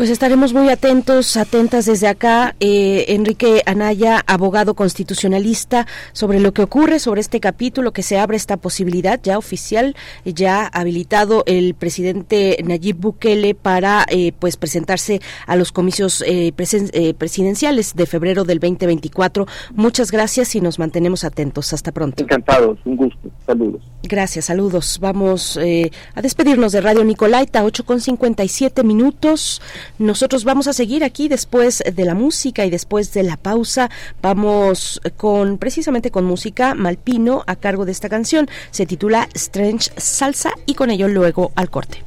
[0.01, 2.56] Pues estaremos muy atentos, atentas desde acá.
[2.59, 8.39] Eh, Enrique Anaya, abogado constitucionalista, sobre lo que ocurre, sobre este capítulo, que se abre
[8.39, 9.94] esta posibilidad ya oficial,
[10.24, 17.94] ya habilitado el presidente Nayib Bukele para eh, pues presentarse a los comicios eh, presidenciales
[17.94, 19.47] de febrero del 2024.
[19.74, 21.74] Muchas gracias y nos mantenemos atentos.
[21.74, 22.22] Hasta pronto.
[22.22, 23.28] Encantados, un gusto.
[23.44, 23.82] Saludos.
[24.05, 24.98] Gracias, saludos.
[24.98, 29.60] Vamos a despedirnos de Radio Nicolaita, 8 con 57 minutos.
[29.98, 33.90] Nosotros vamos a seguir aquí después de la música y después de la pausa.
[34.22, 38.48] Vamos con precisamente con música Malpino a cargo de esta canción.
[38.70, 42.02] Se titula Strange Salsa y con ello luego al corte.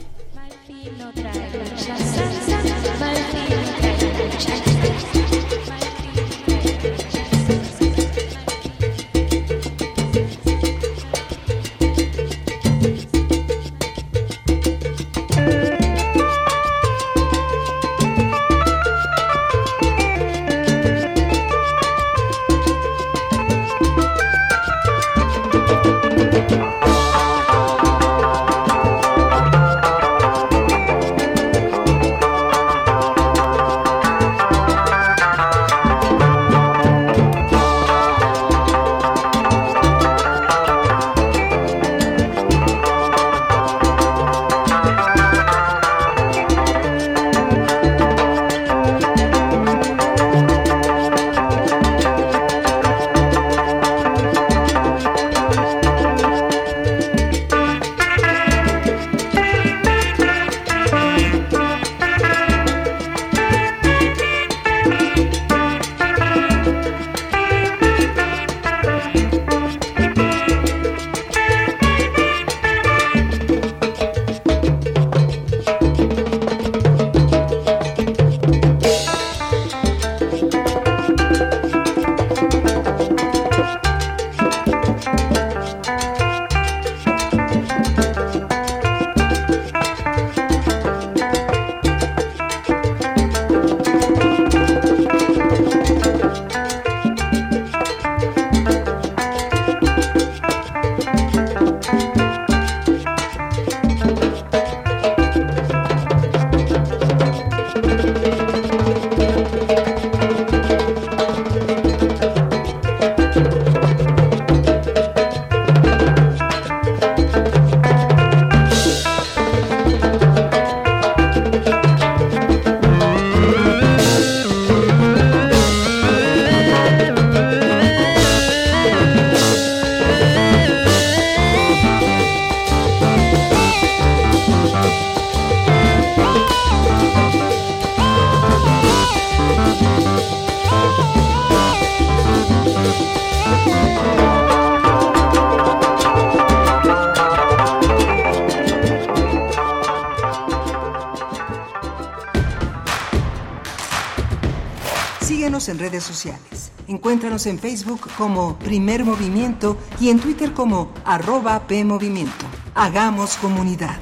[156.88, 162.45] Encuéntranos en Facebook como Primer Movimiento y en Twitter como arroba PMovimiento.
[162.76, 163.98] Hagamos comunidad.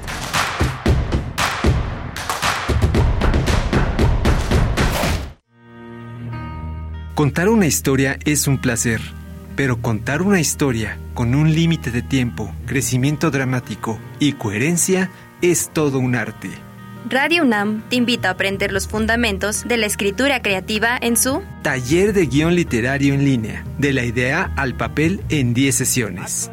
[7.14, 9.00] Contar una historia es un placer,
[9.54, 15.10] pero contar una historia con un límite de tiempo, crecimiento dramático y coherencia
[15.42, 16.71] es todo un arte.
[17.08, 22.12] Radio UNAM te invita a aprender los fundamentos de la escritura creativa en su Taller
[22.12, 26.52] de Guión Literario en línea, de la idea al papel en 10 sesiones.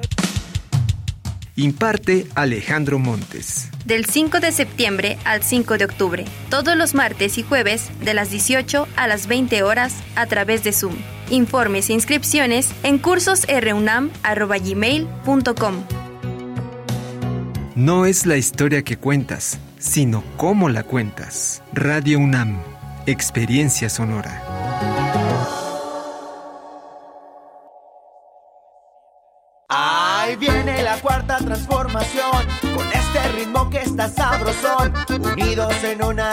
[1.55, 3.69] Imparte Alejandro Montes.
[3.85, 8.31] Del 5 de septiembre al 5 de octubre, todos los martes y jueves de las
[8.31, 10.95] 18 a las 20 horas a través de Zoom.
[11.29, 15.75] Informes e inscripciones en cursosrunam.gmail.com.
[17.75, 21.63] No es la historia que cuentas sino cómo la cuentas.
[21.73, 22.61] Radio UNAM,
[23.07, 24.43] Experiencia Sonora.
[29.69, 32.45] ¡Ay, viene la cuarta transformación,
[32.75, 36.28] con este ritmo que está sabrosón, unidos en una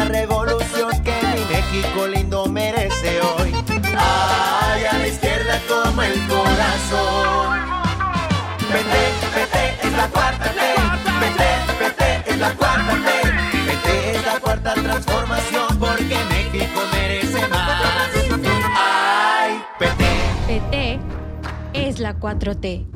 [22.27, 22.87] 4T.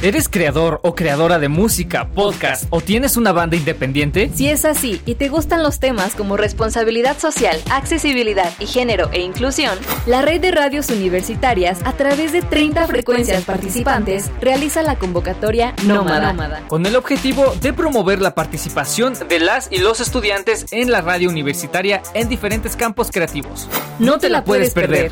[0.00, 4.30] ¿Eres creador o creadora de música, podcast o tienes una banda independiente?
[4.32, 9.22] Si es así y te gustan los temas como responsabilidad social, accesibilidad y género e
[9.22, 9.76] inclusión,
[10.06, 16.62] la red de radios universitarias, a través de 30 frecuencias participantes, realiza la convocatoria Nómada.
[16.68, 21.28] Con el objetivo de promover la participación de las y los estudiantes en la radio
[21.28, 23.68] universitaria en diferentes campos creativos.
[23.98, 25.10] No, te la puedes perder.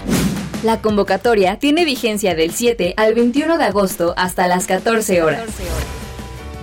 [0.63, 5.43] La convocatoria tiene vigencia del 7 al 21 de agosto hasta las 14 horas.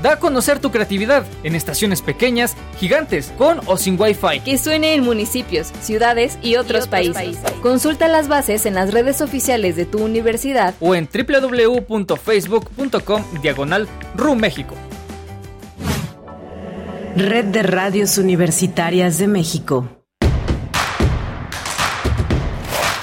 [0.01, 4.39] Da a conocer tu creatividad en estaciones pequeñas, gigantes, con o sin Wi-Fi.
[4.43, 7.37] Que suene en municipios, ciudades y otros, países.
[7.61, 14.35] Consulta las bases en las redes oficiales de tu universidad o en www.facebook.com diagonal RU
[14.35, 14.75] México.
[17.15, 20.02] Red de Radios Universitarias de México.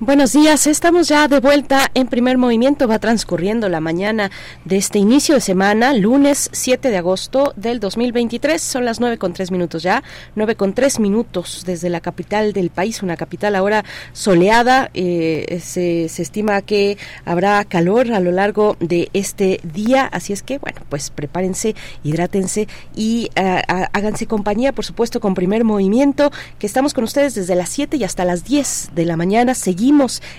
[0.00, 2.86] Buenos días, estamos ya de vuelta en primer movimiento.
[2.86, 4.30] Va transcurriendo la mañana
[4.64, 8.62] de este inicio de semana, lunes 7 de agosto del 2023.
[8.62, 10.04] Son las 9 con 3 minutos ya,
[10.36, 14.88] 9 con 3 minutos desde la capital del país, una capital ahora soleada.
[14.94, 20.58] Eh, se, estima que habrá calor a lo largo de este día, así es que,
[20.58, 26.30] bueno, pues prepárense, hidrátense y uh, háganse compañía, por supuesto, con primer movimiento,
[26.60, 29.56] que estamos con ustedes desde las 7 y hasta las 10 de la mañana.
[29.56, 29.87] Seguimos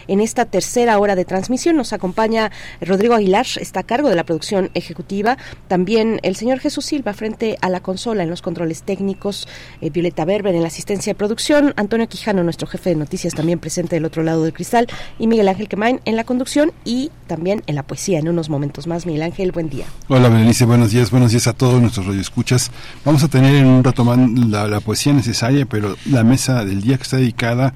[0.08, 1.76] en esta tercera hora de transmisión.
[1.76, 2.52] Nos acompaña
[2.82, 5.38] Rodrigo Aguilar, está a cargo de la producción ejecutiva.
[5.68, 9.48] También el señor Jesús Silva frente a la consola en los controles técnicos.
[9.82, 11.74] Eh, Violeta Berber en la asistencia de producción.
[11.78, 14.88] Antonio Quijano, nuestro jefe de noticias, también presente del otro lado del cristal.
[15.18, 18.88] Y Miguel Ángel Quemain en la conducción y también en la poesía en unos momentos
[18.88, 19.06] más.
[19.06, 19.86] Miguel Ángel, buen día.
[20.08, 21.10] Hola, Berenice, buenos días.
[21.12, 22.72] Buenos días a todos nuestros radioescuchas.
[23.04, 26.82] Vamos a tener en un rato más la, la poesía necesaria, pero la mesa del
[26.82, 27.74] día que está dedicada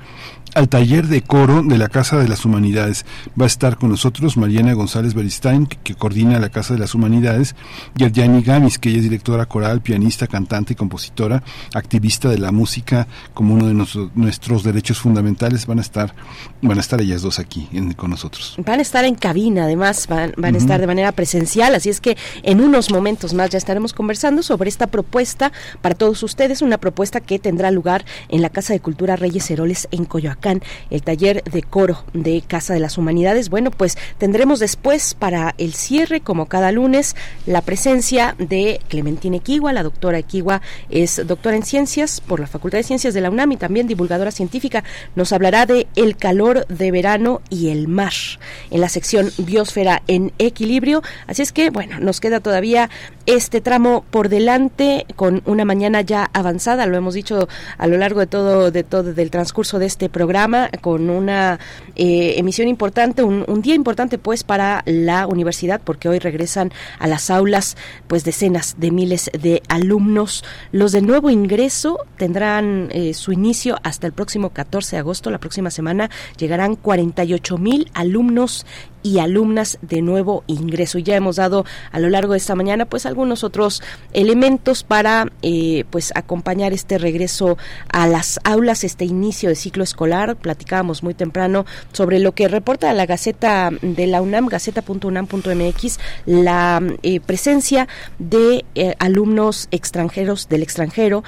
[0.55, 3.05] al taller de coro de la Casa de las Humanidades.
[3.39, 6.93] Va a estar con nosotros Mariana González Beristain, que, que, coordina la Casa de las
[6.93, 7.55] Humanidades,
[7.97, 11.43] y Yerjani Gamis, que ella es directora coral, pianista, cantante y compositora,
[11.73, 15.65] activista de la música como uno de nuestros, nuestros derechos fundamentales.
[15.65, 16.13] Van a estar,
[16.61, 18.55] van a estar ellas dos aquí en, con nosotros.
[18.63, 20.59] Van a estar en cabina, además, van, van uh -huh.
[20.59, 24.43] a estar de manera presencial, así es que en unos momentos más ya estaremos conversando
[24.43, 25.51] sobre esta propuesta
[25.81, 29.87] para todos ustedes, una propuesta que tendrá lugar en la Casa de Cultura Reyes Heroles
[29.91, 30.42] en Coyoacán
[30.89, 33.49] el taller de coro de Casa de las Humanidades.
[33.49, 37.15] Bueno, pues tendremos después para el cierre, como cada lunes,
[37.45, 39.73] la presencia de Clementina Equigua.
[39.73, 43.53] La doctora Equigua es doctora en ciencias por la Facultad de Ciencias de la UNAM
[43.53, 44.83] y también divulgadora científica.
[45.15, 48.13] Nos hablará de el calor de verano y el mar
[48.69, 51.01] en la sección Biosfera en Equilibrio.
[51.27, 52.89] Así es que, bueno, nos queda todavía
[53.25, 57.47] este tramo por delante con una mañana ya avanzada, lo hemos dicho
[57.77, 60.22] a lo largo de todo, de todo del transcurso de este programa,
[60.81, 61.59] con una
[61.95, 67.07] eh, emisión importante, un, un, día importante pues para la universidad, porque hoy regresan a
[67.07, 67.77] las aulas
[68.07, 70.43] pues decenas de miles de alumnos.
[70.71, 75.39] Los de nuevo ingreso tendrán eh, su inicio hasta el próximo 14 de agosto, la
[75.39, 78.65] próxima semana llegarán 48 mil alumnos
[79.03, 80.97] y alumnas de nuevo ingreso.
[80.97, 85.83] Ya hemos dado a lo largo de esta mañana pues algunos otros elementos para eh,
[85.89, 87.57] pues acompañar este regreso
[87.89, 90.37] a las aulas, este inicio de ciclo escolar.
[90.37, 97.19] Platicábamos muy temprano sobre lo que reporta la Gaceta de la UNAM, gaceta.unam.mx, la eh,
[97.19, 101.23] presencia de eh, alumnos extranjeros del extranjero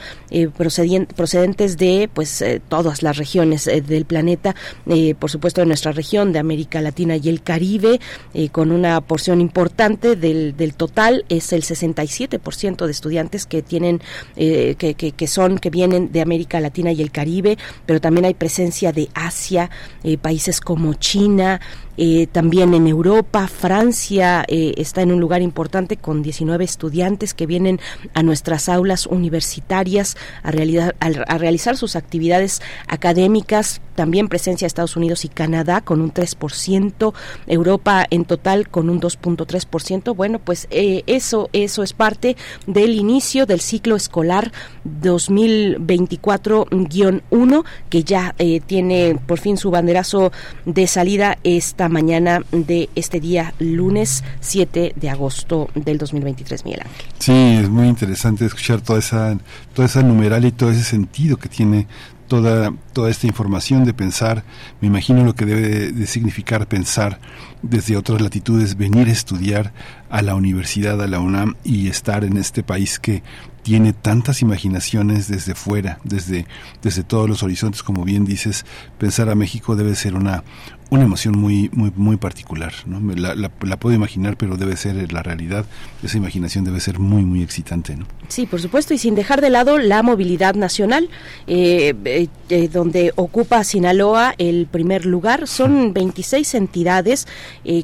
[1.16, 4.56] procedentes de pues todas las regiones del planeta,
[5.20, 7.65] por supuesto de nuestra región, de América Latina y el Caribe
[8.34, 14.02] Eh, con una porción importante del, del total, es el 67% de estudiantes que tienen,
[14.36, 18.26] eh, que, que, que, son, que vienen de América Latina y el Caribe, pero también
[18.26, 19.70] hay presencia de Asia,
[20.04, 21.60] eh, países como China,
[21.98, 27.46] eh, también en Europa, Francia eh, está en un lugar importante con 19 estudiantes que
[27.46, 27.82] vienen
[28.14, 33.82] a nuestras aulas universitarias a, a realizar sus actividades académicas.
[33.96, 37.14] También presencia de Estados Unidos y Canadá con un 3%,
[37.48, 40.14] Europa en total con un 2.3%.
[40.16, 42.36] Bueno, pues eh, eso, eso es parte
[42.68, 44.52] del inicio del ciclo escolar
[45.02, 48.36] 2024-1 que ya
[48.68, 50.34] tiene por fin su banderazo
[50.66, 56.84] de salida esta mañana de este día lunes 7 de agosto del 2023, Miguel.
[57.20, 59.38] Sí, es muy interesante escuchar toda esa,
[59.74, 61.88] toda esa numeral y todo ese sentido que tiene
[62.28, 64.44] toda, toda esta información de pensar,
[64.82, 67.20] me imagino lo que debe de significar pensar
[67.62, 69.74] desde otras latitudes, venir a estudiar
[70.10, 73.24] a la universidad, a la UNAM y estar en este país que
[73.64, 76.46] tiene tantas imaginaciones desde fuera, desde,
[76.84, 78.64] desde todos los horizontes, como bien dices,
[79.00, 80.44] pensar a México debe ser una,
[80.96, 83.00] una emoción muy muy muy particular ¿no?
[83.16, 85.66] la, la, puedo imaginar pero debe ser la realidad.
[86.04, 88.06] Esa imaginación debe ser muy muy excitante ¿no?
[88.28, 91.10] sí por supuesto y sin dejar de lado la movilidad nacional
[91.48, 95.48] eh, eh, eh, donde ocupa Sinaloa el primer lugar.
[95.48, 97.28] Son 26 entidades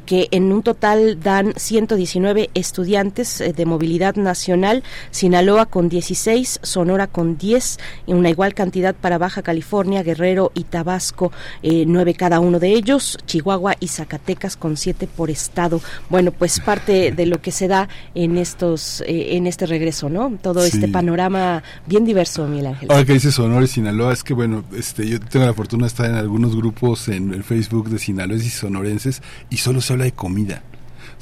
[0.06, 4.82] que en un total dan 119 estudiantes de movilidad nacional.
[5.10, 10.64] Sinaloa con 16 Sonora con 10 y una igual cantidad para Baja California Guerrero y
[10.64, 11.32] Tabasco
[11.62, 15.80] 9 cada uno de ellos Chihuahua y Zacatecas con siete por estado.
[16.10, 20.38] Bueno, pues parte de lo que se da en estos, eh, en este regreso, ¿no?
[20.42, 22.90] Todo este panorama bien diverso, Miguel Ángel.
[22.90, 25.88] Ahora que dice Sonora y Sinaloa, es que bueno, este, yo tengo la fortuna de
[25.88, 30.04] estar en algunos grupos en el Facebook de sinaloenses y sonorenses y solo se habla
[30.04, 30.62] de comida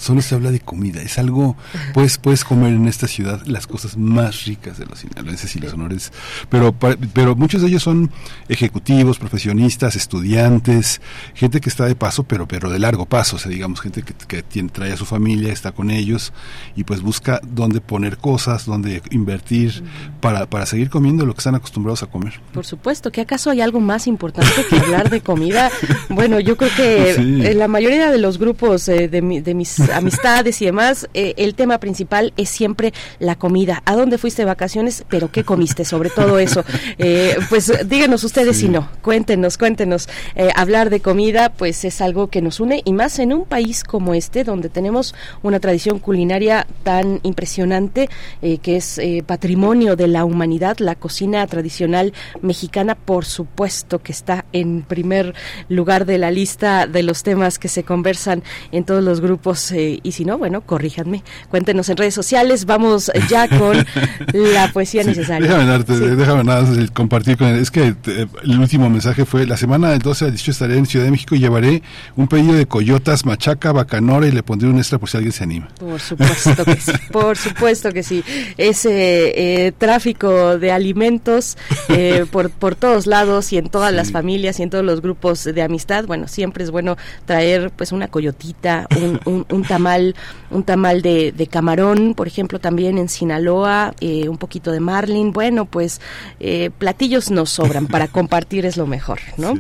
[0.01, 1.03] solo se habla de comida.
[1.03, 1.57] Es algo,
[1.95, 5.75] pues puedes comer en esta ciudad las cosas más ricas de los sinaloenses y los
[5.75, 6.13] honores.
[6.49, 8.11] Pero, pero muchos de ellos son
[8.49, 11.01] ejecutivos, profesionistas, estudiantes,
[11.35, 13.37] gente que está de paso, pero, pero de largo paso.
[13.37, 16.33] O sea, digamos, gente que, que tiene, trae a su familia, está con ellos
[16.75, 19.85] y pues busca dónde poner cosas, dónde invertir
[20.21, 22.41] para, para seguir comiendo lo que están acostumbrados a comer.
[22.53, 25.71] Por supuesto, que acaso hay algo más importante que hablar de comida.
[26.09, 30.67] Bueno, yo creo que la mayoría de los grupos eh, de, de mis amistades y
[30.67, 33.83] demás, eh, el tema principal es siempre la comida.
[33.85, 35.05] ¿A dónde fuiste de vacaciones?
[35.09, 35.85] Pero ¿qué comiste?
[35.85, 36.65] Sobre todo eso.
[36.99, 40.09] Eh, pues díganos ustedes si no, cuéntenos, cuéntenos.
[40.35, 43.85] Eh, hablar de comida, pues es algo que nos une y más en un país
[43.85, 48.09] como este, donde tenemos una tradición culinaria tan impresionante
[48.41, 52.13] que es patrimonio de la humanidad, la cocina tradicional
[52.43, 55.35] mexicana, por supuesto que está en primer
[55.69, 58.43] lugar de la lista de los temas que se conversan
[58.73, 61.23] en todos los grupos y si no, bueno, corríjanme.
[61.51, 62.65] Cuéntenos en redes sociales.
[62.65, 63.77] Vamos ya con
[64.33, 65.49] la poesía necesaria.
[65.49, 67.57] Déjame, darte, déjame nada compartir con él.
[67.57, 70.87] Es que eh, el último mensaje fue, la semana del 12 al 18 estaré en
[70.87, 71.83] Ciudad de México y llevaré
[72.17, 75.45] un pedido de coyotas, machaca, bacanora y le pondré un extra por si alguien se
[75.45, 75.69] anima.
[75.79, 78.25] Por supuesto que sí, por supuesto que sí.
[78.57, 81.57] Ese eh, tráfico de alimentos
[81.89, 85.45] eh, por, por todos lados y en todas las familias y en todos los grupos
[85.45, 90.17] de amistad, bueno, siempre es bueno traer pues una coyotita, un, un, un tamal,
[90.51, 95.33] un tamal de, camarón, por ejemplo, también en Sinaloa, eh, un poquito de marlin.
[95.33, 96.01] Bueno, pues
[96.41, 99.55] eh, platillos nos sobran, para compartir es lo mejor, ¿no?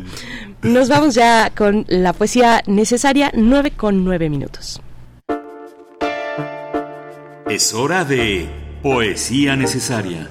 [0.62, 4.82] Nos vamos ya con la poesía necesaria, nueve con nueve minutos.
[7.48, 8.48] Es hora de
[8.82, 10.28] poesía necesaria.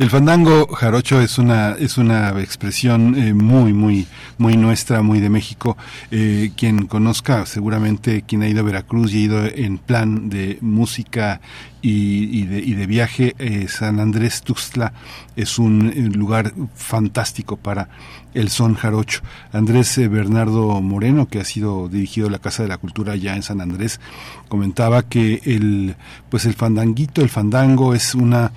[0.00, 4.06] El fandango jarocho es una es una expresión eh, muy muy
[4.38, 5.76] muy nuestra, muy de México.
[6.10, 10.56] Eh, quien conozca, seguramente quien ha ido a Veracruz y ha ido en plan de
[10.62, 11.42] música
[11.82, 14.94] y, de, y de, viaje, eh, San Andrés Tuxtla
[15.36, 17.90] es un lugar fantástico para
[18.32, 19.20] el son jarocho.
[19.52, 23.60] Andrés Bernardo Moreno, que ha sido dirigido la Casa de la Cultura ya en San
[23.60, 24.00] Andrés,
[24.48, 25.96] comentaba que el
[26.30, 28.52] pues el fandanguito, el fandango es una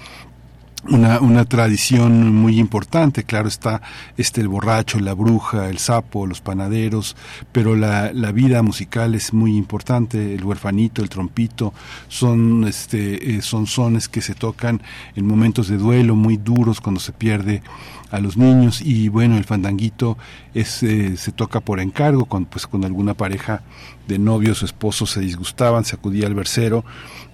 [0.90, 3.82] una, una tradición muy importante, claro está
[4.18, 7.16] este el borracho, la bruja, el sapo, los panaderos,
[7.52, 11.74] pero la, la vida musical es muy importante, el huerfanito, el trompito,
[12.08, 14.82] son este eh, son sones que se tocan
[15.16, 17.64] en momentos de duelo muy duros cuando se pierde
[18.12, 20.18] a los niños y bueno el fandanguito
[20.54, 23.64] es, eh, se toca por encargo cuando pues con alguna pareja
[24.08, 26.86] de novios o esposos se disgustaban se acudía al versero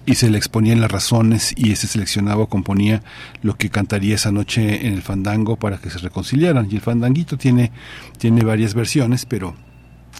[0.06, 3.02] y se le exponían las razones y ese seleccionado componía
[3.42, 6.68] lo que cantaría esa noche en el fandango para que se reconciliaran.
[6.70, 7.70] Y el fandanguito tiene
[8.18, 9.54] tiene varias versiones pero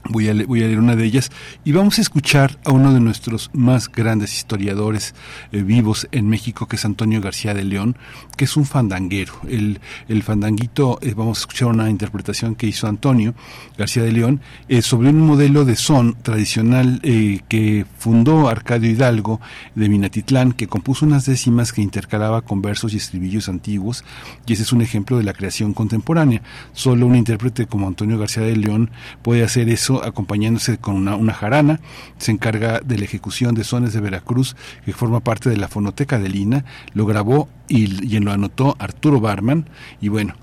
[0.09, 1.31] Voy a, leer una de ellas
[1.65, 5.15] y vamos a escuchar a uno de nuestros más grandes historiadores
[5.53, 7.97] eh, vivos en México, que es Antonio García de León,
[8.37, 9.35] que es un fandanguero.
[9.49, 13.35] El, el fandanguito, eh, vamos a escuchar una interpretación que hizo Antonio
[13.77, 17.01] García de León eh, sobre un modelo de son tradicional
[17.49, 19.41] que fundó Arcadio Hidalgo
[19.75, 24.05] de Minatitlán, que compuso unas décimas que intercalaba con versos y estribillos antiguos,
[24.47, 26.43] y ese es un ejemplo de la creación contemporánea.
[26.73, 28.91] Solo un intérprete como Antonio García de León
[29.23, 31.81] puede hacer eso acompañándose con una, jarana.
[32.19, 36.19] Se encarga de la ejecución de sones de Veracruz, que forma parte de la fonoteca
[36.19, 36.65] de Lina.
[36.95, 39.69] Lo grabó y, y lo anotó Arturo Barman.
[40.01, 40.35] Y bueno,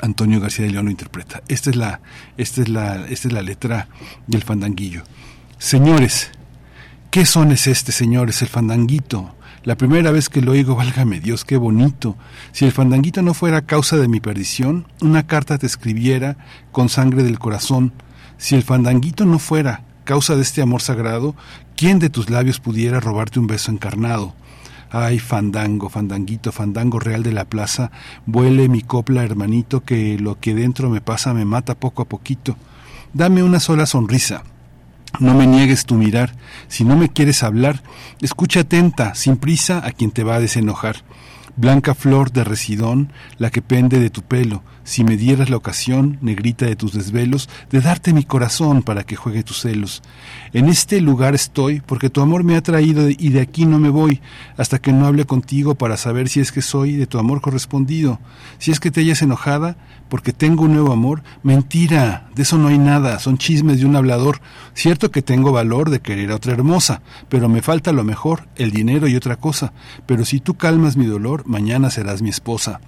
[0.00, 1.42] Antonio García de León lo interpreta.
[1.48, 2.00] Esta es la,
[2.36, 3.88] esta es la, esta es la letra
[4.26, 5.02] del fandanguillo.
[5.58, 6.30] Señores,
[7.10, 8.42] ¿qué son es este, señores?
[8.42, 9.34] El fandanguito.
[9.62, 12.16] La primera vez que lo oigo, válgame Dios, qué bonito.
[12.52, 16.38] Si el fandanguito no fuera causa de mi perdición, una carta te escribiera
[16.72, 17.92] con sangre del corazón
[18.40, 21.36] si el fandanguito no fuera causa de este amor sagrado,
[21.76, 24.34] ¿quién de tus labios pudiera robarte un beso encarnado?
[24.90, 27.92] Ay, fandango, fandanguito, fandango real de la plaza,
[28.24, 32.56] vuele mi copla, hermanito, que lo que dentro me pasa me mata poco a poquito.
[33.12, 34.42] Dame una sola sonrisa.
[35.18, 36.34] No me niegues tu mirar.
[36.66, 37.82] Si no me quieres hablar,
[38.22, 40.96] escucha atenta, sin prisa, a quien te va a desenojar.
[41.56, 46.18] Blanca flor de residón, la que pende de tu pelo, si me dieras la ocasión,
[46.20, 50.02] negrita de tus desvelos, de darte mi corazón para que juegue tus celos.
[50.52, 53.88] En este lugar estoy, porque tu amor me ha traído y de aquí no me
[53.88, 54.20] voy,
[54.56, 58.18] hasta que no hable contigo para saber si es que soy de tu amor correspondido.
[58.58, 59.76] Si es que te hayas enojada,
[60.08, 63.94] porque tengo un nuevo amor, mentira, de eso no hay nada, son chismes de un
[63.94, 64.40] hablador.
[64.74, 68.72] Cierto que tengo valor de querer a otra hermosa, pero me falta lo mejor, el
[68.72, 69.72] dinero y otra cosa.
[70.06, 72.80] Pero si tú calmas mi dolor, mañana serás mi esposa.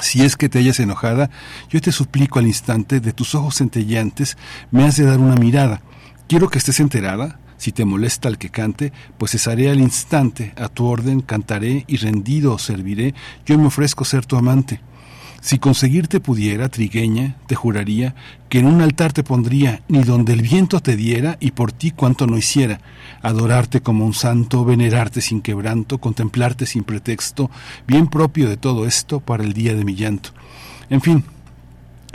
[0.00, 1.30] Si es que te hayas enojada,
[1.70, 4.36] yo te suplico al instante, de tus ojos centelleantes,
[4.70, 5.80] me has de dar una mirada.
[6.28, 7.40] Quiero que estés enterada.
[7.56, 11.96] Si te molesta el que cante, pues cesaré al instante, a tu orden cantaré y
[11.96, 13.14] rendido serviré,
[13.46, 14.82] yo me ofrezco ser tu amante.
[15.46, 18.16] Si conseguirte pudiera, trigueña, te juraría
[18.48, 21.92] que en un altar te pondría, ni donde el viento te diera y por ti
[21.92, 22.80] cuanto no hiciera,
[23.22, 27.48] adorarte como un santo, venerarte sin quebranto, contemplarte sin pretexto,
[27.86, 30.30] bien propio de todo esto para el día de mi llanto.
[30.90, 31.22] En fin,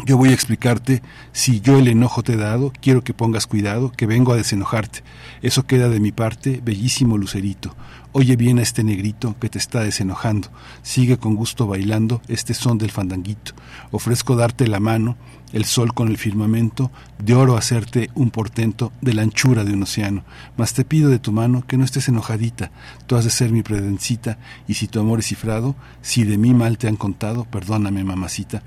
[0.06, 1.02] yo voy a explicarte,
[1.32, 5.04] si yo el enojo te he dado, quiero que pongas cuidado, que vengo a desenojarte.
[5.42, 7.78] Eso queda de mi parte, bellísimo lucerito.
[8.14, 10.50] Oye bien a este negrito que te está desenojando.
[10.82, 13.54] Sigue con gusto bailando este son del fandanguito.
[13.92, 15.16] Ofrezco darte la mano,
[15.54, 16.92] el sol con el firmamento,
[17.24, 20.26] de oro hacerte un portento de la anchura de un océano.
[20.58, 22.72] Mas te pido de tu mano que no estés enojadita.
[23.08, 26.54] Tú has de ser mi predencita, y si tu amor es cifrado, si de mí
[26.54, 28.62] mal te han contado, perdóname, mamacita.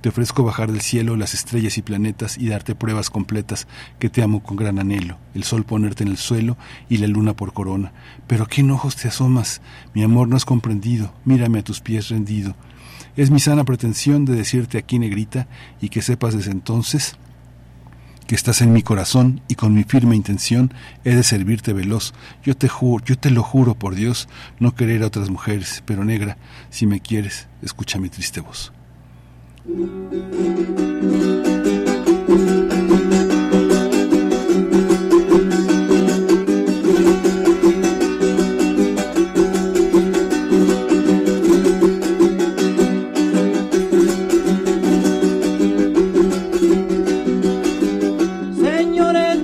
[0.00, 3.66] Te ofrezco bajar del cielo las estrellas y planetas y darte pruebas completas
[3.98, 6.56] que te amo con gran anhelo, el sol ponerte en el suelo
[6.88, 7.92] y la luna por corona.
[8.28, 9.60] Pero qué enojos te asomas,
[9.94, 12.54] mi amor no has comprendido, mírame a tus pies rendido.
[13.16, 15.48] Es mi sana pretensión de decirte aquí negrita
[15.80, 17.16] y que sepas desde entonces
[18.28, 20.72] que estás en mi corazón y con mi firme intención
[21.02, 22.12] he de servirte veloz.
[22.44, 24.28] Yo te juro, yo te lo juro por Dios,
[24.60, 26.36] no querer a otras mujeres, pero negra,
[26.70, 28.72] si me quieres, escucha mi triste voz.
[29.68, 29.84] Señores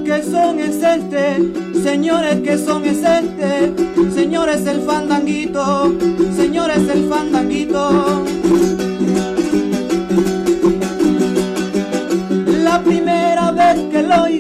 [0.05, 1.53] que son este,
[1.83, 3.73] señores que son este,
[4.15, 5.93] señores el fandanguito,
[6.35, 8.25] señores el fandanguito.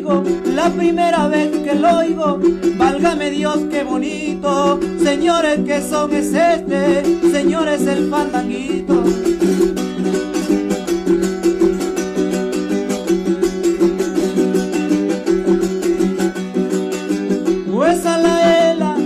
[0.04, 2.38] La primera vez que lo oigo,
[2.76, 7.02] válgame Dios, qué bonito, señores, que son es este,
[7.32, 9.02] señores, el fandanguito.
[17.72, 18.96] Pues la ela,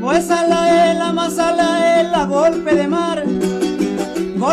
[0.00, 1.65] pues a la ela, más a la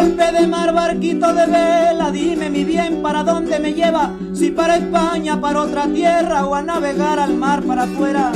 [0.03, 4.75] Golpe de mar, barquito de vela, dime mi bien para dónde me lleva, si para
[4.75, 8.33] España, para otra tierra o a navegar al mar para afuera.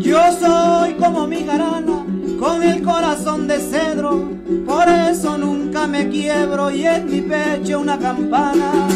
[0.00, 2.06] Yo soy como mi garana,
[2.40, 4.30] con el corazón de cedro,
[4.64, 8.88] por eso nunca me quiebro y en mi pecho una campana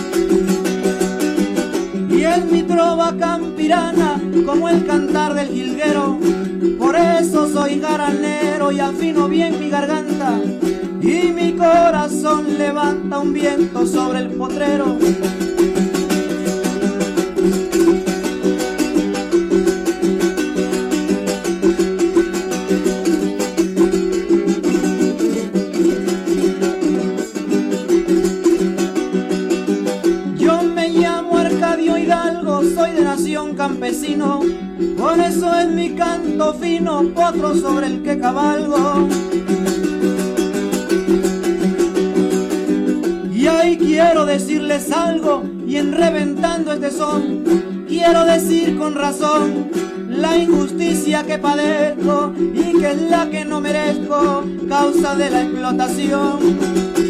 [2.36, 6.18] es mi trova campirana como el cantar del jilguero
[6.78, 10.40] Por eso soy garanero y afino bien mi garganta.
[11.00, 14.96] Y mi corazón levanta un viento sobre el potrero.
[34.97, 39.09] Por eso es mi canto fino, potro sobre el que cabalgo.
[43.32, 47.43] Y ahí quiero decirles algo, y en reventando este son,
[47.89, 49.69] quiero decir con razón
[50.09, 57.01] la injusticia que padezco y que es la que no merezco, causa de la explotación.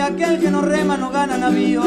[0.00, 1.82] Que aquel que no rema no gana navío.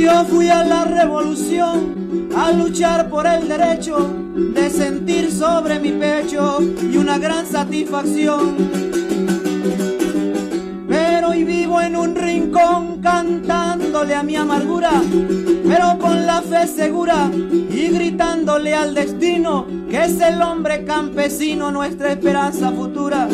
[0.00, 3.96] Yo fui a la revolución a luchar por el derecho
[4.54, 8.54] de sentir sobre mi pecho y una gran satisfacción.
[10.88, 14.92] Pero hoy vivo en un rincón cantándole a mi amargura,
[15.66, 16.23] pero con
[16.54, 23.28] fe segura y gritándole al destino que es el hombre campesino nuestra esperanza futura.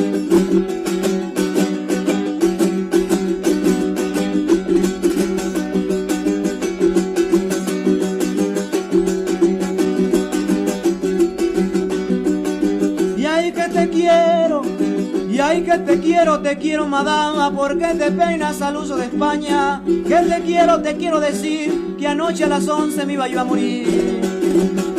[16.51, 19.81] Te quiero, madama, porque te peinas al uso de España.
[19.85, 23.45] Que te quiero, te quiero decir, que anoche a las 11 me iba yo a
[23.45, 24.90] morir.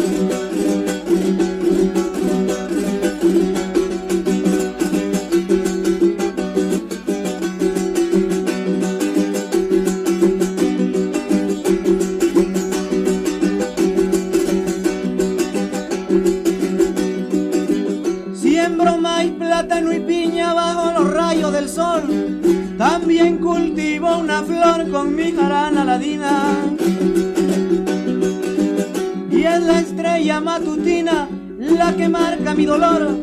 [32.62, 33.18] Mi dolor,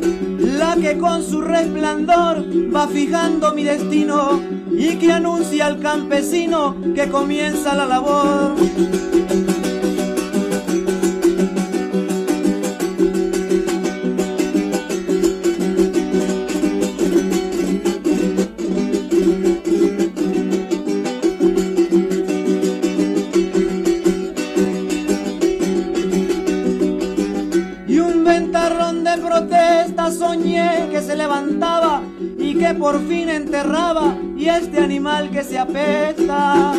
[0.58, 2.44] la que con su resplandor
[2.74, 4.40] va fijando mi destino
[4.72, 8.56] y que anuncia al campesino que comienza la labor.
[35.26, 36.72] Que se apesta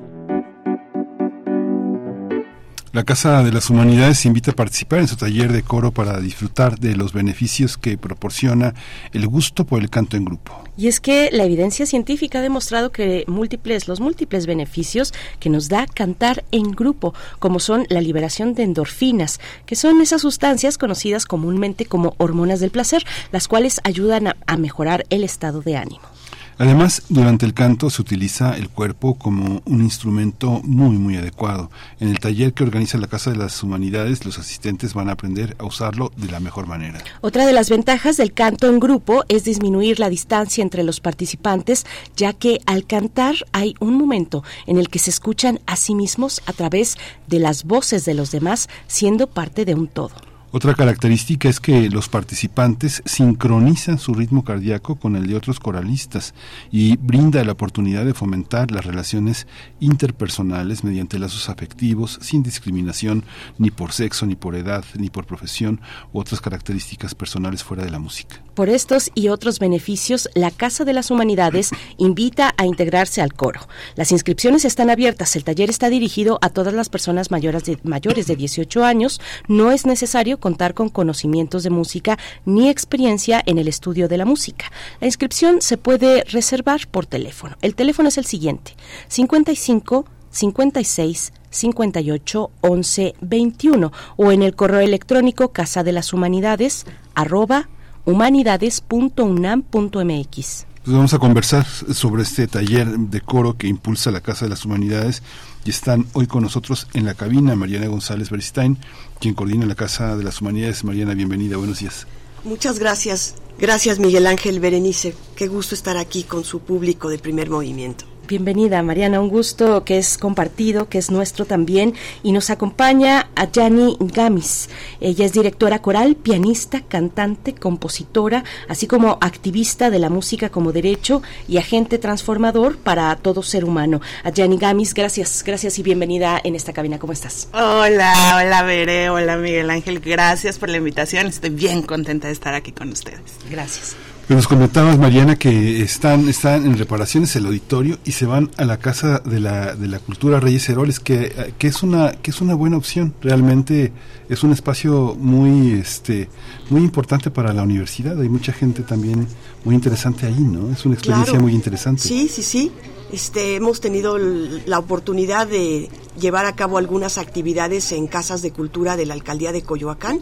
[2.94, 6.78] La Casa de las Humanidades invita a participar en su taller de coro para disfrutar
[6.78, 8.76] de los beneficios que proporciona
[9.14, 10.64] el gusto por el canto en grupo.
[10.78, 15.70] Y es que la evidencia científica ha demostrado que múltiples, los múltiples beneficios que nos
[15.70, 21.26] da cantar en grupo, como son la liberación de endorfinas, que son esas sustancias conocidas
[21.26, 26.13] comúnmente como hormonas del placer, las cuales ayudan a, a mejorar el estado de ánimo.
[26.58, 31.72] Además, durante el canto se utiliza el cuerpo como un instrumento muy, muy adecuado.
[32.00, 35.56] En el taller que organiza la Casa de las Humanidades, los asistentes van a aprender
[35.60, 37.00] a usarlo de la mejor manera.
[37.22, 41.86] Otra de las ventajas del canto en grupo es disminuir la distancia entre los participantes,
[42.16, 46.42] ya que al cantar hay un momento en el que se escuchan a sí mismos
[46.46, 50.33] a través de las voces de los demás, siendo parte de un todo.
[50.56, 56.36] Otra característica es que los participantes sincronizan su ritmo cardíaco con el de otros coralistas
[56.72, 59.48] y brinda la oportunidad de fomentar las relaciones
[59.80, 63.24] interpersonales mediante lazos afectivos sin discriminación
[63.58, 65.82] ni por sexo, ni por edad, ni por profesión
[66.14, 68.36] u otras características personales fuera de la música.
[68.54, 73.62] Por estos y otros beneficios, la Casa de las Humanidades invita a integrarse al coro.
[73.96, 75.36] Las inscripciones están abiertas.
[75.36, 79.20] El taller está dirigido a todas las personas mayores de, mayores de 18 años.
[79.48, 84.26] No es necesario contar con conocimientos de música ni experiencia en el estudio de la
[84.26, 84.72] música.
[85.00, 87.58] La inscripción se puede reservar por teléfono.
[87.64, 88.76] El teléfono es el siguiente:
[89.08, 97.70] 55 56 58 11 21 o en el correo electrónico casa de las humanidades arroba
[98.06, 100.66] humanidades.unam.mx.
[100.84, 104.66] Pues vamos a conversar sobre este taller de coro que impulsa la Casa de las
[104.66, 105.24] Humanidades
[105.64, 108.78] y están hoy con nosotros en la cabina Mariana González Beristain,
[109.22, 110.84] quien coordina la Casa de las Humanidades.
[110.84, 112.06] Mariana, bienvenida, buenos días.
[112.44, 113.36] Muchas gracias.
[113.64, 115.16] Gracias Miguel Ángel Berenice.
[115.38, 118.04] Qué gusto estar aquí con su público de primer movimiento.
[118.26, 119.20] Bienvenida, Mariana.
[119.20, 121.94] Un gusto que es compartido, que es nuestro también.
[122.24, 124.70] Y nos acompaña a Yani Gamis.
[125.02, 131.22] Ella es directora coral, pianista, cantante, compositora, así como activista de la música como derecho
[131.50, 134.00] y agente transformador para todo ser humano.
[134.24, 137.00] A Yani Gamis, gracias, gracias y bienvenida en esta cabina.
[137.00, 137.50] ¿Cómo estás?
[137.52, 140.00] Hola, hola, Veré, hola, Miguel Ángel.
[140.00, 141.28] Gracias por la invitación.
[141.28, 143.20] Estoy bien contenta de estar aquí con ustedes.
[143.54, 143.96] Gracias.
[144.30, 148.78] Nos comentabas, Mariana, que están, están en reparaciones el auditorio y se van a la
[148.78, 152.56] Casa de la, de la Cultura Reyes Heroles, que, que, es una, que es una
[152.56, 153.14] buena opción.
[153.22, 153.92] Realmente
[154.30, 156.30] es un espacio muy, este,
[156.70, 158.20] muy importante para la universidad.
[158.20, 159.28] Hay mucha gente también
[159.66, 160.72] muy interesante ahí, ¿no?
[160.72, 162.02] Es una experiencia muy interesante.
[162.02, 162.72] Sí, sí, sí.
[163.14, 165.88] Este, hemos tenido la oportunidad de
[166.20, 170.20] llevar a cabo algunas actividades en casas de cultura de la alcaldía de Coyoacán,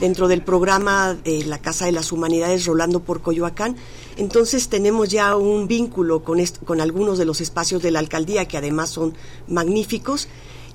[0.00, 3.76] dentro del programa de la Casa de las Humanidades Rolando por Coyoacán.
[4.16, 8.56] Entonces tenemos ya un vínculo con, con algunos de los espacios de la alcaldía que
[8.56, 9.12] además son
[9.46, 10.26] magníficos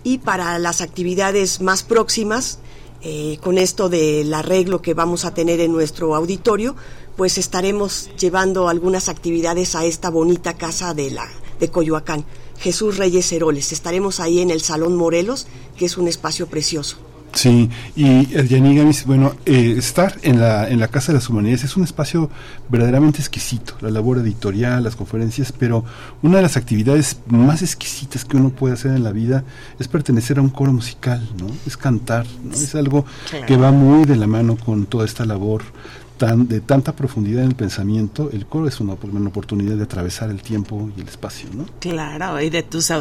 [0.03, 2.59] y para las actividades más próximas,
[3.01, 6.75] eh, con esto del arreglo que vamos a tener en nuestro auditorio,
[7.17, 11.27] pues estaremos llevando algunas actividades a esta bonita casa de la
[11.59, 12.25] de Coyoacán,
[12.59, 13.71] Jesús Reyes Heroles.
[13.71, 16.97] Estaremos ahí en el Salón Morelos, que es un espacio precioso.
[17.35, 21.75] Sí, y Yanigamis, bueno, eh, estar en la, en la Casa de las Humanidades es
[21.75, 22.29] un espacio
[22.69, 25.83] verdaderamente exquisito, la labor editorial, las conferencias, pero
[26.21, 29.43] una de las actividades más exquisitas que uno puede hacer en la vida
[29.77, 31.47] es pertenecer a un coro musical, ¿no?
[31.67, 32.53] Es cantar, ¿no?
[32.53, 33.05] Es algo
[33.45, 35.63] que va muy de la mano con toda esta labor
[36.17, 40.41] tan, de tanta profundidad en el pensamiento, el coro es una, oportunidad de atravesar el
[40.41, 41.65] tiempo y el espacio, ¿no?
[41.79, 42.91] Claro, y de tus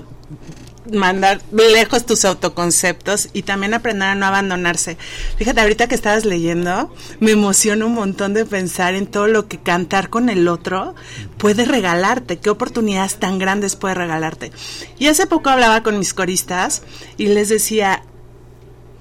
[0.93, 4.99] mandar lejos tus autoconceptos y también aprender a no abandonarse.
[5.37, 9.59] Fíjate, ahorita que estabas leyendo, me emociona un montón de pensar en todo lo que
[9.59, 10.95] cantar con el otro
[11.39, 14.53] puede regalarte, qué oportunidades tan grandes puede regalarte.
[14.99, 16.83] Y hace poco hablaba con mis coristas
[17.17, 18.03] y les decía,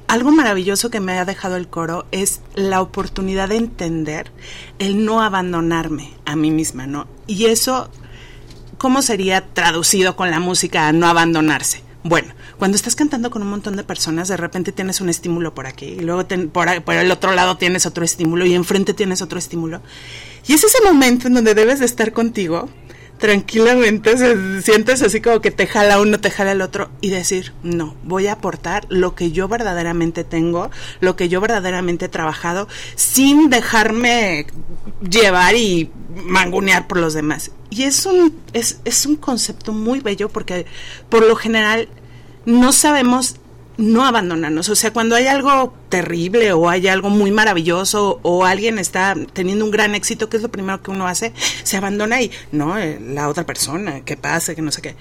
[0.08, 4.32] algo maravilloso que me ha dejado el coro es la oportunidad de entender
[4.80, 7.08] el no abandonarme a mí misma, ¿no?
[7.28, 7.90] Y eso,
[8.78, 11.84] ¿cómo sería traducido con la música a no abandonarse?
[12.04, 15.68] Bueno, cuando estás cantando con un montón de personas, de repente tienes un estímulo por
[15.68, 19.40] aquí, y luego por, por, el otro lado tienes otro estímulo, y enfrente tienes otro
[19.40, 19.82] estímulo.
[20.46, 22.70] Y es ese momento en donde debes de estar contigo
[23.18, 27.54] tranquilamente se, sientes así como que te jala uno, te jala el otro y decir,
[27.64, 32.68] no, voy a aportar lo que yo verdaderamente tengo, lo que yo verdaderamente he trabajado,
[32.96, 34.48] sin dejarme
[35.10, 35.90] llevar y
[36.26, 37.52] mangunear por los demás.
[37.70, 40.66] Y es un, es, es un concepto muy bello porque
[41.10, 41.88] por lo general
[42.46, 43.38] no sabemos
[43.84, 44.70] no abandonarnos.
[44.70, 49.66] O sea, cuando hay algo terrible o hay algo muy maravilloso o alguien está teniendo
[49.66, 51.34] un gran éxito, ¿qué es lo primero que uno hace?
[51.64, 54.96] Se abandona y, no, eh, la otra persona, que pase, que no sé qué.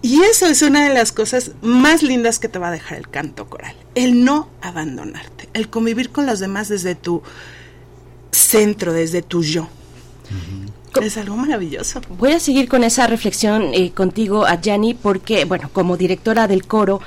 [0.00, 3.08] Y eso es una de las cosas más lindas que te va a dejar el
[3.08, 3.76] canto coral.
[3.94, 7.22] El no abandonarte, el convivir con los demás desde tu
[8.32, 9.68] centro, desde tu yo.
[11.00, 12.00] Es algo maravilloso.
[12.18, 17.00] Voy a seguir con esa reflexión eh, contigo, Ayani, porque, bueno, como directora del coro,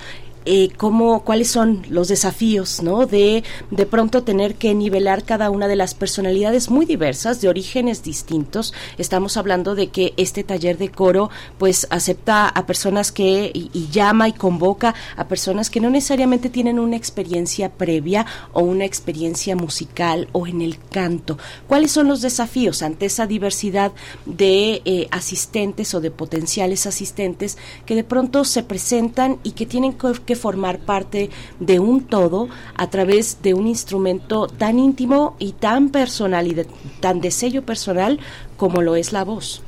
[0.46, 3.06] eh, cómo, cuáles son los desafíos, ¿no?
[3.06, 8.04] De de pronto tener que nivelar cada una de las personalidades muy diversas, de orígenes
[8.04, 8.74] distintos.
[8.98, 14.28] Estamos hablando de que este taller de coro, pues, acepta a personas que y, llama
[14.28, 20.28] y convoca a personas que no necesariamente tienen una experiencia previa o una experiencia musical
[20.32, 21.38] o en el canto.
[21.68, 23.92] ¿Cuáles son los desafíos ante esa diversidad
[24.26, 29.96] de eh, asistentes o de potenciales asistentes que de pronto se presentan y que tienen
[30.26, 35.90] que formar parte de un todo a través de un instrumento tan íntimo y tan
[35.90, 36.68] personal y de,
[37.00, 38.20] tan de sello personal
[38.58, 39.64] como lo es la voz.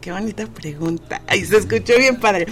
[0.00, 1.22] Qué bonita pregunta.
[1.26, 2.46] Ay, se escuchó bien padre.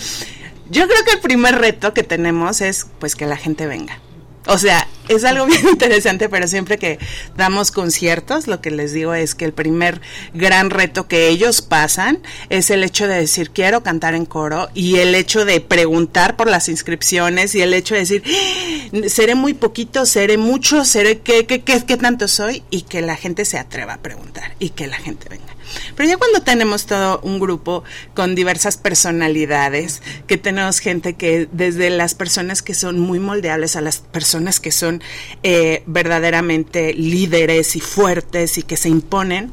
[0.70, 4.00] Yo creo que el primer reto que tenemos es pues que la gente venga.
[4.48, 6.98] O sea, es algo bien interesante, pero siempre que
[7.36, 10.00] damos conciertos, lo que les digo es que el primer
[10.32, 14.96] gran reto que ellos pasan es el hecho de decir quiero cantar en coro y
[14.96, 19.08] el hecho de preguntar por las inscripciones y el hecho de decir ¡Ah!
[19.08, 23.16] seré muy poquito, seré mucho, seré qué, qué, qué, qué tanto soy y que la
[23.16, 25.57] gente se atreva a preguntar y que la gente venga.
[25.96, 31.90] Pero ya cuando tenemos todo un grupo con diversas personalidades, que tenemos gente que desde
[31.90, 35.02] las personas que son muy moldeables a las personas que son
[35.42, 39.52] eh, verdaderamente líderes y fuertes y que se imponen,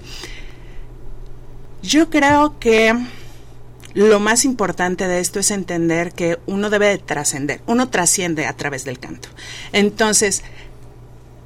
[1.82, 2.94] yo creo que
[3.94, 8.53] lo más importante de esto es entender que uno debe de trascender, uno trasciende a
[8.53, 9.30] través del canto.
[9.72, 10.44] Entonces,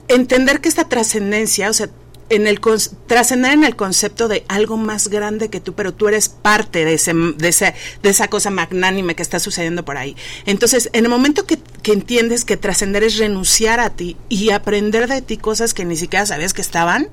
[0.07, 1.89] entender que esta trascendencia, o sea,
[2.30, 2.59] en el
[3.08, 6.93] trascender en el concepto de algo más grande que tú, pero tú eres parte de
[6.93, 10.16] ese, de ese, de esa cosa magnánime que está sucediendo por ahí.
[10.45, 15.08] Entonces, en el momento que, que entiendes que trascender es renunciar a ti y aprender
[15.08, 17.09] de ti cosas que ni siquiera sabías que estaban,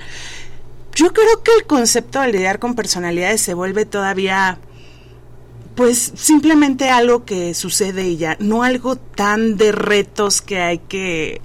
[0.95, 4.59] yo creo que el concepto de lidiar con personalidades se vuelve todavía
[5.75, 11.43] pues simplemente algo que sucede y ya, no algo tan de retos que hay que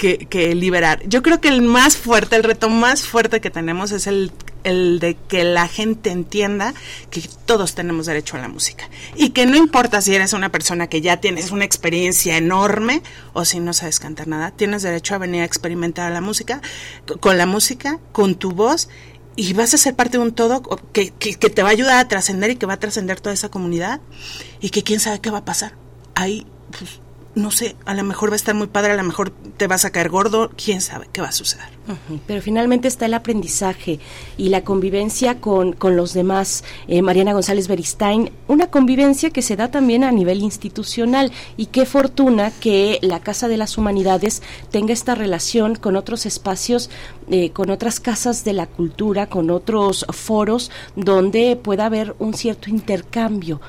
[0.00, 1.02] que, liberar.
[1.06, 4.32] Yo creo que el más fuerte, el reto más fuerte que tenemos es el,
[4.64, 6.72] el de que la gente entienda
[7.10, 8.88] que todos tenemos derecho a la música.
[9.14, 13.02] Y que no importa si eres una persona que ya tienes una experiencia enorme
[13.34, 16.62] o si no sabes cantar nada, tienes derecho a venir a experimentar la música,
[17.20, 18.88] con la música, con tu voz
[19.36, 20.62] y vas a ser parte de un todo
[20.92, 23.34] que, que, que te va a ayudar a trascender y que va a trascender toda
[23.34, 24.00] esa comunidad
[24.60, 25.74] y que quién sabe qué va a pasar.
[26.14, 27.00] Ahí, pues,
[27.34, 29.84] no sé, a lo mejor va a estar muy padre, a lo mejor te vas
[29.84, 31.66] a caer gordo, quién sabe qué va a suceder.
[32.26, 33.98] Pero finalmente está el aprendizaje
[34.36, 36.62] y la convivencia con, con los demás.
[36.86, 41.86] Eh, Mariana González Beristain, una convivencia que se da también a nivel institucional y qué
[41.86, 46.90] fortuna que la Casa de las Humanidades tenga esta relación con otros espacios,
[47.28, 52.70] eh, con otras casas de la cultura, con otros foros donde pueda haber un cierto
[52.70, 53.60] intercambio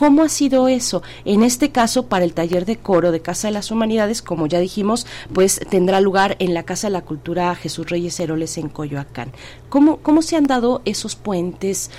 [0.00, 1.02] ¿Cómo ha sido eso?
[1.26, 4.58] En este caso, para el taller de coro de Casa de las Humanidades, como ya
[4.58, 9.30] dijimos, pues tendrá lugar en la Casa de la Cultura Jesús Reyes Heroles en Coyoacán.
[9.68, 11.90] ¿Cómo, cómo se han dado esos puentes?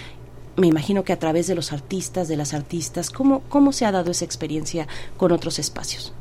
[0.56, 3.92] Me imagino que a través de los artistas, de las artistas, ¿cómo, cómo se ha
[3.92, 6.12] dado esa experiencia con otros espacios?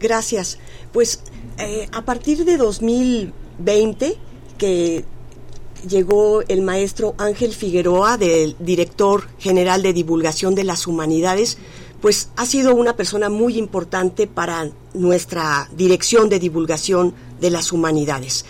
[0.00, 0.58] Gracias.
[0.90, 1.22] Pues
[1.58, 4.16] eh, a partir de 2020,
[4.58, 5.04] que
[5.88, 11.58] llegó el maestro Ángel Figueroa, del director general de divulgación de las humanidades,
[12.00, 18.44] pues ha sido una persona muy importante para nuestra dirección de divulgación de las humanidades.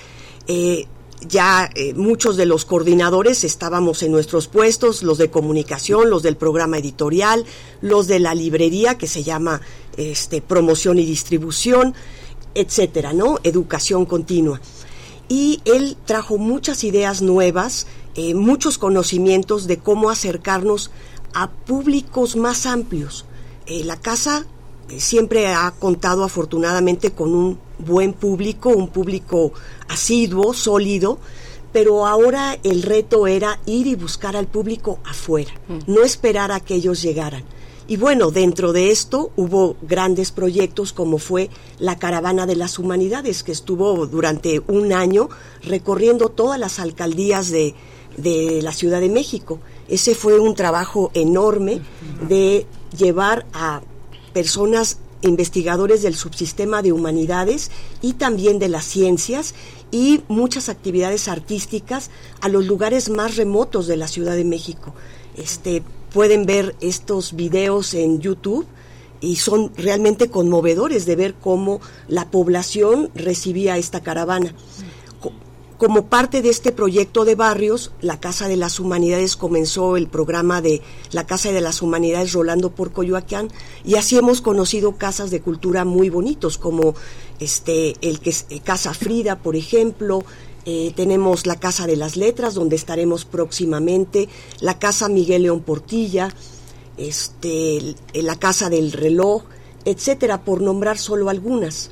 [0.47, 0.87] Eh,
[1.29, 6.37] ya eh, muchos de los coordinadores estábamos en nuestros puestos, los de comunicación, los del
[6.37, 7.45] programa editorial,
[7.81, 9.61] los de la librería que se llama
[9.97, 11.95] este, promoción y distribución,
[12.55, 13.39] etcétera, ¿no?
[13.45, 14.61] Educación continua
[15.29, 20.91] y él trajo muchas ideas nuevas, eh, muchos conocimientos de cómo acercarnos
[21.35, 23.25] a públicos más amplios.
[23.67, 24.45] Eh, la casa
[24.89, 29.53] eh, siempre ha contado afortunadamente con un buen público, un público
[29.89, 31.19] asiduo, sólido,
[31.73, 35.93] pero ahora el reto era ir y buscar al público afuera, mm.
[35.93, 37.45] no esperar a que ellos llegaran.
[37.89, 43.43] Y bueno, dentro de esto hubo grandes proyectos como fue la Caravana de las Humanidades,
[43.43, 45.29] que estuvo durante un año
[45.63, 47.75] recorriendo todas las alcaldías de,
[48.17, 49.59] de la Ciudad de México.
[49.89, 51.81] Ese fue un trabajo enorme
[52.29, 53.83] de llevar a
[54.33, 57.71] personas investigadores del subsistema de humanidades
[58.01, 59.55] y también de las ciencias
[59.91, 64.95] y muchas actividades artísticas a los lugares más remotos de la Ciudad de México.
[65.37, 68.67] Este, pueden ver estos videos en YouTube
[69.21, 74.55] y son realmente conmovedores de ver cómo la población recibía esta caravana.
[75.79, 80.61] Como parte de este proyecto de barrios, la Casa de las Humanidades comenzó el programa
[80.61, 83.49] de la Casa de las Humanidades rolando por Coyoacán
[83.85, 86.95] y así hemos conocido casas de cultura muy bonitos como
[87.41, 90.25] este el que es Casa Frida, por ejemplo,
[90.65, 94.29] eh, tenemos la Casa de las Letras, donde estaremos próximamente,
[94.61, 96.33] la Casa Miguel León Portilla,
[96.97, 99.43] este, la Casa del Reloj,
[99.85, 101.91] etcétera, por nombrar solo algunas.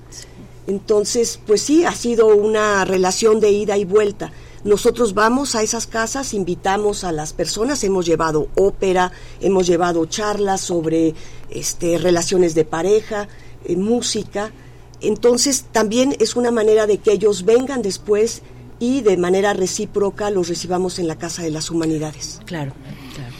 [0.66, 4.32] Entonces, pues sí, ha sido una relación de ida y vuelta.
[4.62, 10.60] nosotros vamos a esas casas, invitamos a las personas, hemos llevado ópera, hemos llevado charlas
[10.60, 11.14] sobre
[11.48, 13.26] este, relaciones de pareja,
[13.64, 14.52] eh, música.
[15.00, 18.42] Entonces también es una manera de que ellos vengan después
[18.80, 22.40] y de manera recíproca los recibamos en la Casa de las Humanidades.
[22.46, 22.72] Claro,
[23.14, 23.34] claro.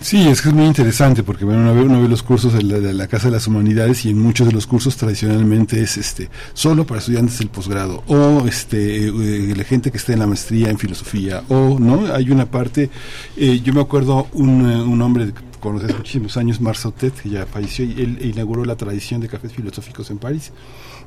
[0.00, 2.62] Sí, es que es muy interesante porque bueno, uno, ve, uno ve los cursos de
[2.62, 5.96] la, de la, Casa de las Humanidades y en muchos de los cursos tradicionalmente es
[5.96, 10.26] este solo para estudiantes del posgrado o este eh, la gente que está en la
[10.26, 12.90] maestría en filosofía o no hay una parte
[13.34, 17.46] eh, yo me acuerdo un, eh, un hombre conocí hace muchísimos años Marsautet que ya
[17.46, 20.52] falleció y él inauguró la tradición de cafés filosóficos en París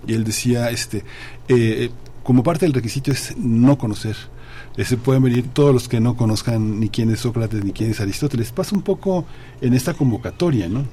[0.07, 1.03] y él decía este
[1.47, 1.91] eh,
[2.27, 4.17] como parte del requisito es no conocer
[4.75, 8.01] ese pueden venir todos los que no conozcan ni quién es Sócrates ni quién es
[8.01, 8.51] Aristóteles.
[8.51, 9.25] Pasa un poco
[9.61, 10.85] en esta convocatoria, ¿no?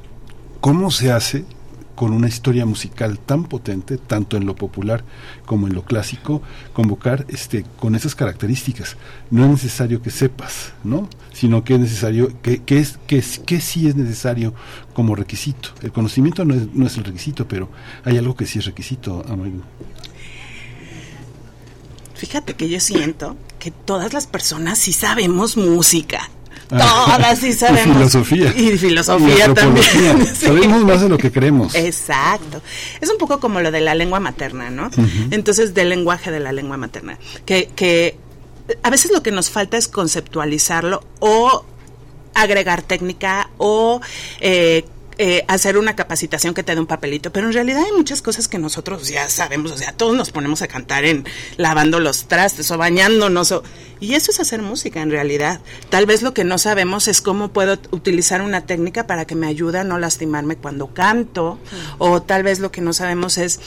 [0.60, 1.44] ¿Cómo se hace
[1.94, 5.04] con una historia musical tan potente, tanto en lo popular
[5.44, 6.40] como en lo clásico,
[6.72, 8.96] convocar este con esas características?
[9.30, 11.08] No es necesario que sepas, ¿no?
[11.32, 14.54] Sino que es necesario, que, es, que, que sí es necesario
[14.94, 15.70] como requisito.
[15.82, 17.68] El conocimiento no es, no es el requisito, pero
[18.04, 19.62] hay algo que sí es requisito, amigo.
[22.24, 26.30] Fíjate que yo siento que todas las personas sí sabemos música.
[26.70, 27.86] Todas sí sabemos.
[27.86, 28.54] Y filosofía.
[28.56, 29.84] Y filosofía y también.
[30.34, 30.46] Sí.
[30.46, 31.74] Sabemos más de lo que creemos.
[31.74, 32.62] Exacto.
[33.02, 34.86] Es un poco como lo de la lengua materna, ¿no?
[34.86, 35.28] Uh -huh.
[35.32, 37.18] Entonces, del lenguaje de la lengua materna.
[37.44, 38.16] Que, que
[38.82, 41.66] a veces lo que nos falta es conceptualizarlo o
[42.32, 44.00] agregar técnica o
[44.40, 44.86] eh,
[45.18, 48.49] eh, hacer una capacitación que te dé un papelito, pero en realidad hay muchas cosas
[48.49, 51.25] que nosotros ya sabemos, o sea, todos nos ponemos a cantar en
[51.57, 53.55] lavando los trastes o bañándonos,
[54.01, 55.60] y eso es hacer música en realidad.
[55.89, 59.47] Tal vez lo que no sabemos es cómo puedo utilizar una técnica para que me
[59.47, 61.94] ayude a no lastimarme cuando canto, mm.
[61.99, 63.60] o tal vez lo que no sabemos es...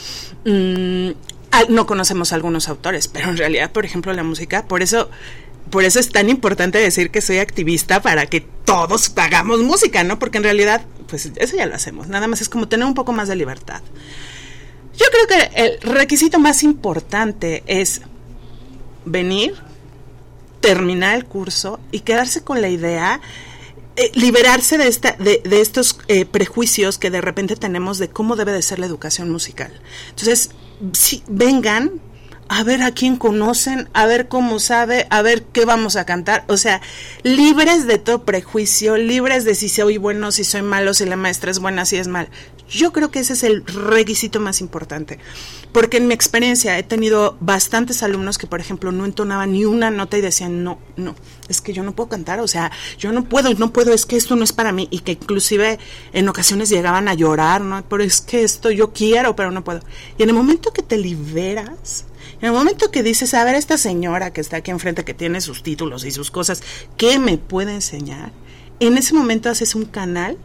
[0.44, 1.10] Mmm,
[1.68, 5.10] no conocemos a algunos autores, pero en realidad, por ejemplo, la música, por eso
[5.70, 10.18] por eso es tan importante decir que soy activista para que todos hagamos música, ¿no?
[10.18, 12.08] Porque en realidad, pues eso ya lo hacemos.
[12.08, 13.82] Nada más es como tener un poco más de libertad.
[14.96, 18.02] Yo creo que el requisito más importante es
[19.04, 19.54] venir,
[20.60, 23.20] terminar el curso y quedarse con la idea
[23.98, 28.36] eh, liberarse de, esta, de, de estos eh, prejuicios que de repente tenemos de cómo
[28.36, 29.72] debe de ser la educación musical.
[30.10, 30.50] Entonces,
[30.92, 32.00] si vengan,
[32.48, 36.44] a ver a quién conocen, a ver cómo sabe, a ver qué vamos a cantar.
[36.48, 36.80] O sea,
[37.22, 41.50] libres de todo prejuicio, libres de si soy bueno, si soy malo, si la maestra
[41.50, 42.28] es buena, si es mal.
[42.68, 45.18] Yo creo que ese es el requisito más importante.
[45.72, 49.90] Porque en mi experiencia he tenido bastantes alumnos que, por ejemplo, no entonaban ni una
[49.90, 51.14] nota y decían, no, no,
[51.48, 54.16] es que yo no puedo cantar, o sea, yo no puedo, no puedo, es que
[54.16, 54.88] esto no es para mí.
[54.90, 55.78] Y que inclusive
[56.12, 57.82] en ocasiones llegaban a llorar, ¿no?
[57.88, 59.80] Pero es que esto yo quiero, pero no puedo.
[60.18, 62.04] Y en el momento que te liberas,
[62.40, 65.40] en el momento que dices, a ver, esta señora que está aquí enfrente, que tiene
[65.40, 66.62] sus títulos y sus cosas,
[66.96, 68.32] ¿qué me puede enseñar?
[68.80, 70.36] En ese momento haces un canal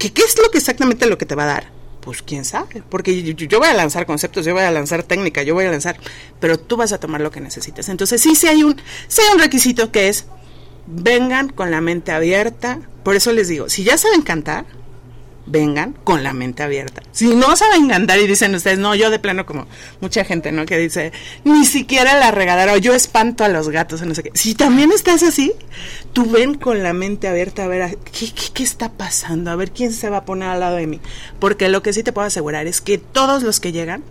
[0.00, 1.72] que qué es lo que exactamente lo que te va a dar.
[2.00, 5.52] Pues quién sabe, porque yo, voy a lanzar conceptos, yo voy a lanzar técnica, yo
[5.52, 5.98] voy a lanzar,
[6.40, 7.90] pero tú vas a tomar lo que necesites.
[7.90, 10.24] Entonces sí, sí hay un, sí hay un requisito que es
[10.86, 12.80] vengan con la mente abierta.
[13.04, 14.64] Por eso les digo, si ya saben cantar,
[15.46, 17.02] vengan con la mente abierta.
[17.12, 19.66] Si no saben cantar y dicen ustedes, no, yo de plano como
[20.00, 20.66] mucha gente, ¿no?
[20.66, 21.12] Que dice,
[21.44, 24.30] ni siquiera la regadera o yo espanto a los gatos, o no sé qué.
[24.34, 25.52] Si también estás así,
[26.12, 29.72] tú ven con la mente abierta a ver ¿qué, qué, qué está pasando, a ver
[29.72, 31.00] quién se va a poner al lado de mí.
[31.38, 34.02] Porque lo que sí te puedo asegurar es que todos los que llegan,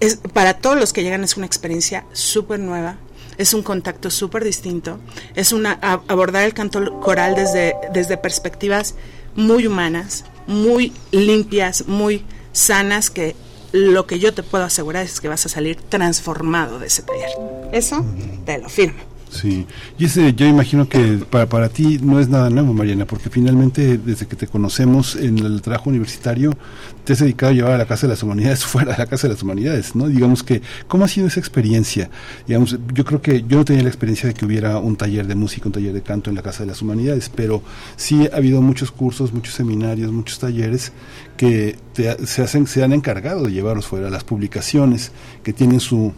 [0.00, 2.96] es, para todos los que llegan es una experiencia súper nueva,
[3.38, 4.98] es un contacto súper distinto,
[5.34, 8.94] es una abordar el canto coral desde, desde perspectivas
[9.34, 13.36] muy humanas, muy limpias, muy sanas, que
[13.72, 17.30] lo que yo te puedo asegurar es que vas a salir transformado de ese taller.
[17.72, 18.04] Eso
[18.44, 19.15] te lo firmo.
[19.36, 19.66] Sí,
[19.98, 23.98] y ese yo imagino que para, para ti no es nada nuevo, Mariana, porque finalmente
[23.98, 26.56] desde que te conocemos en el trabajo universitario,
[27.04, 29.28] te has dedicado a llevar a la Casa de las Humanidades fuera de la Casa
[29.28, 30.08] de las Humanidades, ¿no?
[30.08, 32.10] Digamos que, ¿cómo ha sido esa experiencia?
[32.46, 35.34] Digamos, yo creo que yo no tenía la experiencia de que hubiera un taller de
[35.34, 37.62] música, un taller de canto en la Casa de las Humanidades, pero
[37.96, 40.92] sí ha habido muchos cursos, muchos seminarios, muchos talleres
[41.36, 46.12] que te, se, hacen, se han encargado de llevarlos fuera, las publicaciones que tienen su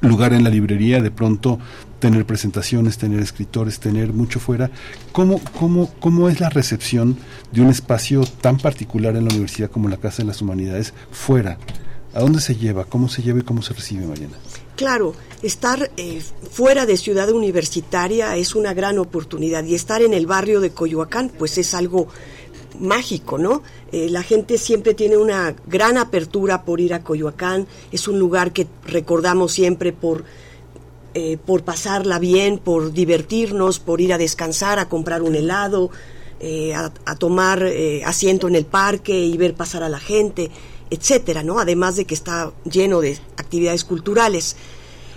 [0.00, 1.58] lugar en la librería, de pronto
[2.00, 4.70] tener presentaciones, tener escritores, tener mucho fuera.
[5.12, 7.16] ¿Cómo, cómo, ¿Cómo es la recepción
[7.52, 11.58] de un espacio tan particular en la universidad como la Casa de las Humanidades fuera?
[12.12, 12.84] ¿A dónde se lleva?
[12.86, 14.34] ¿Cómo se lleva y cómo se recibe, Mariana?
[14.74, 20.26] Claro, estar eh, fuera de ciudad universitaria es una gran oportunidad y estar en el
[20.26, 22.08] barrio de Coyoacán pues es algo
[22.80, 23.62] mágico, ¿no?
[23.92, 28.52] Eh, la gente siempre tiene una gran apertura por ir a Coyoacán, es un lugar
[28.52, 30.24] que recordamos siempre por
[31.14, 35.90] eh, por pasarla bien, por divertirnos, por ir a descansar, a comprar un helado,
[36.42, 40.50] eh, a, tomar eh, asiento en el parque y ver pasar a la gente,
[40.88, 41.58] etcétera, ¿no?
[41.58, 44.56] Además de que está lleno de actividades culturales.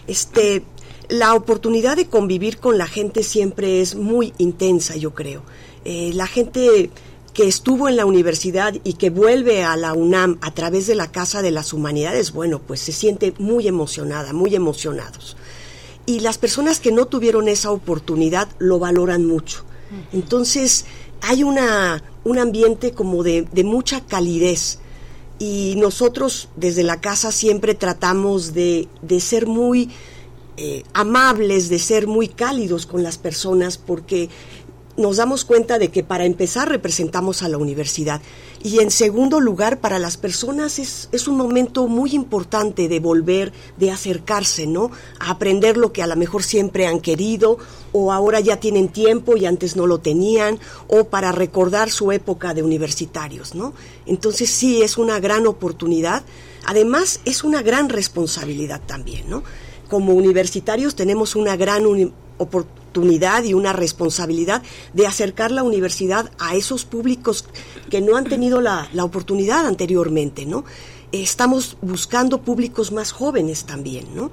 [0.05, 0.63] Este,
[1.07, 5.43] la oportunidad de convivir con la gente siempre es muy intensa, yo creo.
[5.85, 6.89] Eh, la gente
[7.33, 11.11] que estuvo en la universidad y que vuelve a la UNAM a través de la
[11.11, 15.37] Casa de las Humanidades, bueno, pues se siente muy emocionada, muy emocionados.
[16.05, 19.63] Y las personas que no tuvieron esa oportunidad lo valoran mucho.
[20.11, 20.85] Entonces,
[21.21, 24.79] hay una, un ambiente como de, de mucha calidez
[25.39, 29.89] y nosotros desde la casa siempre tratamos de, de ser muy
[30.57, 34.29] eh, amables, de ser muy cálidos con las personas, porque
[34.95, 38.21] nos damos cuenta de que para empezar representamos a la universidad
[38.63, 43.51] y en segundo lugar para las personas es, es, un momento muy importante de volver,
[43.77, 44.89] de acercarse, ¿no?
[45.19, 47.57] A aprender lo que a lo mejor siempre han querido
[47.91, 52.53] o ahora ya tienen tiempo y antes no lo tenían o para recordar su época
[52.53, 53.73] de universitarios, ¿no?
[54.05, 56.23] Entonces sí es una gran oportunidad,
[56.65, 59.43] además es una gran responsabilidad también, ¿no?
[59.89, 61.85] Como universitarios tenemos una gran
[62.37, 64.63] oportunidad y una responsabilidad
[64.93, 67.45] de acercar la universidad a esos públicos
[67.89, 70.65] que no han tenido la, la oportunidad anteriormente, ¿no?
[71.11, 74.31] Estamos buscando públicos más jóvenes también, ¿no?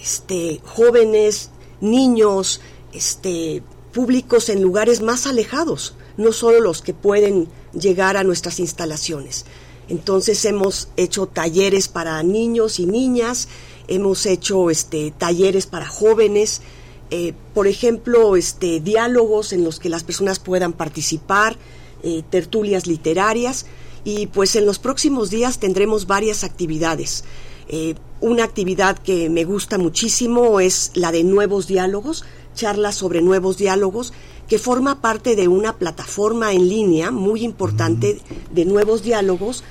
[0.00, 2.60] Este, jóvenes, niños,
[2.92, 3.62] este,
[3.92, 9.44] públicos en lugares más alejados, no solo los que pueden llegar a nuestras instalaciones.
[9.88, 13.48] Entonces hemos hecho talleres para niños y niñas,
[13.88, 16.62] hemos hecho este, talleres para jóvenes,
[17.10, 21.56] eh, por ejemplo, este, diálogos en los que las personas puedan participar,
[22.02, 23.66] eh, tertulias literarias
[24.04, 27.24] y pues en los próximos días tendremos varias actividades.
[27.68, 32.24] Eh, una actividad que me gusta muchísimo es la de nuevos diálogos,
[32.54, 34.12] charlas sobre nuevos diálogos,
[34.48, 38.20] que forma parte de una plataforma en línea muy importante
[38.52, 39.62] de nuevos diálogos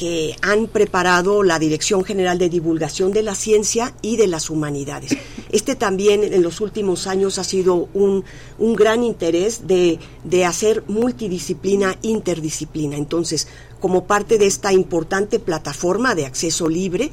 [0.00, 5.14] que han preparado la Dirección General de Divulgación de la Ciencia y de las Humanidades.
[5.52, 8.24] Este también en los últimos años ha sido un,
[8.58, 12.96] un gran interés de, de hacer multidisciplina, interdisciplina.
[12.96, 13.46] Entonces,
[13.78, 17.10] como parte de esta importante plataforma de acceso libre,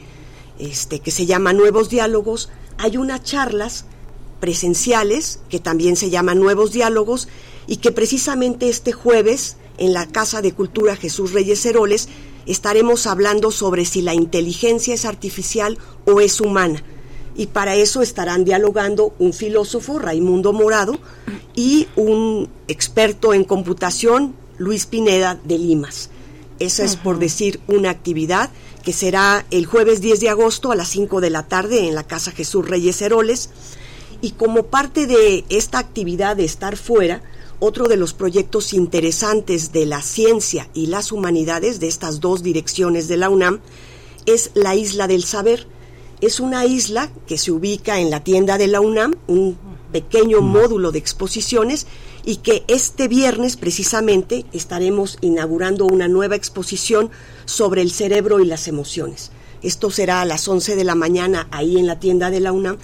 [0.58, 3.84] este, que se llama Nuevos Diálogos, hay unas charlas
[4.40, 7.28] presenciales que también se llaman Nuevos Diálogos
[7.68, 12.08] y que precisamente este jueves en la Casa de Cultura Jesús Reyes Heroles
[12.48, 16.82] estaremos hablando sobre si la inteligencia es artificial o es humana.
[17.36, 20.98] Y para eso estarán dialogando un filósofo, Raimundo Morado,
[21.56, 26.10] y un experto en computación, Luis Pineda de Limas.
[26.60, 28.50] Esa es, por decir, una actividad
[28.84, 32.04] que será el jueves 10 de agosto a las 5 de la tarde en la
[32.04, 33.50] Casa Jesús Reyes Heroles.
[34.22, 37.22] Y como parte de esta actividad de estar fuera,
[37.60, 43.08] otro de los proyectos interesantes de la ciencia y las humanidades de estas dos direcciones
[43.08, 43.60] de la UNAM
[44.26, 45.68] es la Isla del Saber.
[46.20, 49.58] Es una isla que se ubica en la tienda de la UNAM, un
[49.92, 51.88] pequeño módulo de exposiciones
[52.26, 57.10] y que este viernes precisamente estaremos inaugurando una nueva exposición
[57.46, 59.32] sobre el cerebro y las emociones.
[59.64, 62.78] Esto será a las 11 de la mañana ahí en la tienda de la UNAM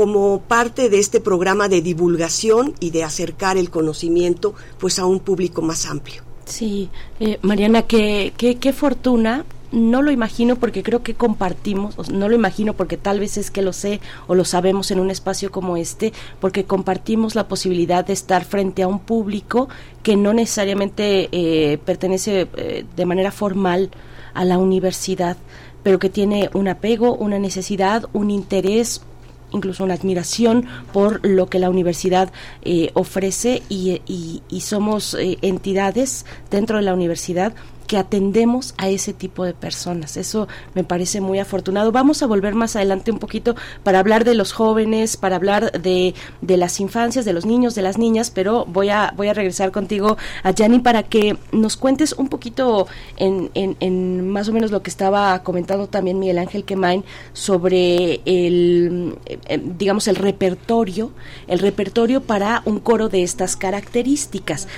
[0.00, 5.20] como parte de este programa de divulgación y de acercar el conocimiento pues a un
[5.20, 6.22] público más amplio.
[6.46, 6.88] Sí,
[7.20, 12.34] eh, Mariana, qué, qué, qué fortuna no lo imagino porque creo que compartimos, no lo
[12.34, 15.76] imagino porque tal vez es que lo sé o lo sabemos en un espacio como
[15.76, 19.68] este, porque compartimos la posibilidad de estar frente a un público
[20.02, 23.90] que no necesariamente eh, pertenece eh, de manera formal
[24.32, 25.36] a la universidad,
[25.82, 29.02] pero que tiene un apego, una necesidad, un interés,
[29.52, 36.26] incluso una admiración por lo que la universidad eh, ofrece y, y, somos eh, entidades
[36.50, 37.54] dentro de la universidad
[37.90, 40.16] que atendemos a ese tipo de personas.
[40.16, 40.46] Eso
[40.76, 41.90] me parece muy afortunado.
[41.90, 46.14] Vamos a volver más adelante un poquito para hablar de los jóvenes, para hablar de,
[46.40, 49.72] de las infancias, de los niños, de las niñas, pero voy a, voy a regresar
[49.72, 52.86] contigo a Yanni para que nos cuentes un poquito
[53.16, 57.02] en, en, en, más o menos lo que estaba comentando también Miguel Ángel Quemain
[57.32, 61.10] sobre el, eh, digamos, el repertorio,
[61.48, 64.68] el repertorio para un coro de estas características.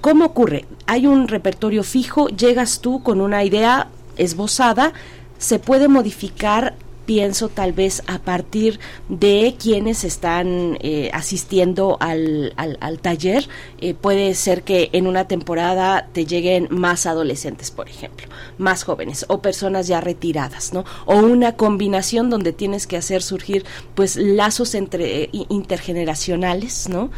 [0.00, 0.64] ¿Cómo ocurre?
[0.86, 4.94] Hay un repertorio fijo, llegas tú con una idea esbozada,
[5.38, 6.74] se puede modificar
[7.10, 13.48] pienso tal vez a partir de quienes están eh, asistiendo al, al, taller.
[13.80, 19.24] Eh, puede ser que en una temporada te lleguen más adolescentes, por ejemplo, más jóvenes
[19.26, 20.84] o personas ya retiradas, ¿no?
[21.04, 23.64] O una combinación donde tienes que hacer surgir
[23.96, 27.10] pues lazos entre eh, intergeneracionales, ¿no?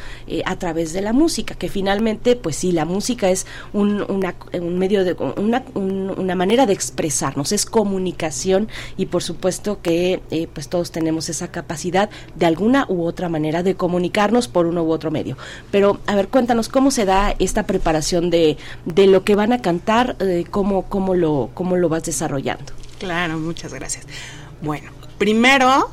[0.47, 5.05] a través de la música, que finalmente pues sí, la música es un, un medio
[5.05, 10.93] de una, una manera de expresarnos, es comunicación y por supuesto que eh, pues todos
[10.93, 15.36] tenemos esa capacidad de alguna u otra manera de comunicarnos por uno u otro medio.
[15.70, 19.61] Pero a ver, cuéntanos cómo se da esta preparación de, de lo que van a
[19.61, 22.73] cantar, eh, cómo, cómo, lo, cómo lo vas desarrollando.
[22.99, 24.07] Claro, muchas gracias.
[24.62, 25.91] Bueno, primero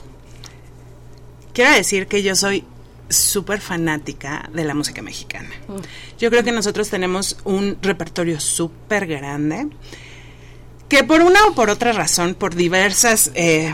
[1.53, 2.63] quiero decir que yo soy
[3.09, 5.49] súper fanática de la música mexicana.
[5.67, 6.17] Mm.
[6.19, 9.67] Yo creo que nosotros tenemos un repertorio súper grande
[10.89, 13.73] que por una o por otra razón, por diversas eh,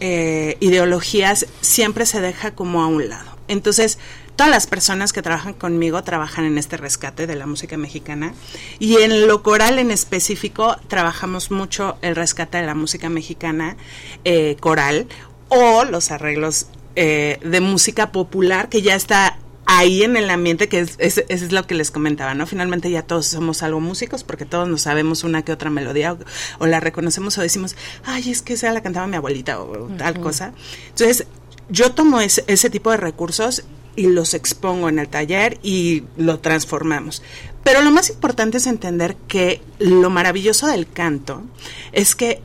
[0.00, 3.38] eh, ideologías, siempre se deja como a un lado.
[3.46, 3.98] Entonces,
[4.34, 8.34] todas las personas que trabajan conmigo trabajan en este rescate de la música mexicana
[8.80, 13.76] y en lo coral en específico trabajamos mucho el rescate de la música mexicana
[14.24, 15.06] eh, coral
[15.48, 19.38] o los arreglos de música popular que ya está
[19.70, 22.44] ahí en el ambiente, que es, es, lo que les comentaba, ¿no?
[22.44, 26.16] Finalmente ya todos somos algo músicos porque todos nos sabemos una que otra melodía
[26.58, 30.18] o, la reconocemos o decimos, ay, es que esa la cantaba mi abuelita o, tal
[30.18, 30.52] cosa.
[30.88, 31.26] Entonces,
[31.68, 33.62] yo tomo ese, ese tipo de recursos
[33.94, 37.22] y los expongo en el taller y lo transformamos.
[37.62, 41.44] Pero lo más importante es entender que lo maravilloso del canto
[41.92, 42.42] es que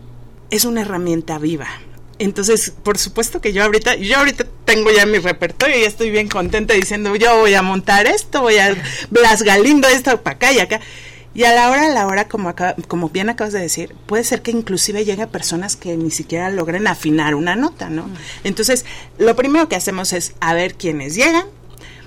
[0.52, 1.68] es una herramienta viva.
[2.19, 6.30] Entonces, por supuesto que yo ahorita, yo ahorita tengo ya mi repertorio y estoy bien
[6.30, 8.76] contenta diciendo, yo voy a montar esto, voy a
[9.10, 10.80] Blas Galindo esto para acá y acá.
[11.34, 12.56] Y a la hora, a la hora, como,
[12.88, 16.88] como bien acabas de decir, puede ser que inclusive llegue personas que ni siquiera logren
[16.88, 18.10] afinar una nota, ¿no?
[18.45, 18.85] Entonces,
[19.18, 21.45] lo primero que hacemos es a ver quiénes llegan,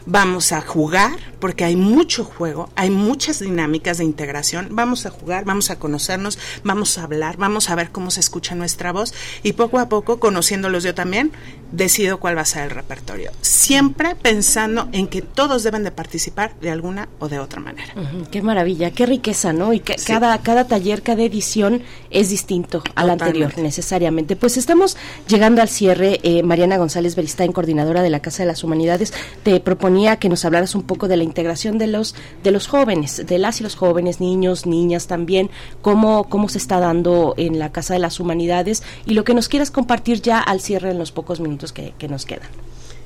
[0.09, 5.45] vamos a jugar, porque hay mucho juego, hay muchas dinámicas de integración, vamos a jugar,
[5.45, 9.13] vamos a conocernos, vamos a hablar, vamos a ver cómo se escucha nuestra voz
[9.43, 11.31] y poco a poco, conociéndolos yo también,
[11.73, 13.33] decido cuál va a ser el repertorio.
[13.43, 17.93] Siempre pensando en que todos deben de participar de alguna o de otra manera.
[18.31, 19.75] qué maravilla, qué riqueza, ¿no?
[19.75, 24.37] Y que cada, cada taller, cada edición es distinto al anterior, necesariamente.
[24.37, 24.97] Pues estamos
[25.29, 26.21] llegando al cierre.
[26.23, 29.13] Eh, Mariana González Beristain, coordinadora de la Casa de las Humanidades,
[29.43, 33.27] te proponía que nos hablaras un poco de la integración de los, de los jóvenes,
[33.27, 35.51] de las y los jóvenes, niños, niñas también,
[35.83, 39.49] cómo, cómo se está dando en la Casa de las Humanidades y lo que nos
[39.49, 42.49] quieras compartir ya al cierre en los pocos minutos que, nos quedan.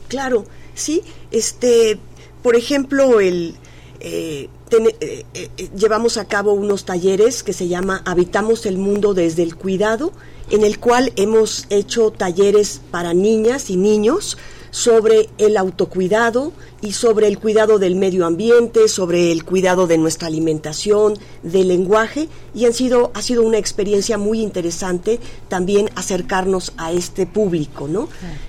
[0.08, 1.98] Claro, sí, este,
[2.42, 3.56] por ejemplo, el
[4.00, 9.42] eh, eh, eh, llevamos a cabo unos talleres que se llama Habitamos el Mundo desde
[9.42, 10.12] el Cuidado,
[10.50, 14.36] en el cual hemos hecho talleres para niñas y niños
[14.72, 20.28] sobre el autocuidado y sobre el cuidado del medio ambiente, sobre el cuidado de nuestra
[20.28, 26.90] alimentación, del lenguaje y han sido ha sido una experiencia muy interesante también acercarnos a
[26.90, 28.08] este público, ¿no?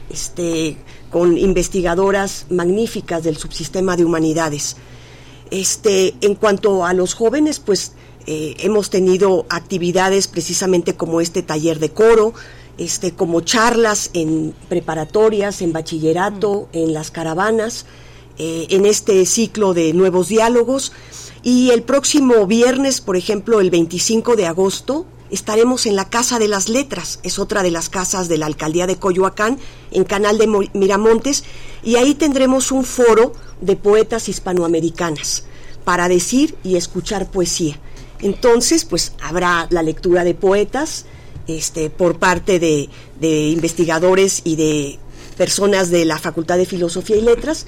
[0.09, 0.77] Este
[1.11, 4.77] con investigadoras magníficas del subsistema de humanidades.
[5.51, 7.91] Este, en cuanto a los jóvenes, pues
[8.25, 12.33] eh, hemos tenido actividades precisamente como este taller de coro,
[12.77, 16.77] este, como charlas en preparatorias, en bachillerato, mm.
[16.77, 17.85] en las caravanas,
[18.37, 20.91] eh, en este ciclo de nuevos diálogos.
[21.43, 26.47] Y el próximo viernes, por ejemplo, el 25 de agosto, estaremos en la Casa de
[26.47, 29.57] las Letras, es otra de las casas de la Alcaldía de Coyoacán,
[29.91, 31.43] en Canal de Miramontes,
[31.83, 35.45] y ahí tendremos un foro de poetas hispanoamericanas
[35.83, 37.79] para decir y escuchar poesía.
[38.19, 41.05] Entonces, pues habrá la lectura de poetas,
[41.47, 42.89] este, por parte de,
[43.21, 44.99] investigadores y de
[45.37, 47.65] personas de la Facultad de Filosofía y Letras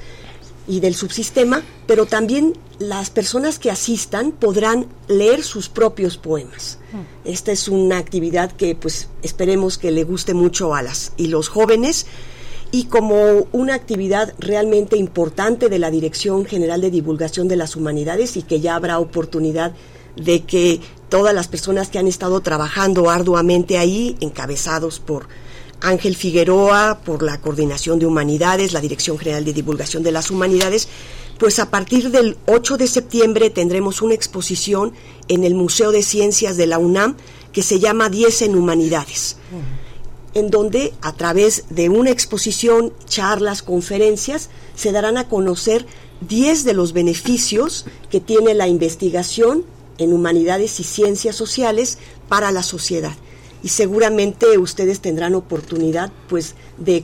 [0.67, 6.79] y del subsistema, pero también las personas que asistan podrán leer sus propios poemas.
[6.91, 7.29] Mm.
[7.29, 11.49] Esta es una actividad que pues esperemos que le guste mucho a las y los
[11.49, 12.07] jóvenes
[12.71, 18.35] y como una actividad realmente importante de la Dirección General de Divulgación de las Humanidades
[18.35, 19.73] y que ya habrá oportunidad
[20.15, 25.27] de que todas las personas que han estado trabajando arduamente ahí, encabezados por
[25.81, 30.87] Ángel Figueroa, por la Coordinación de Humanidades, la Dirección General de Divulgación de las Humanidades,
[31.37, 34.93] pues a partir del 8 de septiembre tendremos una exposición
[35.27, 37.17] en el Museo de Ciencias de la UNAM
[37.51, 39.37] que se llama 10 en Humanidades,
[40.33, 45.85] en donde a través de una exposición, charlas, conferencias, se darán a conocer
[46.21, 49.65] 10 de los beneficios que tiene la investigación
[49.97, 53.13] en humanidades y ciencias sociales para la sociedad.
[53.63, 57.03] y seguramente ustedes tendrán oportunidad pues de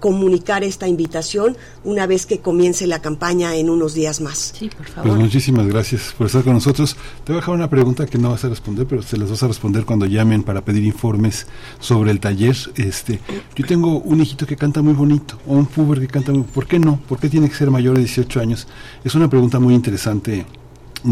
[0.00, 4.52] comunicar esta invitación una vez que comience la campaña en unos días más.
[4.56, 5.10] Sí, por favor.
[5.10, 6.96] Pues muchísimas gracias por estar con nosotros.
[7.24, 9.42] Te voy a dejar una pregunta que no vas a responder, pero se las vas
[9.42, 11.46] a responder cuando llamen para pedir informes
[11.80, 12.56] sobre el taller.
[12.76, 13.20] Este,
[13.54, 16.66] yo tengo un hijito que canta muy bonito, o un puber que canta muy ¿Por
[16.66, 16.98] qué no?
[17.08, 18.66] ¿Por qué tiene que ser mayor de 18 años?
[19.04, 20.46] Es una pregunta muy interesante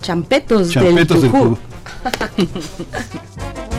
[0.00, 1.58] Champetos, Champetos del Tujú.
[2.04, 3.77] Ha ha ha ha.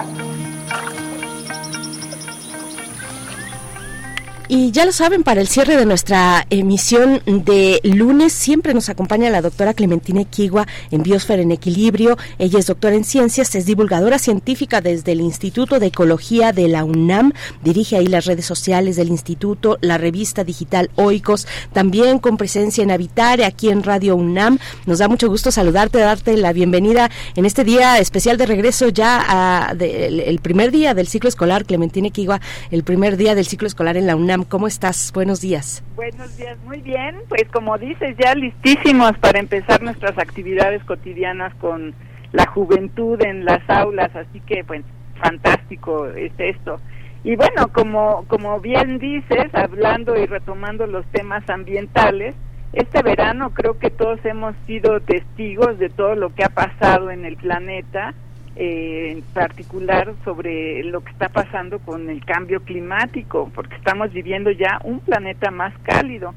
[4.60, 9.30] Y ya lo saben, para el cierre de nuestra emisión de lunes siempre nos acompaña
[9.30, 12.18] la doctora Clementina Equigua en Biosfera en Equilibrio.
[12.40, 16.82] Ella es doctora en ciencias, es divulgadora científica desde el Instituto de Ecología de la
[16.82, 22.82] UNAM, dirige ahí las redes sociales del instituto, la revista digital Oikos, también con presencia
[22.82, 24.58] en Habitare aquí en Radio UNAM.
[24.86, 29.24] Nos da mucho gusto saludarte, darte la bienvenida en este día especial de regreso ya
[29.24, 32.40] a el primer día del ciclo escolar, Clementina Equigua,
[32.72, 34.47] el primer día del ciclo escolar en la UNAM.
[34.48, 35.12] ¿Cómo estás?
[35.12, 35.84] Buenos días.
[35.94, 37.16] Buenos días, muy bien.
[37.28, 41.94] Pues como dices, ya listísimos para empezar nuestras actividades cotidianas con
[42.32, 44.82] la juventud en las aulas, así que pues
[45.22, 46.80] fantástico es esto.
[47.24, 52.34] Y bueno, como, como bien dices, hablando y retomando los temas ambientales,
[52.72, 57.24] este verano creo que todos hemos sido testigos de todo lo que ha pasado en
[57.24, 58.14] el planeta
[58.60, 64.50] eh, en particular sobre lo que está pasando con el cambio climático, porque estamos viviendo
[64.50, 66.34] ya un planeta más cálido.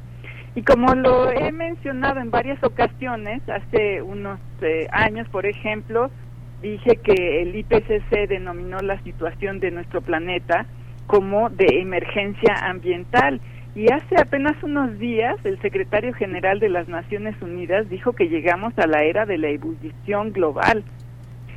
[0.53, 6.11] Y como lo he mencionado en varias ocasiones, hace unos eh, años, por ejemplo,
[6.61, 10.67] dije que el IPCC denominó la situación de nuestro planeta
[11.07, 13.41] como de emergencia ambiental.
[13.73, 18.77] Y hace apenas unos días el secretario general de las Naciones Unidas dijo que llegamos
[18.77, 20.83] a la era de la ebullición global.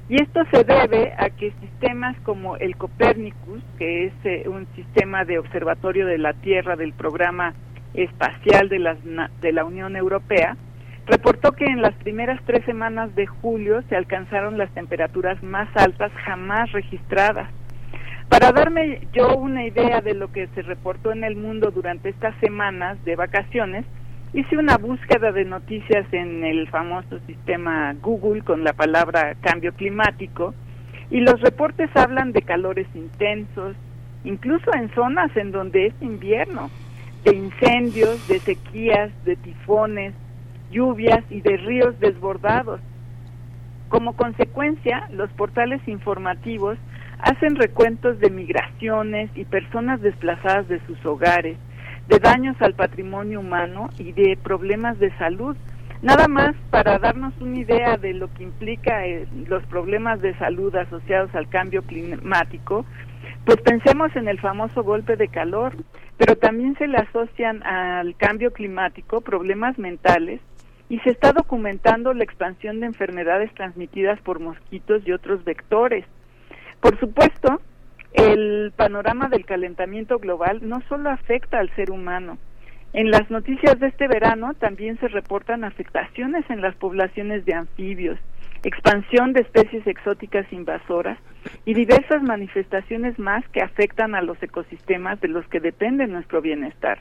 [0.08, 5.24] Y esto se debe a que sistemas como el Copernicus, que es eh, un sistema
[5.24, 7.54] de observatorio de la Tierra del programa
[7.94, 8.98] espacial de, las,
[9.40, 10.56] de la Unión Europea,
[11.06, 16.12] reportó que en las primeras tres semanas de julio se alcanzaron las temperaturas más altas
[16.24, 17.48] jamás registradas.
[18.28, 22.34] Para darme yo una idea de lo que se reportó en el mundo durante estas
[22.40, 23.86] semanas de vacaciones,
[24.34, 30.54] hice una búsqueda de noticias en el famoso sistema Google con la palabra cambio climático
[31.08, 33.76] y los reportes hablan de calores intensos,
[34.24, 36.68] incluso en zonas en donde es invierno,
[37.24, 40.14] de incendios, de sequías, de tifones,
[40.72, 42.80] lluvias y de ríos desbordados.
[43.88, 46.76] Como consecuencia, los portales informativos
[47.20, 51.56] hacen recuentos de migraciones y personas desplazadas de sus hogares,
[52.08, 55.56] de daños al patrimonio humano y de problemas de salud.
[56.02, 60.74] Nada más para darnos una idea de lo que implica eh, los problemas de salud
[60.76, 62.84] asociados al cambio climático,
[63.46, 65.72] pues pensemos en el famoso golpe de calor,
[66.18, 70.40] pero también se le asocian al cambio climático problemas mentales
[70.88, 76.04] y se está documentando la expansión de enfermedades transmitidas por mosquitos y otros vectores.
[76.80, 77.60] Por supuesto,
[78.14, 82.38] el panorama del calentamiento global no solo afecta al ser humano.
[82.92, 88.18] En las noticias de este verano también se reportan afectaciones en las poblaciones de anfibios,
[88.62, 91.18] expansión de especies exóticas invasoras
[91.64, 97.00] y diversas manifestaciones más que afectan a los ecosistemas de los que depende nuestro bienestar.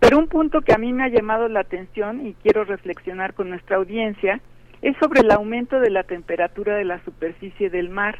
[0.00, 3.48] Pero un punto que a mí me ha llamado la atención y quiero reflexionar con
[3.48, 4.40] nuestra audiencia
[4.82, 8.18] es sobre el aumento de la temperatura de la superficie del mar.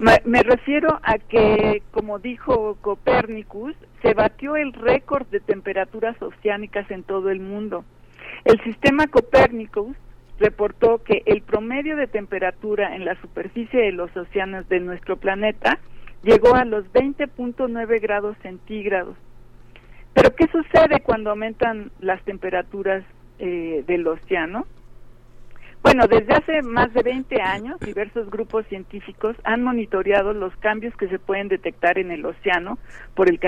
[0.00, 7.02] Me, refiero a que, como dijo Copérnicus, se batió el récord de temperaturas oceánicas en
[7.02, 7.84] todo el mundo.
[8.46, 9.94] El sistema Copérnicus
[10.38, 15.78] reportó que el promedio de temperatura en la superficie de los océanos de nuestro planeta
[16.22, 19.18] llegó a los 20.9 grados centígrados.
[20.14, 23.04] Pero ¿qué sucede cuando aumentan las temperaturas
[23.38, 24.64] eh, del océano?
[25.82, 31.08] Bueno, desde hace más de 20 años, diversos grupos científicos han monitoreado los cambios que
[31.08, 32.78] se pueden detectar en el océano
[33.14, 33.40] por el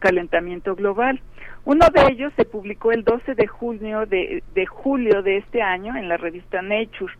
[0.00, 1.20] calentamiento global.
[1.64, 5.96] Uno de ellos se publicó el 12 de junio de, de julio de este año
[5.96, 7.14] en la revista Nature.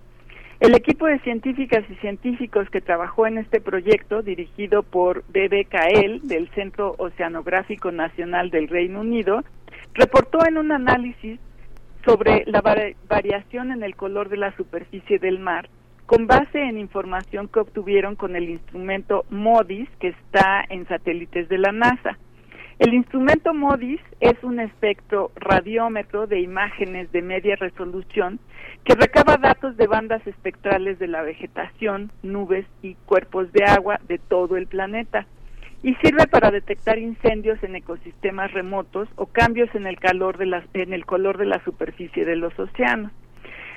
[0.58, 6.48] El equipo de científicas y científicos que trabajó en este proyecto, dirigido por BBKL del
[6.54, 9.44] Centro Oceanográfico Nacional del Reino Unido,
[9.94, 11.38] reportó en un análisis
[12.06, 12.62] sobre la
[13.08, 15.68] variación en el color de la superficie del mar
[16.06, 21.58] con base en información que obtuvieron con el instrumento MODIS que está en satélites de
[21.58, 22.16] la NASA.
[22.78, 28.38] El instrumento MODIS es un espectro radiómetro de imágenes de media resolución
[28.84, 34.18] que recaba datos de bandas espectrales de la vegetación, nubes y cuerpos de agua de
[34.18, 35.26] todo el planeta
[35.86, 40.92] y sirve para detectar incendios en ecosistemas remotos o cambios en el calor de en
[40.92, 43.12] el color de la superficie de los océanos.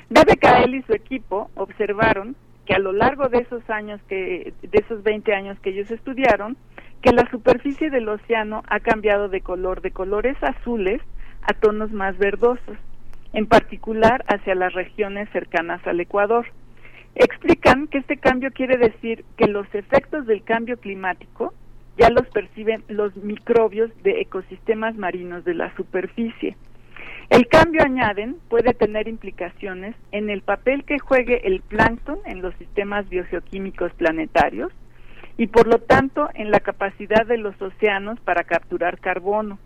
[0.09, 5.03] BBKL y su equipo observaron que a lo largo de esos años que de esos
[5.03, 6.57] 20 años que ellos estudiaron,
[7.03, 11.03] que la superficie del océano ha cambiado de color de colores azules
[11.43, 12.77] a tonos más verdosos,
[13.33, 16.47] en particular hacia las regiones cercanas al Ecuador.
[17.13, 21.53] Explican que este cambio quiere decir que los efectos del cambio climático
[21.99, 26.55] ya los perciben los microbios de ecosistemas marinos de la superficie.
[27.29, 32.55] El cambio, añaden, puede tener implicaciones en el papel que juegue el plancton en los
[32.55, 34.71] sistemas biogeoquímicos planetarios
[35.37, 39.59] y por lo tanto en la capacidad de los océanos para capturar carbono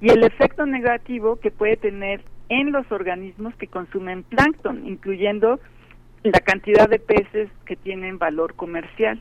[0.00, 5.60] y el efecto negativo que puede tener en los organismos que consumen plancton, incluyendo
[6.22, 9.20] la cantidad de peces que tienen valor comercial.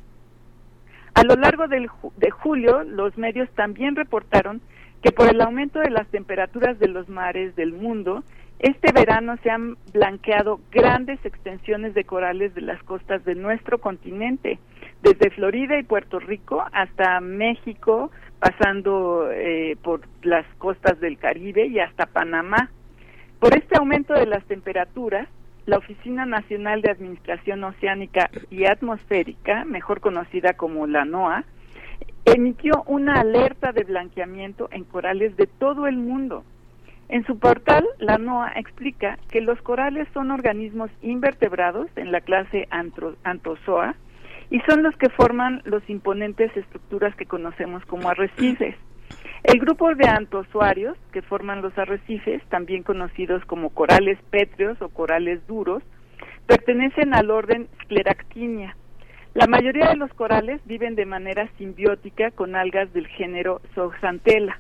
[1.20, 4.62] A lo largo del de julio, los medios también reportaron
[5.04, 8.24] que por el aumento de las temperaturas de los mares del mundo,
[8.60, 14.60] este verano se han blanqueado grandes extensiones de corales de las costas de nuestro continente,
[15.02, 21.80] desde Florida y Puerto Rico hasta México, pasando eh, por las costas del Caribe y
[21.80, 22.72] hasta Panamá.
[23.42, 25.28] Por este aumento de las temperaturas,
[25.70, 31.46] la Oficina Nacional de Administración Oceánica y Atmosférica, mejor conocida como la NOAA,
[32.26, 36.44] emitió una alerta de blanqueamiento en corales de todo el mundo.
[37.08, 42.68] En su portal, la NOAA explica que los corales son organismos invertebrados en la clase
[43.24, 43.96] Anthozoa
[44.50, 48.76] y son los que forman los imponentes estructuras que conocemos como arrecifes.
[49.44, 55.46] El grupo de antozoarios que forman los arrecifes, también conocidos como corales pétreos o corales
[55.48, 55.82] duros,
[56.46, 58.76] pertenecen al orden Scleractinia,
[59.36, 64.60] la mayoría de los corales viven de manera simbiótica con algas del género Zooxanthella.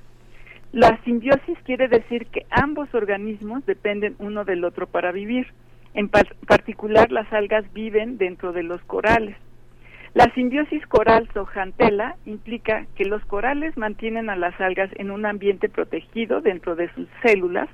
[0.72, 5.48] La simbiosis quiere decir que ambos organismos dependen uno del otro para vivir.
[5.96, 9.36] En particular, las algas viven dentro de los corales.
[10.14, 15.70] La simbiosis coral Zooxanthella implica que los corales mantienen a las algas en un ambiente
[15.70, 17.70] protegido dentro de sus células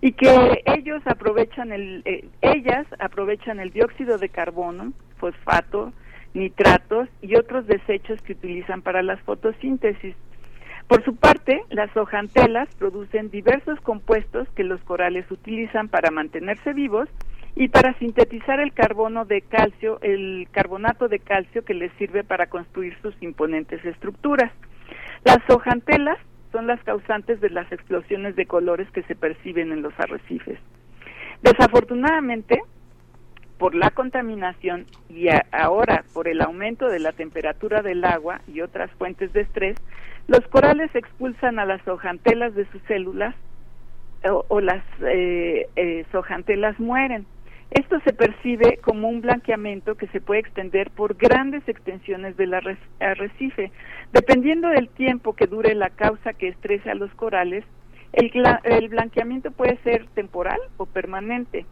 [0.00, 5.92] y que ellos aprovechan el, eh, ellas aprovechan el dióxido de carbono, fosfato,
[6.34, 10.16] nitratos y otros desechos que utilizan para la fotosíntesis.
[10.88, 17.08] Por su parte, las hojantelas producen diversos compuestos que los corales utilizan para mantenerse vivos
[17.56, 22.46] y para sintetizar el carbono de calcio, el carbonato de calcio que les sirve para
[22.46, 24.52] construir sus imponentes estructuras.
[25.24, 26.18] Las hojantelas
[26.52, 30.58] son las causantes de las explosiones de colores que se perciben en los arrecifes.
[31.42, 32.60] Desafortunadamente,
[33.58, 38.90] por la contaminación y ahora por el aumento de la temperatura del agua y otras
[38.92, 39.76] fuentes de estrés,
[40.28, 43.34] los corales expulsan a las hojantelas de sus células
[44.48, 46.04] o, las eh, eh,
[46.78, 47.26] mueren.
[47.70, 52.52] Esto se percibe como un blanqueamiento que se puede extender por grandes extensiones del
[52.98, 53.70] arrecife.
[54.12, 57.64] Dependiendo del tiempo que dure la causa que estrese a los corales,
[58.12, 61.64] el blanqueamiento puede ser temporal o permanente.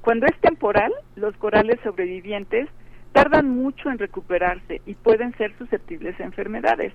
[0.00, 2.68] Cuando es temporal, los corales sobrevivientes
[3.12, 6.92] tardan mucho en recuperarse y pueden ser susceptibles a enfermedades.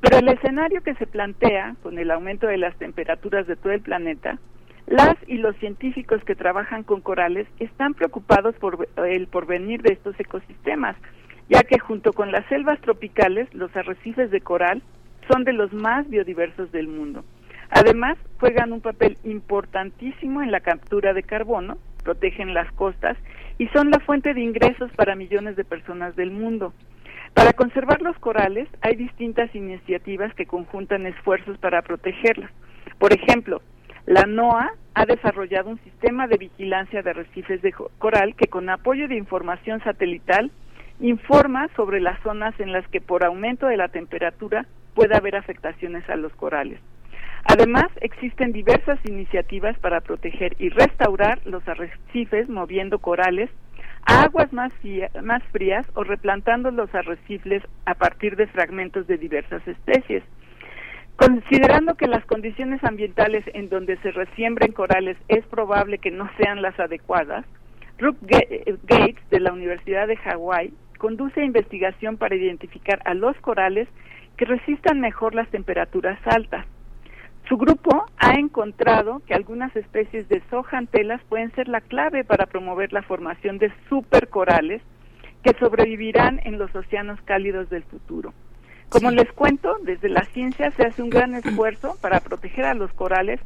[0.00, 3.80] Pero el escenario que se plantea con el aumento de las temperaturas de todo el
[3.80, 4.38] planeta,
[4.86, 10.18] las y los científicos que trabajan con corales están preocupados por el porvenir de estos
[10.20, 10.96] ecosistemas,
[11.48, 14.82] ya que junto con las selvas tropicales, los arrecifes de coral
[15.30, 17.24] son de los más biodiversos del mundo.
[17.70, 23.16] Además, juegan un papel importantísimo en la captura de carbono, protegen las costas
[23.58, 26.74] y son la fuente de ingresos para millones de personas del mundo.
[27.32, 32.50] Para conservar los corales hay distintas iniciativas que conjuntan esfuerzos para protegerlos.
[32.98, 33.62] Por ejemplo,
[34.06, 39.08] la NOAA ha desarrollado un sistema de vigilancia de arrecifes de coral que con apoyo
[39.08, 40.50] de información satelital
[41.00, 46.08] informa sobre las zonas en las que por aumento de la temperatura puede haber afectaciones
[46.08, 46.80] a los corales.
[47.44, 53.50] Además, existen diversas iniciativas para proteger y restaurar los arrecifes moviendo corales
[54.06, 54.72] a aguas más,
[55.22, 60.22] más frías o replantando los arrecifes a partir de fragmentos de diversas especies.
[61.16, 66.60] Considerando que las condiciones ambientales en donde se resiembren corales es probable que no sean
[66.60, 67.44] las adecuadas,
[67.98, 73.88] Ruth Gates de la Universidad de Hawái conduce investigación para identificar a los corales
[74.36, 76.66] que resistan mejor las temperaturas altas.
[77.48, 82.92] Su grupo ha encontrado que algunas especies de sojantelas pueden ser la clave para promover
[82.92, 84.82] la formación de supercorales
[85.44, 88.32] que sobrevivirán en los océanos cálidos del futuro.
[88.88, 92.92] Como les cuento, desde la ciencia se hace un gran esfuerzo para proteger a los
[92.92, 93.40] corales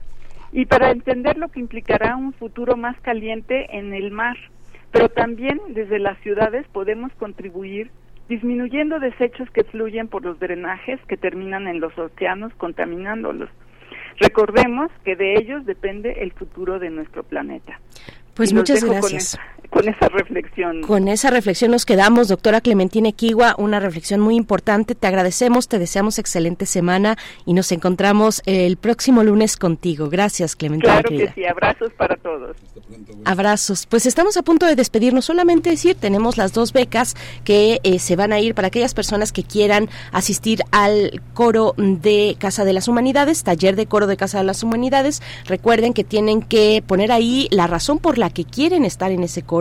[0.52, 4.36] y para entender lo que implicará un futuro más caliente en el mar.
[4.90, 7.90] Pero también desde las ciudades podemos contribuir
[8.28, 13.48] disminuyendo desechos que fluyen por los drenajes que terminan en los océanos contaminándolos.
[14.20, 17.80] Recordemos que de ellos depende el futuro de nuestro planeta.
[18.34, 19.38] Pues muchas gracias.
[19.70, 20.82] Con esa reflexión.
[20.82, 24.94] Con esa reflexión nos quedamos, doctora Clementina Equigua, una reflexión muy importante.
[24.94, 30.08] Te agradecemos, te deseamos excelente semana y nos encontramos el próximo lunes contigo.
[30.08, 31.02] Gracias, Clementina.
[31.02, 32.56] Claro que sí, abrazos para todos.
[33.24, 33.86] Abrazos.
[33.86, 35.26] Pues estamos a punto de despedirnos.
[35.26, 37.14] Solamente decir, tenemos las dos becas
[37.44, 42.36] que eh, se van a ir para aquellas personas que quieran asistir al coro de
[42.38, 45.22] Casa de las Humanidades, taller de coro de Casa de las Humanidades.
[45.44, 49.42] Recuerden que tienen que poner ahí la razón por la que quieren estar en ese
[49.42, 49.57] coro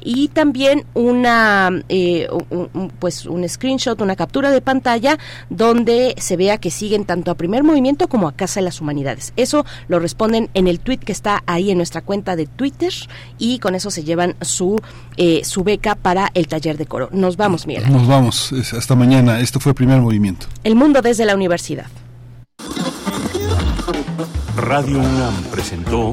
[0.00, 2.28] y también una, eh,
[2.98, 5.18] pues un screenshot, una captura de pantalla
[5.50, 9.32] donde se vea que siguen tanto a Primer Movimiento como a Casa de las Humanidades.
[9.36, 12.92] Eso lo responden en el tweet que está ahí en nuestra cuenta de Twitter
[13.38, 14.80] y con eso se llevan su,
[15.16, 17.08] eh, su beca para el taller de coro.
[17.12, 17.90] Nos vamos, Miguel.
[17.90, 18.52] Nos vamos.
[18.52, 19.40] Hasta mañana.
[19.40, 20.46] Esto fue Primer Movimiento.
[20.64, 21.86] El mundo desde la universidad.
[24.56, 26.12] Radio UNAM presentó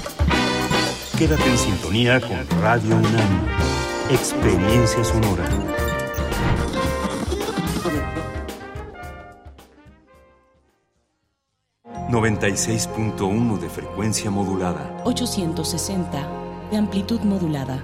[1.21, 3.47] Quédate en sintonía con Radio UNAM.
[4.09, 5.47] Experiencia sonora.
[12.09, 14.99] ...96.1 de frecuencia modulada.
[15.05, 16.27] 860
[16.71, 17.83] de amplitud modulada.